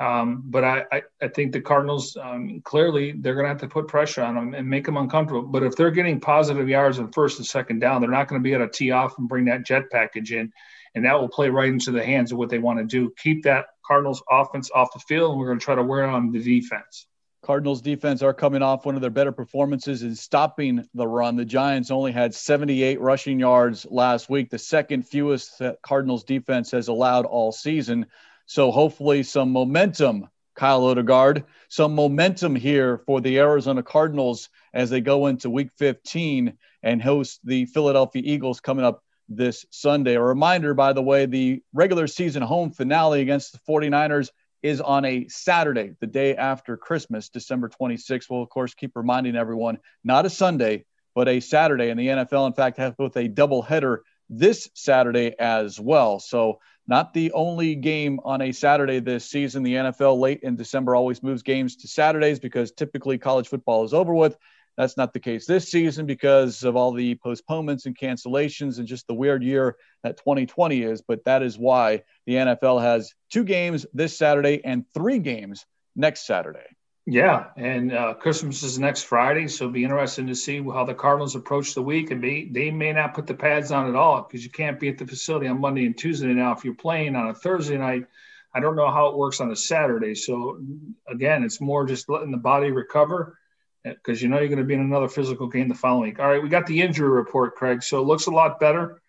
um, 0.00 0.42
but 0.46 0.64
I, 0.64 0.84
I, 0.90 1.02
I, 1.20 1.28
think 1.28 1.52
the 1.52 1.60
Cardinals 1.60 2.16
um, 2.20 2.60
clearly 2.64 3.12
they're 3.12 3.34
going 3.34 3.44
to 3.44 3.50
have 3.50 3.60
to 3.60 3.68
put 3.68 3.86
pressure 3.86 4.22
on 4.22 4.34
them 4.34 4.54
and 4.54 4.68
make 4.68 4.84
them 4.84 4.96
uncomfortable. 4.96 5.42
But 5.46 5.62
if 5.62 5.76
they're 5.76 5.90
getting 5.90 6.18
positive 6.18 6.68
yards 6.68 6.98
on 6.98 7.12
first 7.12 7.38
and 7.38 7.46
second 7.46 7.78
down, 7.78 8.00
they're 8.00 8.10
not 8.10 8.26
going 8.26 8.40
to 8.40 8.42
be 8.42 8.52
able 8.52 8.66
to 8.66 8.72
tee 8.72 8.90
off 8.90 9.16
and 9.18 9.28
bring 9.28 9.44
that 9.44 9.64
jet 9.64 9.84
package 9.92 10.32
in, 10.32 10.52
and 10.94 11.04
that 11.04 11.20
will 11.20 11.28
play 11.28 11.50
right 11.50 11.68
into 11.68 11.92
the 11.92 12.04
hands 12.04 12.32
of 12.32 12.38
what 12.38 12.48
they 12.48 12.58
want 12.58 12.78
to 12.78 12.84
do. 12.84 13.12
Keep 13.18 13.44
that 13.44 13.66
Cardinals 13.86 14.22
offense 14.28 14.70
off 14.74 14.92
the 14.92 14.98
field, 15.00 15.32
and 15.32 15.38
we're 15.38 15.46
going 15.46 15.58
to 15.58 15.64
try 15.64 15.74
to 15.74 15.84
wear 15.84 16.04
on 16.04 16.32
the 16.32 16.42
defense. 16.42 17.06
Cardinals 17.42 17.82
defense 17.82 18.22
are 18.22 18.32
coming 18.32 18.62
off 18.62 18.86
one 18.86 18.94
of 18.94 19.00
their 19.00 19.10
better 19.10 19.32
performances 19.32 20.04
in 20.04 20.14
stopping 20.14 20.88
the 20.94 21.06
run. 21.06 21.34
The 21.34 21.44
Giants 21.44 21.90
only 21.90 22.12
had 22.12 22.32
78 22.32 23.00
rushing 23.00 23.40
yards 23.40 23.84
last 23.90 24.30
week, 24.30 24.48
the 24.48 24.58
second 24.58 25.08
fewest 25.08 25.58
that 25.58 25.82
Cardinals 25.82 26.22
defense 26.22 26.70
has 26.70 26.86
allowed 26.86 27.26
all 27.26 27.50
season. 27.50 28.06
So 28.46 28.70
hopefully 28.70 29.24
some 29.24 29.50
momentum, 29.50 30.28
Kyle 30.54 30.82
Odegard, 30.82 31.44
some 31.68 31.96
momentum 31.96 32.54
here 32.54 32.98
for 33.06 33.20
the 33.20 33.38
Arizona 33.40 33.82
Cardinals 33.82 34.48
as 34.72 34.88
they 34.88 35.00
go 35.00 35.26
into 35.26 35.50
week 35.50 35.70
15 35.78 36.56
and 36.84 37.02
host 37.02 37.40
the 37.42 37.66
Philadelphia 37.66 38.22
Eagles 38.24 38.60
coming 38.60 38.84
up 38.84 39.02
this 39.28 39.66
Sunday. 39.70 40.14
A 40.14 40.22
reminder, 40.22 40.74
by 40.74 40.92
the 40.92 41.02
way, 41.02 41.26
the 41.26 41.62
regular 41.72 42.06
season 42.06 42.42
home 42.42 42.70
finale 42.70 43.20
against 43.20 43.52
the 43.52 43.58
49ers 43.68 44.30
is 44.62 44.80
on 44.80 45.04
a 45.04 45.26
Saturday, 45.28 45.92
the 46.00 46.06
day 46.06 46.36
after 46.36 46.76
Christmas, 46.76 47.28
December 47.28 47.68
26th. 47.68 48.30
We'll, 48.30 48.42
of 48.42 48.48
course, 48.48 48.74
keep 48.74 48.92
reminding 48.94 49.36
everyone 49.36 49.78
not 50.04 50.26
a 50.26 50.30
Sunday, 50.30 50.84
but 51.14 51.28
a 51.28 51.40
Saturday. 51.40 51.90
And 51.90 51.98
the 51.98 52.08
NFL, 52.08 52.46
in 52.46 52.52
fact, 52.52 52.78
has 52.78 52.94
both 52.94 53.16
a 53.16 53.28
doubleheader 53.28 53.98
this 54.30 54.70
Saturday 54.74 55.34
as 55.38 55.78
well. 55.78 56.18
So 56.20 56.60
not 56.86 57.14
the 57.14 57.32
only 57.32 57.74
game 57.74 58.20
on 58.24 58.40
a 58.42 58.52
Saturday 58.52 58.98
this 58.98 59.28
season. 59.28 59.62
The 59.62 59.74
NFL 59.74 60.18
late 60.18 60.40
in 60.42 60.56
December 60.56 60.94
always 60.94 61.22
moves 61.22 61.42
games 61.42 61.76
to 61.76 61.88
Saturdays 61.88 62.40
because 62.40 62.72
typically 62.72 63.18
college 63.18 63.48
football 63.48 63.84
is 63.84 63.94
over 63.94 64.14
with. 64.14 64.36
That's 64.76 64.96
not 64.96 65.12
the 65.12 65.20
case 65.20 65.46
this 65.46 65.70
season 65.70 66.06
because 66.06 66.62
of 66.64 66.76
all 66.76 66.92
the 66.92 67.14
postponements 67.16 67.86
and 67.86 67.96
cancellations 67.96 68.78
and 68.78 68.88
just 68.88 69.06
the 69.06 69.14
weird 69.14 69.42
year 69.42 69.76
that 70.02 70.16
2020 70.16 70.82
is. 70.82 71.02
But 71.02 71.24
that 71.24 71.42
is 71.42 71.58
why 71.58 72.02
the 72.26 72.34
NFL 72.34 72.80
has 72.80 73.12
two 73.30 73.44
games 73.44 73.86
this 73.92 74.16
Saturday 74.16 74.64
and 74.64 74.84
three 74.94 75.18
games 75.18 75.66
next 75.94 76.26
Saturday. 76.26 76.66
Yeah, 77.04 77.46
and 77.56 77.92
uh, 77.92 78.14
Christmas 78.14 78.62
is 78.62 78.78
next 78.78 79.02
Friday, 79.02 79.48
so 79.48 79.64
it'll 79.64 79.72
be 79.72 79.82
interesting 79.82 80.28
to 80.28 80.36
see 80.36 80.62
how 80.62 80.84
the 80.84 80.94
Cardinals 80.94 81.34
approach 81.34 81.74
the 81.74 81.82
week. 81.82 82.12
And 82.12 82.22
they, 82.22 82.48
they 82.50 82.70
may 82.70 82.92
not 82.92 83.14
put 83.14 83.26
the 83.26 83.34
pads 83.34 83.72
on 83.72 83.88
at 83.88 83.96
all 83.96 84.22
because 84.22 84.44
you 84.44 84.50
can't 84.50 84.78
be 84.78 84.88
at 84.88 84.98
the 84.98 85.06
facility 85.06 85.48
on 85.48 85.60
Monday 85.60 85.84
and 85.84 85.98
Tuesday 85.98 86.28
now. 86.28 86.52
If 86.52 86.64
you're 86.64 86.74
playing 86.74 87.16
on 87.16 87.28
a 87.28 87.34
Thursday 87.34 87.76
night, 87.76 88.06
I 88.54 88.60
don't 88.60 88.76
know 88.76 88.90
how 88.90 89.08
it 89.08 89.16
works 89.16 89.40
on 89.40 89.50
a 89.50 89.56
Saturday. 89.56 90.14
So 90.14 90.60
again, 91.08 91.42
it's 91.42 91.60
more 91.60 91.86
just 91.86 92.08
letting 92.08 92.30
the 92.30 92.36
body 92.36 92.70
recover 92.70 93.36
because 93.84 94.22
you 94.22 94.28
know 94.28 94.38
you're 94.38 94.48
going 94.48 94.58
to 94.58 94.64
be 94.64 94.74
in 94.74 94.80
another 94.80 95.08
physical 95.08 95.48
game 95.48 95.68
the 95.68 95.74
following 95.74 96.10
week. 96.10 96.20
All 96.20 96.28
right, 96.28 96.42
we 96.42 96.48
got 96.48 96.66
the 96.66 96.80
injury 96.80 97.08
report, 97.08 97.56
Craig. 97.56 97.82
So 97.82 98.00
it 98.00 98.06
looks 98.06 98.26
a 98.26 98.30
lot 98.30 98.60
better. 98.60 99.00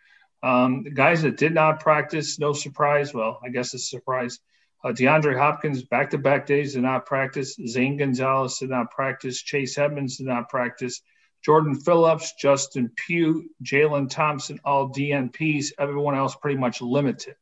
Um, 0.42 0.84
guys 0.84 1.22
that 1.22 1.38
did 1.38 1.54
not 1.54 1.80
practice, 1.80 2.40
no 2.40 2.54
surprise. 2.54 3.14
Well, 3.14 3.40
I 3.44 3.50
guess 3.50 3.74
it's 3.74 3.86
a 3.86 3.88
surprise. 3.88 4.40
Uh, 4.84 4.90
DeAndre 4.90 5.38
Hopkins, 5.38 5.84
back 5.84 6.10
to 6.10 6.18
back 6.18 6.46
days, 6.46 6.74
did 6.74 6.82
not 6.82 7.06
practice. 7.06 7.58
Zane 7.68 7.98
Gonzalez 7.98 8.58
did 8.58 8.70
not 8.70 8.92
practice. 8.92 9.42
Chase 9.42 9.78
Edmonds 9.78 10.18
did 10.18 10.28
not 10.28 10.50
practice. 10.50 11.02
Jordan 11.44 11.76
Phillips, 11.76 12.34
Justin 12.34 12.92
Pugh, 12.96 13.50
Jalen 13.64 14.10
Thompson, 14.10 14.60
all 14.66 14.90
DNPs. 14.90 15.74
Everyone 15.78 16.16
else 16.16 16.36
pretty 16.36 16.58
much 16.58 16.82
limited. 16.82 17.36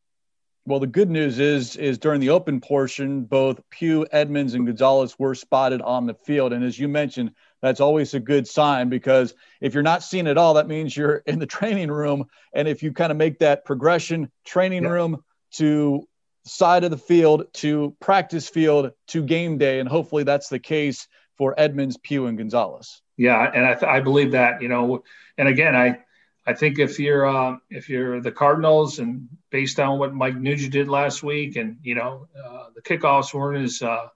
Well, 0.66 0.80
the 0.80 0.88
good 0.88 1.10
news 1.10 1.40
is 1.40 1.76
is 1.76 1.98
during 1.98 2.20
the 2.20 2.30
open 2.30 2.62
portion, 2.62 3.24
both 3.24 3.60
Pugh, 3.72 4.06
Edmonds, 4.12 4.54
and 4.54 4.66
Gonzalez 4.66 5.18
were 5.18 5.34
spotted 5.34 5.82
on 5.82 6.06
the 6.06 6.14
field. 6.14 6.54
And 6.54 6.64
as 6.64 6.78
you 6.78 6.88
mentioned, 6.88 7.32
that's 7.62 7.80
always 7.80 8.14
a 8.14 8.20
good 8.20 8.48
sign 8.48 8.90
because 8.90 9.34
if 9.60 9.74
you're 9.74 9.84
not 9.84 10.04
seen 10.04 10.28
at 10.28 10.38
all, 10.38 10.56
that 10.56 10.68
means 10.68 10.96
you're 10.96 11.24
in 11.26 11.40
the 11.40 11.46
training 11.48 11.90
room. 11.90 12.26
And 12.54 12.68
if 12.68 12.84
you 12.84 12.94
kind 12.94 13.12
of 13.12 13.18
make 13.18 13.40
that 13.40 13.66
progression, 13.66 14.32
training 14.46 14.84
room 14.84 15.24
to 15.54 16.08
side 16.46 16.84
of 16.84 16.92
the 16.92 16.98
field 16.98 17.46
to 17.54 17.96
practice 18.00 18.48
field 18.48 18.92
to 19.08 19.24
game 19.24 19.58
day, 19.58 19.80
and 19.80 19.90
hopefully 19.90 20.24
that's 20.24 20.50
the 20.50 20.60
case 20.60 21.08
for 21.38 21.56
Edmonds, 21.58 21.98
Pugh, 21.98 22.28
and 22.28 22.38
Gonzalez. 22.38 23.02
Yeah, 23.18 23.50
and 23.54 23.66
I, 23.66 23.74
th- 23.74 23.90
I 23.90 24.00
believe 24.00 24.32
that 24.34 24.62
you 24.62 24.68
know, 24.68 25.04
and 25.38 25.48
again, 25.48 25.76
I 25.76 26.00
I 26.46 26.54
think 26.54 26.80
if 26.80 27.00
you're 27.00 27.26
uh, 27.26 27.58
if 27.70 27.90
you're 27.90 28.20
the 28.22 28.32
Cardinals 28.32 29.00
and 29.00 29.28
based 29.52 29.80
on 29.80 30.00
what 30.00 30.14
Mike 30.14 30.36
Nugent 30.36 30.72
did 30.72 30.88
last 30.88 31.22
week, 31.22 31.56
and 31.56 31.78
you 31.84 31.96
know 31.96 32.28
uh, 32.36 32.66
the 32.76 32.82
kickoffs 32.82 33.34
weren't 33.34 33.64
as 33.64 33.82
uh, 33.82 34.08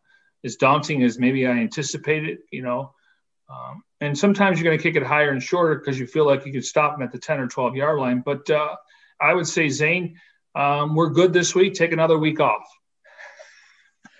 as 0.43 0.55
daunting 0.55 1.03
as 1.03 1.19
maybe 1.19 1.45
I 1.45 1.51
anticipated, 1.51 2.39
you 2.51 2.63
know, 2.63 2.93
um, 3.49 3.83
and 4.01 4.17
sometimes 4.17 4.59
you're 4.59 4.65
going 4.65 4.77
to 4.77 4.83
kick 4.83 4.95
it 4.95 5.05
higher 5.05 5.31
and 5.31 5.41
shorter 5.41 5.75
because 5.75 5.99
you 5.99 6.07
feel 6.07 6.25
like 6.25 6.45
you 6.45 6.51
could 6.51 6.65
stop 6.65 6.93
them 6.93 7.01
at 7.01 7.11
the 7.11 7.19
10 7.19 7.39
or 7.39 7.47
12 7.47 7.75
yard 7.75 7.99
line. 7.99 8.21
But 8.25 8.49
uh, 8.49 8.75
I 9.19 9.33
would 9.33 9.47
say 9.47 9.69
Zane, 9.69 10.19
um, 10.53 10.95
we're 10.95 11.09
good 11.09 11.33
this 11.33 11.53
week. 11.55 11.73
Take 11.73 11.91
another 11.91 12.17
week 12.17 12.39
off. 12.39 12.65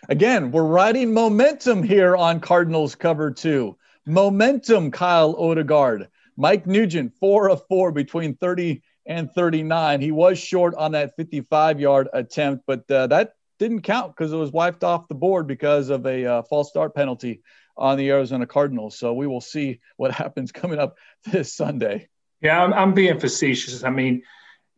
Again, 0.09 0.51
we're 0.51 0.63
riding 0.63 1.13
momentum 1.13 1.81
here 1.81 2.15
on 2.15 2.39
Cardinals 2.39 2.95
cover 2.95 3.31
two. 3.31 3.77
Momentum, 4.05 4.91
Kyle 4.91 5.35
Odegard. 5.35 6.07
Mike 6.37 6.67
Nugent, 6.67 7.13
four 7.19 7.49
of 7.49 7.65
four 7.67 7.91
between 7.91 8.35
30 8.35 8.81
and 9.05 9.31
39. 9.31 10.01
He 10.01 10.11
was 10.11 10.39
short 10.39 10.75
on 10.75 10.93
that 10.93 11.15
55 11.15 11.79
yard 11.79 12.09
attempt, 12.13 12.63
but 12.67 12.89
uh, 12.91 13.07
that 13.07 13.33
didn't 13.59 13.81
count 13.81 14.15
because 14.15 14.33
it 14.33 14.37
was 14.37 14.51
wiped 14.51 14.83
off 14.83 15.07
the 15.07 15.15
board 15.15 15.47
because 15.47 15.89
of 15.89 16.05
a 16.05 16.25
uh, 16.25 16.41
false 16.43 16.69
start 16.69 16.93
penalty 16.93 17.41
on 17.77 17.97
the 17.97 18.09
Arizona 18.09 18.45
Cardinals. 18.45 18.97
So 18.97 19.13
we 19.13 19.27
will 19.27 19.41
see 19.41 19.79
what 19.97 20.11
happens 20.13 20.51
coming 20.51 20.79
up 20.79 20.97
this 21.25 21.53
Sunday. 21.53 22.09
Yeah, 22.41 22.61
I'm, 22.61 22.73
I'm 22.73 22.93
being 22.93 23.19
facetious. 23.19 23.83
I 23.83 23.89
mean, 23.89 24.23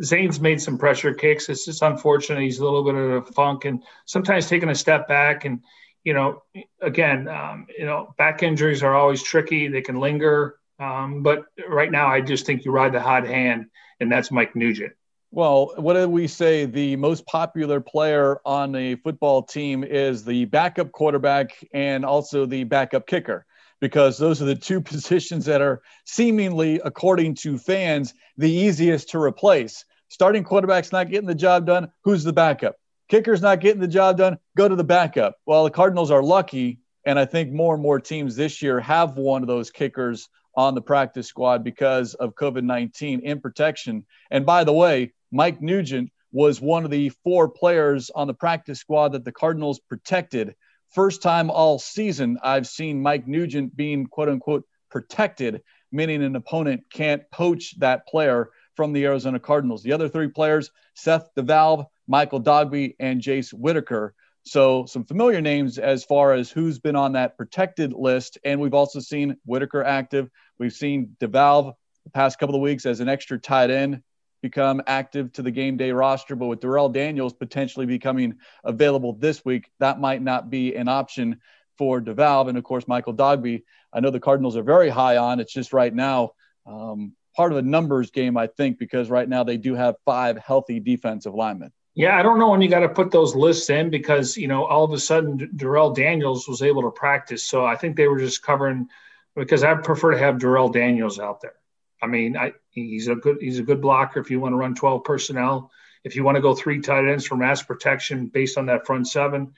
Zane's 0.03 0.39
made 0.39 0.61
some 0.61 0.77
pressure 0.77 1.13
kicks. 1.13 1.49
It's 1.49 1.65
just 1.65 1.81
unfortunate. 1.81 2.41
He's 2.41 2.59
a 2.59 2.63
little 2.63 2.83
bit 2.83 2.95
of 2.95 3.11
a 3.11 3.31
funk 3.31 3.65
and 3.65 3.83
sometimes 4.05 4.47
taking 4.47 4.69
a 4.69 4.75
step 4.75 5.07
back. 5.07 5.45
And, 5.45 5.63
you 6.03 6.13
know, 6.13 6.43
again, 6.81 7.27
um, 7.27 7.65
you 7.77 7.85
know, 7.85 8.13
back 8.17 8.43
injuries 8.43 8.83
are 8.83 8.93
always 8.93 9.23
tricky. 9.23 9.67
They 9.67 9.81
can 9.81 9.99
linger. 9.99 10.57
Um, 10.79 11.23
but 11.23 11.45
right 11.67 11.91
now, 11.91 12.07
I 12.07 12.21
just 12.21 12.45
think 12.45 12.65
you 12.65 12.71
ride 12.71 12.93
the 12.93 13.01
hot 13.01 13.25
hand, 13.25 13.67
and 13.99 14.11
that's 14.11 14.31
Mike 14.31 14.55
Nugent. 14.55 14.93
Well, 15.31 15.73
what 15.75 15.93
did 15.93 16.07
we 16.07 16.27
say? 16.27 16.65
The 16.65 16.95
most 16.95 17.25
popular 17.25 17.81
player 17.81 18.39
on 18.45 18.75
a 18.75 18.95
football 18.95 19.43
team 19.43 19.83
is 19.83 20.23
the 20.23 20.45
backup 20.45 20.91
quarterback 20.91 21.51
and 21.73 22.05
also 22.05 22.45
the 22.45 22.63
backup 22.63 23.07
kicker, 23.07 23.45
because 23.81 24.17
those 24.17 24.41
are 24.41 24.45
the 24.45 24.55
two 24.55 24.79
positions 24.93 25.45
that 25.45 25.61
are 25.61 25.81
seemingly, 26.05 26.79
according 26.85 27.35
to 27.35 27.57
fans, 27.57 28.13
the 28.37 28.51
easiest 28.51 29.09
to 29.09 29.19
replace. 29.21 29.83
Starting 30.09 30.43
quarterback's 30.43 30.93
not 30.93 31.09
getting 31.09 31.27
the 31.27 31.35
job 31.35 31.65
done. 31.65 31.91
Who's 32.03 32.23
the 32.23 32.31
backup? 32.31 32.75
Kicker's 33.09 33.41
not 33.41 33.59
getting 33.59 33.81
the 33.81 33.87
job 33.87 34.17
done. 34.17 34.37
Go 34.55 34.67
to 34.67 34.75
the 34.75 34.83
backup. 34.83 35.35
Well, 35.45 35.65
the 35.65 35.71
Cardinals 35.71 36.11
are 36.11 36.23
lucky, 36.23 36.79
and 37.05 37.19
I 37.19 37.25
think 37.25 37.51
more 37.51 37.73
and 37.73 37.83
more 37.83 37.99
teams 37.99 38.35
this 38.35 38.61
year 38.61 38.79
have 38.79 39.17
one 39.17 39.41
of 39.41 39.47
those 39.47 39.71
kickers 39.71 40.29
on 40.57 40.73
the 40.73 40.81
practice 40.81 41.27
squad 41.27 41.63
because 41.63 42.15
of 42.15 42.35
COVID 42.35 42.63
19 42.63 43.21
in 43.21 43.39
protection. 43.39 44.05
And 44.31 44.45
by 44.45 44.63
the 44.63 44.73
way, 44.73 45.13
Mike 45.31 45.61
Nugent 45.61 46.11
was 46.31 46.59
one 46.59 46.83
of 46.83 46.91
the 46.91 47.09
four 47.23 47.47
players 47.47 48.09
on 48.09 48.27
the 48.27 48.33
practice 48.33 48.79
squad 48.79 49.13
that 49.13 49.23
the 49.23 49.31
Cardinals 49.31 49.79
protected. 49.79 50.55
First 50.89 51.21
time 51.21 51.51
all 51.51 51.79
season, 51.79 52.39
I've 52.43 52.67
seen 52.67 53.01
Mike 53.01 53.27
Nugent 53.27 53.77
being 53.77 54.07
quote 54.07 54.29
unquote 54.29 54.65
protected, 54.89 55.61
meaning 55.91 56.23
an 56.23 56.35
opponent 56.35 56.85
can't 56.91 57.23
poach 57.31 57.79
that 57.79 58.07
player 58.07 58.49
from 58.75 58.93
the 58.93 59.05
Arizona 59.05 59.39
Cardinals. 59.39 59.83
The 59.83 59.93
other 59.93 60.09
three 60.09 60.27
players, 60.27 60.71
Seth 60.95 61.29
DeValve, 61.35 61.85
Michael 62.07 62.41
Dogbe, 62.41 62.95
and 62.99 63.21
Jace 63.21 63.53
Whitaker. 63.53 64.15
So 64.47 64.85
some 64.85 65.03
familiar 65.03 65.41
names 65.41 65.77
as 65.77 66.03
far 66.03 66.33
as 66.33 66.49
who's 66.49 66.79
been 66.79 66.95
on 66.95 67.13
that 67.13 67.37
protected 67.37 67.93
list. 67.93 68.37
And 68.43 68.61
we've 68.61 68.73
also 68.73 68.99
seen 68.99 69.37
Whitaker 69.45 69.83
active. 69.83 70.29
We've 70.57 70.73
seen 70.73 71.15
DeValve 71.19 71.73
the 72.05 72.09
past 72.11 72.39
couple 72.39 72.55
of 72.55 72.61
weeks 72.61 72.85
as 72.85 73.01
an 73.01 73.09
extra 73.09 73.37
tight 73.37 73.69
end 73.69 74.01
become 74.41 74.81
active 74.87 75.33
to 75.33 75.41
the 75.41 75.51
game 75.51 75.75
day 75.75 75.91
roster. 75.91 76.35
But 76.35 76.47
with 76.47 76.61
Darrell 76.61 76.89
Daniels 76.89 77.33
potentially 77.33 77.85
becoming 77.85 78.35
available 78.63 79.13
this 79.13 79.43
week, 79.43 79.69
that 79.79 79.99
might 79.99 80.21
not 80.21 80.49
be 80.49 80.75
an 80.75 80.87
option 80.87 81.41
for 81.77 81.99
DeValve. 81.99 82.47
And 82.47 82.57
of 82.57 82.63
course, 82.63 82.87
Michael 82.87 83.13
Dogbe, 83.13 83.63
I 83.91 83.99
know 83.99 84.11
the 84.11 84.19
Cardinals 84.19 84.55
are 84.55 84.63
very 84.63 84.89
high 84.89 85.17
on. 85.17 85.39
It's 85.39 85.53
just 85.53 85.73
right 85.73 85.93
now 85.93 86.31
um, 86.65 87.13
part 87.35 87.51
of 87.51 87.57
a 87.57 87.61
numbers 87.61 88.11
game, 88.11 88.37
I 88.37 88.47
think, 88.47 88.79
because 88.79 89.09
right 89.09 89.27
now 89.27 89.43
they 89.43 89.57
do 89.57 89.75
have 89.75 89.95
five 90.05 90.37
healthy 90.37 90.79
defensive 90.79 91.33
linemen. 91.33 91.71
Yeah, 91.97 92.15
I 92.15 92.21
don't 92.21 92.37
know 92.37 92.51
when 92.51 92.61
you 92.61 92.69
got 92.69 92.81
to 92.81 92.89
put 92.89 93.09
those 93.09 93.33
lists 93.35 93.71
in 93.71 93.89
because 93.89 94.37
you 94.37 94.47
know 94.47 94.65
all 94.65 94.83
of 94.83 94.93
a 94.93 94.99
sudden 94.99 95.49
Darrell 95.55 95.93
Daniels 95.95 96.47
was 96.47 96.61
able 96.61 96.83
to 96.83 96.91
practice, 96.91 97.43
so 97.43 97.65
I 97.65 97.75
think 97.75 97.95
they 97.95 98.07
were 98.07 98.19
just 98.19 98.43
covering 98.43 98.87
because 99.35 99.63
I 99.63 99.73
prefer 99.73 100.11
to 100.11 100.19
have 100.19 100.37
Darrell 100.37 100.69
Daniels 100.69 101.17
out 101.17 101.41
there. 101.41 101.55
I 101.99 102.05
mean, 102.05 102.37
I, 102.37 102.53
he's 102.69 103.07
a 103.07 103.15
good 103.15 103.37
he's 103.41 103.57
a 103.57 103.63
good 103.63 103.81
blocker 103.81 104.19
if 104.19 104.29
you 104.29 104.39
want 104.39 104.53
to 104.53 104.57
run 104.57 104.75
12 104.75 105.03
personnel. 105.05 105.71
If 106.03 106.15
you 106.15 106.23
want 106.23 106.35
to 106.35 106.41
go 106.41 106.53
three 106.53 106.81
tight 106.81 107.09
ends 107.09 107.25
for 107.25 107.35
mass 107.35 107.63
protection 107.63 108.27
based 108.27 108.59
on 108.59 108.67
that 108.67 108.85
front 108.85 109.07
seven, 109.07 109.53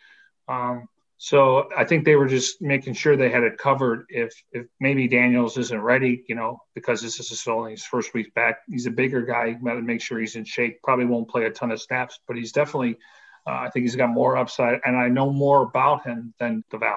um, 0.47 0.87
so 1.21 1.67
I 1.75 1.83
think 1.83 2.05
they 2.05 2.15
were 2.15 2.29
just 2.29 2.61
making 2.61 2.93
sure 2.93 3.17
they 3.17 3.29
had 3.29 3.43
it 3.43 3.57
covered. 3.57 4.05
If 4.07 4.33
if 4.53 4.67
maybe 4.79 5.09
Daniels 5.09 5.57
isn't 5.57 5.81
ready, 5.81 6.23
you 6.29 6.35
know, 6.35 6.61
because 6.73 7.01
this 7.01 7.19
is 7.19 7.45
only 7.45 7.71
his 7.71 7.83
first 7.83 8.13
week 8.13 8.33
back. 8.33 8.59
He's 8.69 8.85
a 8.85 8.91
bigger 8.91 9.23
guy. 9.23 9.51
Got 9.51 9.73
to 9.73 9.81
make 9.81 10.01
sure 10.01 10.17
he's 10.17 10.37
in 10.37 10.45
shape. 10.45 10.81
Probably 10.81 11.03
won't 11.03 11.29
play 11.29 11.43
a 11.43 11.51
ton 11.51 11.71
of 11.71 11.81
snaps, 11.81 12.19
but 12.25 12.37
he's 12.37 12.53
definitely. 12.53 12.97
Uh, 13.45 13.51
I 13.51 13.69
think 13.69 13.83
he's 13.83 13.97
got 13.97 14.09
more 14.09 14.37
upside, 14.37 14.79
and 14.85 14.95
I 14.95 15.09
know 15.09 15.29
more 15.29 15.63
about 15.63 16.05
him 16.05 16.33
than 16.39 16.63
DeValve. 16.71 16.95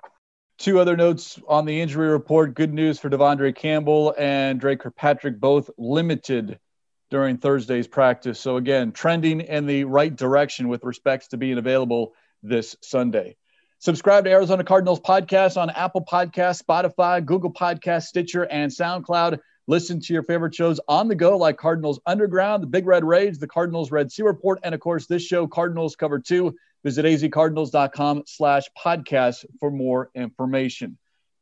Two 0.57 0.79
other 0.79 0.97
notes 0.97 1.41
on 1.49 1.65
the 1.65 1.81
injury 1.81 2.09
report. 2.09 2.55
Good 2.55 2.73
news 2.73 3.01
for 3.01 3.11
De'Vondre 3.11 3.55
Campbell 3.57 4.15
and 4.17 4.61
Dre 4.61 4.77
Kirkpatrick, 4.77 5.41
both 5.41 5.69
limited 5.77 6.61
during 7.11 7.39
Thursday's 7.39 7.89
practice. 7.89 8.39
So 8.39 8.57
again, 8.57 8.93
trending 8.93 9.41
in 9.41 9.67
the 9.67 9.83
right 9.83 10.15
direction 10.15 10.69
with 10.69 10.85
respects 10.85 11.29
to 11.29 11.37
being 11.37 11.59
available 11.59 12.13
this 12.43 12.77
Sunday. 12.83 13.37
Subscribe 13.83 14.23
to 14.23 14.31
Arizona 14.31 14.63
Cardinals 14.63 15.01
podcast 15.01 15.61
on 15.61 15.69
Apple 15.69 16.05
Podcast, 16.05 16.63
Spotify, 16.63 17.25
Google 17.25 17.53
Podcast, 17.53 18.05
Stitcher, 18.05 18.45
and 18.45 18.71
SoundCloud. 18.71 19.41
Listen 19.67 19.99
to 19.99 20.13
your 20.13 20.23
favorite 20.23 20.55
shows 20.55 20.79
on 20.87 21.09
the 21.09 21.17
go, 21.17 21.37
like 21.37 21.57
Cardinals 21.57 21.99
Underground, 22.07 22.63
the 22.63 22.69
Big 22.69 22.87
Red 22.87 23.03
Rage, 23.03 23.39
the 23.39 23.49
Cardinals 23.49 23.91
Red 23.91 24.13
Sea 24.13 24.23
Report, 24.23 24.61
and 24.63 24.73
of 24.73 24.81
course, 24.81 25.09
this 25.09 25.25
show, 25.25 25.49
Cardinals 25.49 25.97
Cover 25.97 26.21
2. 26.21 26.55
Visit 26.85 27.05
azcardinals.com 27.05 28.23
slash 28.29 28.67
podcast 28.79 29.45
for 29.59 29.73
more 29.73 30.11
information. 30.15 30.97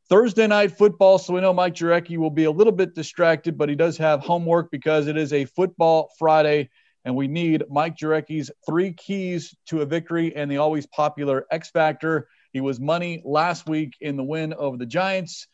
Thursday 0.08 0.46
night 0.46 0.78
football, 0.78 1.18
so 1.18 1.34
we 1.34 1.42
know 1.42 1.52
Mike 1.52 1.74
Jurecki 1.74 2.16
will 2.16 2.30
be 2.30 2.44
a 2.44 2.50
little 2.50 2.72
bit 2.72 2.94
distracted, 2.94 3.58
but 3.58 3.68
he 3.68 3.74
does 3.74 3.98
have 3.98 4.20
homework 4.20 4.70
because 4.70 5.08
it 5.08 5.18
is 5.18 5.34
a 5.34 5.44
football 5.44 6.10
Friday 6.18 6.70
and 7.04 7.14
we 7.14 7.28
need 7.28 7.64
Mike 7.70 7.96
Jurecki's 7.96 8.50
three 8.66 8.92
keys 8.92 9.54
to 9.66 9.82
a 9.82 9.86
victory 9.86 10.34
and 10.36 10.50
the 10.50 10.58
always 10.58 10.86
popular 10.86 11.46
X 11.50 11.70
Factor. 11.70 12.28
He 12.52 12.60
was 12.60 12.80
money 12.80 13.22
last 13.24 13.68
week 13.68 13.94
in 14.00 14.16
the 14.16 14.24
win 14.24 14.54
over 14.54 14.76
the 14.76 14.86
Giants. 14.86 15.46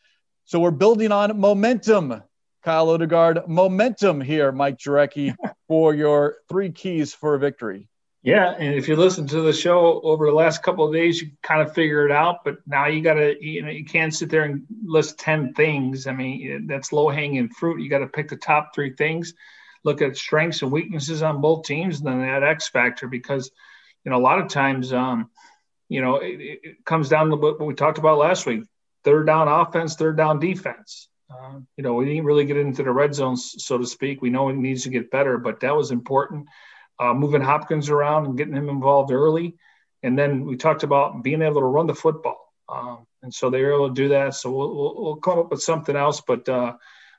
So 0.45 0.59
we're 0.59 0.71
building 0.71 1.11
on 1.11 1.39
momentum. 1.39 2.23
Kyle 2.63 2.87
Odegard, 2.87 3.47
momentum 3.47 4.19
here, 4.19 4.51
Mike 4.51 4.77
Jurecki, 4.77 5.35
for 5.67 5.93
your 5.93 6.37
three 6.49 6.71
keys 6.71 7.13
for 7.13 7.35
a 7.35 7.39
victory. 7.39 7.87
Yeah, 8.23 8.55
and 8.57 8.73
if 8.73 8.89
you 8.89 8.97
listen 8.97 9.25
to 9.27 9.41
the 9.41 9.53
show 9.53 10.01
over 10.01 10.25
the 10.25 10.33
last 10.33 10.61
couple 10.63 10.85
of 10.85 10.93
days, 10.93 11.21
you 11.21 11.29
kind 11.43 11.61
of 11.61 11.73
figure 11.73 12.05
it 12.05 12.11
out. 12.11 12.43
But 12.43 12.57
now 12.65 12.87
you 12.87 13.01
got 13.01 13.13
to, 13.13 13.35
you 13.39 13.61
know, 13.61 13.69
you 13.69 13.85
can't 13.85 14.13
sit 14.13 14.29
there 14.29 14.43
and 14.43 14.63
list 14.83 15.17
ten 15.17 15.53
things. 15.53 16.07
I 16.07 16.11
mean, 16.11 16.67
that's 16.67 16.91
low 16.91 17.07
hanging 17.07 17.47
fruit. 17.47 17.81
You 17.81 17.89
got 17.89 17.99
to 17.99 18.07
pick 18.07 18.27
the 18.27 18.35
top 18.35 18.75
three 18.75 18.93
things, 18.95 19.33
look 19.87 20.03
at 20.03 20.15
strengths 20.15 20.61
and 20.61 20.71
weaknesses 20.71 21.23
on 21.23 21.41
both 21.41 21.65
teams, 21.65 21.97
and 21.97 22.07
then 22.07 22.21
that 22.21 22.43
X 22.43 22.69
factor. 22.69 23.07
Because, 23.07 23.49
you 24.03 24.11
know, 24.11 24.17
a 24.17 24.21
lot 24.21 24.39
of 24.39 24.49
times, 24.49 24.93
um, 24.93 25.31
you 25.89 26.01
know, 26.01 26.17
it, 26.17 26.59
it 26.63 26.85
comes 26.85 27.09
down 27.09 27.29
to 27.29 27.35
what 27.35 27.59
we 27.59 27.73
talked 27.73 27.97
about 27.97 28.19
last 28.19 28.45
week: 28.45 28.63
third 29.03 29.25
down 29.25 29.47
offense, 29.47 29.95
third 29.95 30.17
down 30.17 30.39
defense. 30.39 31.09
Uh, 31.29 31.59
you 31.75 31.83
know, 31.83 31.93
we 31.93 32.05
didn't 32.05 32.25
really 32.25 32.45
get 32.45 32.57
into 32.57 32.83
the 32.83 32.91
red 32.91 33.15
zone, 33.15 33.35
so 33.35 33.77
to 33.77 33.85
speak. 33.85 34.21
We 34.21 34.29
know 34.29 34.49
it 34.49 34.55
needs 34.55 34.83
to 34.83 34.89
get 34.89 35.11
better, 35.11 35.37
but 35.37 35.61
that 35.61 35.75
was 35.75 35.91
important 35.91 36.47
uh, 36.99 37.13
moving 37.13 37.41
Hopkins 37.41 37.89
around 37.89 38.25
and 38.25 38.37
getting 38.37 38.55
him 38.55 38.69
involved 38.69 39.11
early. 39.11 39.55
And 40.03 40.17
then 40.17 40.45
we 40.45 40.57
talked 40.57 40.83
about 40.83 41.23
being 41.23 41.41
able 41.41 41.61
to 41.61 41.67
run 41.67 41.87
the 41.87 41.95
football. 41.95 42.53
Um, 42.69 43.05
and 43.23 43.33
so 43.33 43.49
they 43.49 43.61
were 43.61 43.73
able 43.73 43.87
to 43.89 43.93
do 43.93 44.09
that. 44.09 44.35
So 44.35 44.51
we'll, 44.51 44.75
we'll, 44.75 44.95
we'll 45.03 45.15
come 45.17 45.39
up 45.39 45.51
with 45.51 45.61
something 45.61 45.95
else. 45.95 46.21
But 46.21 46.47
uh, 46.47 46.73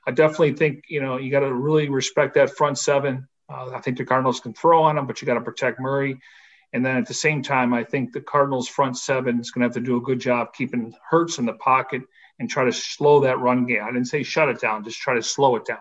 I 0.09 0.11
definitely 0.11 0.53
think, 0.53 0.85
you 0.89 1.01
know, 1.01 1.17
you 1.17 1.29
got 1.29 1.41
to 1.41 1.53
really 1.53 1.87
respect 1.87 2.33
that 2.33 2.57
front 2.57 2.79
seven. 2.79 3.27
Uh, 3.47 3.69
I 3.75 3.79
think 3.79 3.95
the 3.99 4.05
Cardinals 4.05 4.39
can 4.39 4.53
throw 4.55 4.81
on 4.81 4.95
them, 4.95 5.05
but 5.05 5.21
you 5.21 5.27
got 5.27 5.35
to 5.35 5.41
protect 5.41 5.79
Murray. 5.79 6.17
And 6.73 6.83
then 6.83 6.97
at 6.97 7.05
the 7.05 7.13
same 7.13 7.43
time, 7.43 7.75
I 7.75 7.83
think 7.83 8.11
the 8.11 8.21
Cardinals 8.21 8.67
front 8.67 8.97
seven 8.97 9.39
is 9.39 9.51
going 9.51 9.61
to 9.61 9.67
have 9.67 9.75
to 9.75 9.87
do 9.87 9.97
a 9.97 10.01
good 10.01 10.19
job 10.19 10.55
keeping 10.55 10.95
Hurts 11.11 11.37
in 11.37 11.45
the 11.45 11.53
pocket 11.53 12.01
and 12.39 12.49
try 12.49 12.65
to 12.65 12.71
slow 12.71 13.19
that 13.19 13.37
run 13.37 13.67
game. 13.67 13.83
I 13.83 13.91
didn't 13.91 14.05
say 14.07 14.23
shut 14.23 14.49
it 14.49 14.59
down, 14.59 14.83
just 14.83 14.99
try 14.99 15.13
to 15.13 15.21
slow 15.21 15.55
it 15.57 15.65
down. 15.65 15.77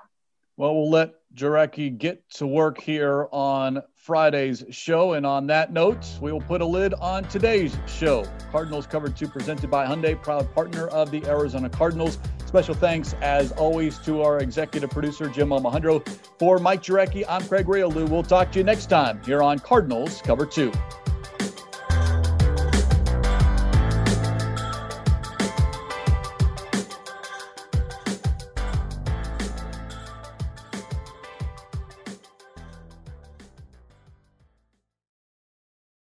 Well, 0.59 0.74
we'll 0.74 0.91
let 0.91 1.14
Jurecki 1.35 1.97
get 1.97 2.29
to 2.33 2.47
work 2.47 2.79
here 2.79 3.29
on 3.33 3.81
Friday's 3.95 4.62
show. 4.70 5.14
And 5.14 5.24
on 5.24 5.47
that 5.47 5.72
note, 5.72 6.05
we 6.20 6.33
will 6.33 6.41
put 6.43 6.61
a 6.61 6.66
lid 6.66 6.93
on 6.95 7.24
today's 7.24 7.74
show. 7.87 8.26
Cardinals 8.51 8.87
Cover 8.87 9.09
2 9.09 9.29
presented 9.29 9.70
by 9.70 9.87
Hyundai, 9.87 10.20
proud 10.20 10.53
partner 10.53 10.89
of 10.89 11.11
the 11.11 11.24
Arizona 11.24 11.70
Cardinals. 11.70 12.18
Special 12.49 12.74
thanks, 12.74 13.14
as 13.20 13.53
always, 13.53 13.99
to 13.99 14.22
our 14.22 14.38
executive 14.38 14.88
producer, 14.88 15.28
Jim 15.28 15.51
Almohandro. 15.51 16.03
For 16.38 16.57
Mike 16.59 16.82
Jurecki, 16.82 17.22
I'm 17.28 17.46
Craig 17.46 17.66
Grialou. 17.66 18.09
We'll 18.09 18.22
talk 18.22 18.53
to 18.53 18.59
you 18.59 18.64
next 18.64 18.86
time 18.86 19.20
here 19.22 19.42
on 19.42 19.59
Cardinals 19.59 20.22
Cover 20.22 20.46
2. 20.46 20.72